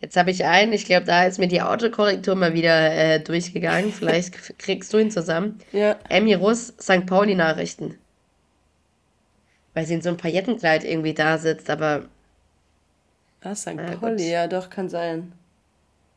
Jetzt 0.02 0.18
habe 0.18 0.32
ich 0.32 0.44
einen, 0.44 0.74
ich 0.74 0.86
glaube, 0.86 1.06
da 1.06 1.24
ist 1.24 1.40
mir 1.40 1.48
die 1.48 1.62
Autokorrektur 1.62 2.36
mal 2.36 2.54
wieder 2.54 2.92
äh, 2.92 3.20
durchgegangen. 3.22 3.94
Vielleicht 3.94 4.36
kriegst 4.60 4.92
du 4.94 4.98
ihn 4.98 5.12
zusammen. 5.12 5.60
Ja. 5.72 5.96
Emmy 6.10 6.34
Russ, 6.34 6.74
St. 6.82 7.06
Pauli-Nachrichten. 7.06 7.98
Weil 9.74 9.86
sie 9.86 9.94
in 9.94 10.02
so 10.02 10.10
einem 10.10 10.18
Paillettenkleid 10.18 10.84
irgendwie 10.84 11.14
da 11.14 11.38
sitzt, 11.38 11.70
aber. 11.70 12.06
Ah, 13.42 13.56
St. 13.56 13.78
Pauli, 14.00 14.30
ja, 14.30 14.48
doch, 14.48 14.70
kann 14.70 14.90
sein. 14.90 15.32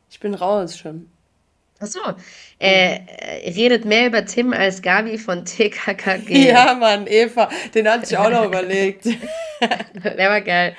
Ich 0.09 0.19
bin 0.19 0.33
raus 0.33 0.77
schon. 0.77 1.09
Achso, 1.79 1.99
äh, 2.59 2.99
redet 3.55 3.85
mehr 3.85 4.07
über 4.07 4.25
Tim 4.25 4.51
als 4.51 4.81
Gabi 4.81 5.17
von 5.17 5.45
TKKG. 5.45 6.47
Ja, 6.49 6.73
Mann, 6.73 7.05
Eva, 7.07 7.49
den 7.73 7.87
hatte 7.87 8.05
ich 8.05 8.17
auch 8.17 8.31
noch 8.31 8.45
überlegt. 8.47 9.05
Der 9.05 10.29
war 10.29 10.41
geil. 10.41 10.75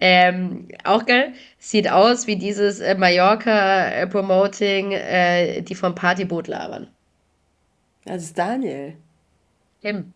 Ähm, 0.00 0.68
auch 0.82 1.06
geil. 1.06 1.34
Sieht 1.58 1.88
aus 1.88 2.26
wie 2.26 2.36
dieses 2.36 2.80
äh, 2.80 2.96
Mallorca-Promoting, 2.96 4.92
äh, 4.92 5.62
die 5.62 5.74
vom 5.74 5.94
Partyboot 5.94 6.48
labern. 6.48 6.88
Das 8.04 8.24
ist 8.24 8.36
Daniel. 8.36 8.96
Tim. 9.80 10.12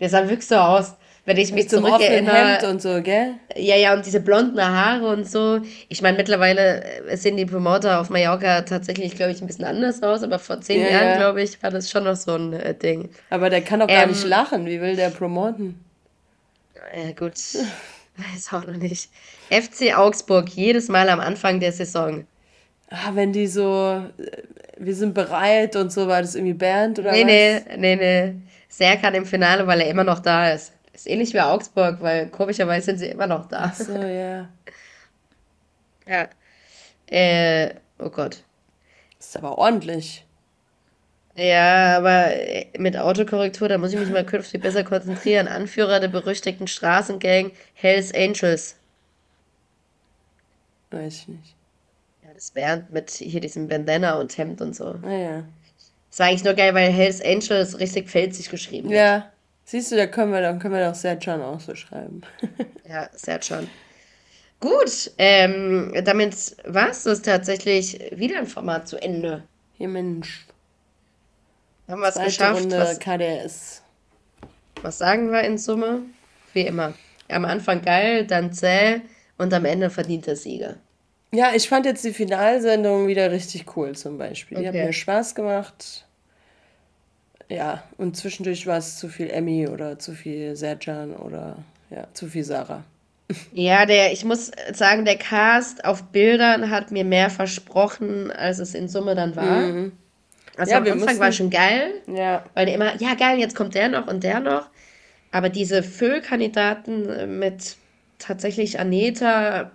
Der 0.00 0.08
sah 0.08 0.22
wirklich 0.22 0.46
so 0.46 0.56
aus. 0.56 0.96
Wenn 1.28 1.36
ich 1.36 1.52
mich 1.52 1.68
zurückerinnere. 1.68 2.66
und 2.70 2.80
so, 2.80 3.02
gell? 3.02 3.34
Ja, 3.54 3.76
ja, 3.76 3.92
und 3.92 4.06
diese 4.06 4.18
blonden 4.18 4.58
Haare 4.62 5.08
und 5.08 5.28
so. 5.28 5.60
Ich 5.90 6.00
meine, 6.00 6.16
mittlerweile 6.16 6.82
äh, 7.06 7.18
sehen 7.18 7.36
die 7.36 7.44
Promoter 7.44 8.00
auf 8.00 8.08
Mallorca 8.08 8.62
tatsächlich, 8.62 9.14
glaube 9.14 9.32
ich, 9.32 9.42
ein 9.42 9.46
bisschen 9.46 9.66
anders 9.66 10.02
aus, 10.02 10.22
aber 10.22 10.38
vor 10.38 10.62
zehn 10.62 10.80
ja, 10.80 10.88
Jahren, 10.88 11.08
ja. 11.08 11.16
glaube 11.18 11.42
ich, 11.42 11.62
war 11.62 11.70
das 11.70 11.90
schon 11.90 12.04
noch 12.04 12.16
so 12.16 12.34
ein 12.34 12.54
äh, 12.54 12.72
Ding. 12.72 13.10
Aber 13.28 13.50
der 13.50 13.60
kann 13.60 13.80
doch 13.80 13.88
gar 13.88 14.04
ähm, 14.04 14.08
nicht 14.08 14.24
lachen. 14.24 14.64
Wie 14.64 14.80
will 14.80 14.96
der 14.96 15.10
promoten? 15.10 15.78
Ja, 16.96 17.12
gut. 17.12 17.34
Weiß 18.16 18.50
auch 18.52 18.66
noch 18.66 18.78
nicht. 18.78 19.10
FC 19.50 19.98
Augsburg, 19.98 20.48
jedes 20.48 20.88
Mal 20.88 21.10
am 21.10 21.20
Anfang 21.20 21.60
der 21.60 21.72
Saison. 21.72 22.26
Ah, 22.88 23.10
wenn 23.12 23.34
die 23.34 23.48
so, 23.48 24.02
äh, 24.16 24.44
wir 24.78 24.94
sind 24.94 25.12
bereit 25.12 25.76
und 25.76 25.92
so, 25.92 26.08
war 26.08 26.22
das 26.22 26.36
irgendwie 26.36 26.54
Bernd 26.54 26.98
oder 27.00 27.12
nee, 27.12 27.20
was? 27.20 27.76
Nee, 27.76 27.96
nee, 27.96 27.96
nee. 27.96 28.34
Serkan 28.70 29.14
im 29.14 29.26
Finale, 29.26 29.66
weil 29.66 29.82
er 29.82 29.90
immer 29.90 30.04
noch 30.04 30.20
da 30.20 30.52
ist. 30.52 30.72
Ist 30.98 31.06
ähnlich 31.06 31.32
wie 31.32 31.40
Augsburg, 31.40 31.98
weil 32.00 32.26
komischerweise 32.26 32.86
sind 32.86 32.98
sie 32.98 33.06
immer 33.06 33.28
noch 33.28 33.46
da. 33.46 33.70
Ach 33.70 33.74
so, 33.76 33.92
ja. 33.92 34.48
ja. 36.08 36.28
Äh, 37.06 37.74
oh 38.00 38.10
Gott. 38.10 38.42
ist 39.20 39.36
aber 39.36 39.58
ordentlich. 39.58 40.26
Ja, 41.36 41.98
aber 41.98 42.34
äh, 42.34 42.66
mit 42.78 42.96
Autokorrektur, 42.96 43.68
da 43.68 43.78
muss 43.78 43.92
ich 43.92 44.00
mich 44.00 44.10
mal 44.10 44.26
künftig 44.26 44.60
besser 44.60 44.82
konzentrieren. 44.82 45.46
Anführer 45.46 46.00
der 46.00 46.08
berüchtigten 46.08 46.66
Straßengang 46.66 47.52
Hells 47.74 48.12
Angels. 48.12 48.74
Weiß 50.90 51.14
ich 51.14 51.28
nicht. 51.28 51.54
Ja, 52.24 52.34
das 52.34 52.50
Bernd 52.50 52.90
mit 52.90 53.10
hier 53.10 53.40
diesem 53.40 53.68
Bandana 53.68 54.18
und 54.18 54.36
Hemd 54.36 54.60
und 54.60 54.74
so. 54.74 54.96
Ah 55.04 55.12
ja. 55.12 55.44
Das 56.10 56.18
war 56.18 56.26
eigentlich 56.26 56.42
nur 56.42 56.54
geil, 56.54 56.74
weil 56.74 56.90
Hells 56.90 57.22
Angels 57.22 57.78
richtig 57.78 58.10
felsig 58.10 58.50
geschrieben 58.50 58.88
wird. 58.88 58.98
Ja. 58.98 59.32
Siehst 59.68 59.92
du, 59.92 59.96
da 59.96 60.06
können 60.06 60.32
wir, 60.32 60.40
dann 60.40 60.58
können 60.60 60.72
wir 60.72 60.88
doch 60.88 60.94
Serjan 60.94 61.42
auch 61.42 61.60
so 61.60 61.74
schreiben. 61.74 62.22
ja, 62.88 63.10
Serjan. 63.12 63.68
Gut, 64.60 65.10
ähm, 65.18 65.92
damit 66.04 66.56
war 66.64 66.88
es 66.88 67.02
das 67.02 67.20
tatsächlich 67.20 68.00
wieder 68.12 68.38
ein 68.38 68.46
Format 68.46 68.88
zu 68.88 68.96
Ende. 68.96 69.42
Hier, 69.76 69.88
Mensch. 69.88 70.46
Haben 71.86 72.00
wir 72.00 72.08
es 72.08 72.14
geschafft. 72.14 72.62
Runde 72.62 72.78
was, 72.78 72.98
KDS. 72.98 73.82
Was 74.80 74.96
sagen 74.96 75.30
wir 75.32 75.42
in 75.42 75.58
Summe? 75.58 76.00
Wie 76.54 76.62
immer. 76.62 76.94
Am 77.28 77.44
Anfang 77.44 77.82
geil, 77.82 78.26
dann 78.26 78.54
zäh 78.54 79.02
und 79.36 79.52
am 79.52 79.66
Ende 79.66 79.90
verdient 79.90 80.28
der 80.28 80.36
Sieger. 80.36 80.76
Ja, 81.30 81.52
ich 81.54 81.68
fand 81.68 81.84
jetzt 81.84 82.02
die 82.06 82.14
Finalsendung 82.14 83.06
wieder 83.06 83.30
richtig 83.30 83.76
cool 83.76 83.94
zum 83.94 84.16
Beispiel. 84.16 84.56
Okay. 84.56 84.72
Die 84.72 84.78
hat 84.80 84.86
mir 84.86 84.94
Spaß 84.94 85.34
gemacht. 85.34 86.06
Ja, 87.48 87.82
und 87.96 88.16
zwischendurch 88.16 88.66
war 88.66 88.78
es 88.78 88.98
zu 88.98 89.08
viel 89.08 89.30
Emmy 89.30 89.66
oder 89.68 89.98
zu 89.98 90.12
viel 90.12 90.54
Serjan 90.54 91.14
oder 91.14 91.56
ja, 91.90 92.06
zu 92.12 92.26
viel 92.26 92.44
Sarah. 92.44 92.84
Ja, 93.52 93.84
der, 93.84 94.12
ich 94.12 94.24
muss 94.24 94.50
sagen, 94.72 95.04
der 95.04 95.18
Cast 95.18 95.84
auf 95.84 96.02
Bildern 96.04 96.70
hat 96.70 96.90
mir 96.90 97.04
mehr 97.04 97.28
versprochen, 97.28 98.30
als 98.30 98.58
es 98.58 98.74
in 98.74 98.88
Summe 98.88 99.14
dann 99.14 99.36
war. 99.36 99.60
Mhm. 99.60 99.92
Also 100.56 100.72
ja, 100.72 100.78
am 100.78 100.84
Anfang 100.84 100.98
mussten, 100.98 101.20
war 101.20 101.32
schon 101.32 101.50
geil, 101.50 101.92
ja. 102.06 102.42
weil 102.54 102.64
der 102.64 102.74
immer, 102.74 102.96
ja 103.00 103.14
geil, 103.14 103.38
jetzt 103.38 103.54
kommt 103.54 103.74
der 103.74 103.90
noch 103.90 104.06
und 104.06 104.24
der 104.24 104.40
noch. 104.40 104.68
Aber 105.30 105.50
diese 105.50 105.82
Füllkandidaten 105.82 107.38
mit 107.38 107.76
tatsächlich 108.18 108.80
Aneta, 108.80 109.70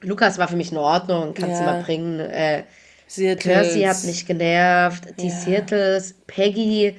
Lukas 0.00 0.38
war 0.38 0.48
für 0.48 0.56
mich 0.56 0.72
in 0.72 0.78
Ordnung, 0.78 1.34
kannst 1.34 1.60
ja. 1.60 1.64
du 1.64 1.64
mal 1.64 1.82
bringen. 1.82 2.18
Äh, 2.18 2.64
Kirsty 3.14 3.82
hat 3.82 4.04
mich 4.04 4.26
genervt. 4.26 5.04
Die 5.20 5.28
ja. 5.28 5.34
Seattles, 5.34 6.14
Peggy. 6.26 6.96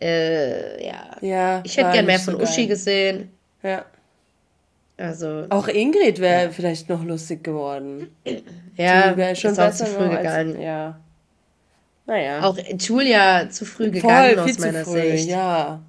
Äh, 0.00 0.86
ja. 0.86 1.16
ja. 1.20 1.62
Ich 1.64 1.76
hätte 1.76 1.92
gern 1.92 2.06
mehr 2.06 2.18
von 2.18 2.34
so 2.34 2.42
Uschi 2.42 2.66
gesehen. 2.66 3.30
Ja. 3.62 3.84
Also. 4.96 5.46
Auch 5.50 5.68
Ingrid 5.68 6.20
wäre 6.20 6.44
ja. 6.44 6.50
vielleicht 6.50 6.88
noch 6.88 7.04
lustig 7.04 7.44
geworden. 7.44 8.08
Ja, 8.78 9.12
die 9.12 9.16
wäre 9.16 9.34
schon 9.34 9.52
ist 9.52 9.56
besser 9.56 9.86
zu 9.86 9.90
früh 9.90 10.10
gegangen. 10.10 10.54
Als, 10.56 10.62
ja. 10.62 11.00
Naja. 12.04 12.42
Auch 12.42 12.58
Julia 12.78 13.48
zu 13.48 13.64
früh 13.64 13.90
gegangen 13.90 14.36
Voll, 14.36 14.44
aus 14.44 14.58
meiner 14.58 14.84
früh, 14.84 15.00
Sicht. 15.00 15.30
Ja. 15.30 15.80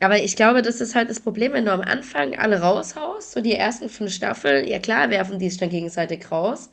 Aber 0.00 0.18
ich 0.18 0.34
glaube, 0.34 0.62
das 0.62 0.80
ist 0.80 0.96
halt 0.96 1.08
das 1.08 1.20
Problem, 1.20 1.52
wenn 1.52 1.66
du 1.66 1.72
am 1.72 1.82
Anfang 1.82 2.36
alle 2.36 2.60
raushaust, 2.62 3.30
so 3.30 3.40
die 3.40 3.54
ersten 3.54 3.88
fünf 3.88 4.12
Staffeln, 4.12 4.66
ja 4.66 4.80
klar, 4.80 5.10
werfen 5.10 5.38
die 5.38 5.48
sich 5.48 5.60
dann 5.60 5.70
gegenseitig 5.70 6.32
raus. 6.32 6.70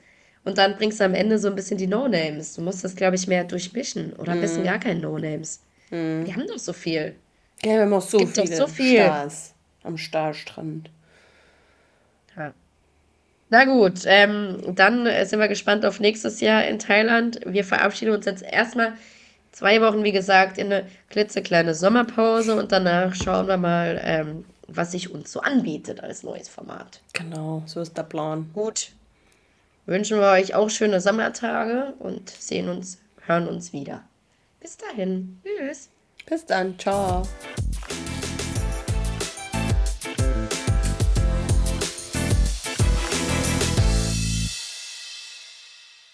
Und 0.48 0.58
dann 0.58 0.78
bringst 0.78 1.02
du 1.02 1.04
am 1.04 1.14
Ende 1.14 1.38
so 1.40 1.50
ein 1.50 1.56
bisschen 1.56 1.78
die 1.78 1.88
No-Names. 1.88 2.54
Du 2.54 2.62
musst 2.62 2.82
das, 2.82 2.96
glaube 2.96 3.18
ich, 3.18 3.28
mehr 3.28 3.44
durchmischen. 3.44 4.14
Oder 4.14 4.32
am 4.32 4.40
besten 4.40 4.62
mhm. 4.62 4.66
gar 4.66 4.80
keine 4.80 5.02
No-Names. 5.02 5.60
Mm. 5.90 6.26
Wir 6.26 6.34
haben 6.34 6.48
doch 6.48 6.58
so 6.58 6.72
viel. 6.72 7.16
Ja, 7.66 7.72
wir 7.74 7.82
haben 7.82 7.92
auch 7.92 8.02
so 8.02 8.18
Gibt 8.18 8.40
viele 8.40 8.56
so 8.56 8.66
viel. 8.66 9.04
Stars 9.04 9.54
am 9.84 9.98
Starstrand. 9.98 10.90
Ja. 12.38 12.54
Na 13.50 13.66
gut, 13.66 14.04
ähm, 14.06 14.74
dann 14.74 15.06
sind 15.26 15.40
wir 15.40 15.50
gespannt 15.50 15.86
auf 15.86 16.00
nächstes 16.00 16.40
Jahr 16.40 16.66
in 16.66 16.80
Thailand. 16.80 17.42
Wir 17.46 17.66
verabschieden 17.66 18.14
uns 18.14 18.26
jetzt 18.26 18.44
erstmal 18.44 18.94
zwei 19.52 19.82
Wochen, 19.82 20.06
wie 20.06 20.14
gesagt, 20.14 20.58
in 20.58 20.72
eine 20.72 20.88
klitzekleine 21.10 21.76
Sommerpause 21.76 22.56
und 22.56 22.72
danach 22.72 23.14
schauen 23.16 23.50
wir 23.50 23.58
mal, 23.58 24.00
ähm, 24.02 24.46
was 24.70 24.94
sich 24.94 25.12
uns 25.12 25.30
so 25.30 25.42
anbietet 25.42 26.02
als 26.02 26.24
neues 26.24 26.48
Format. 26.48 27.02
Genau, 27.12 27.64
so 27.66 27.82
ist 27.82 27.98
der 27.98 28.04
Plan. 28.04 28.50
Gut. 28.54 28.92
Wünschen 29.88 30.20
wir 30.20 30.28
euch 30.28 30.54
auch 30.54 30.70
schöne 30.70 31.00
Sommertage 31.00 31.94
und 32.00 32.30
sehen 32.30 32.68
uns, 32.68 33.00
hören 33.26 33.48
uns 33.48 33.72
wieder. 33.72 34.04
Bis 34.60 34.76
dahin. 34.76 35.42
Tschüss. 35.44 35.90
Bis 36.26 36.46
dann. 36.46 36.78
Ciao. 36.78 37.24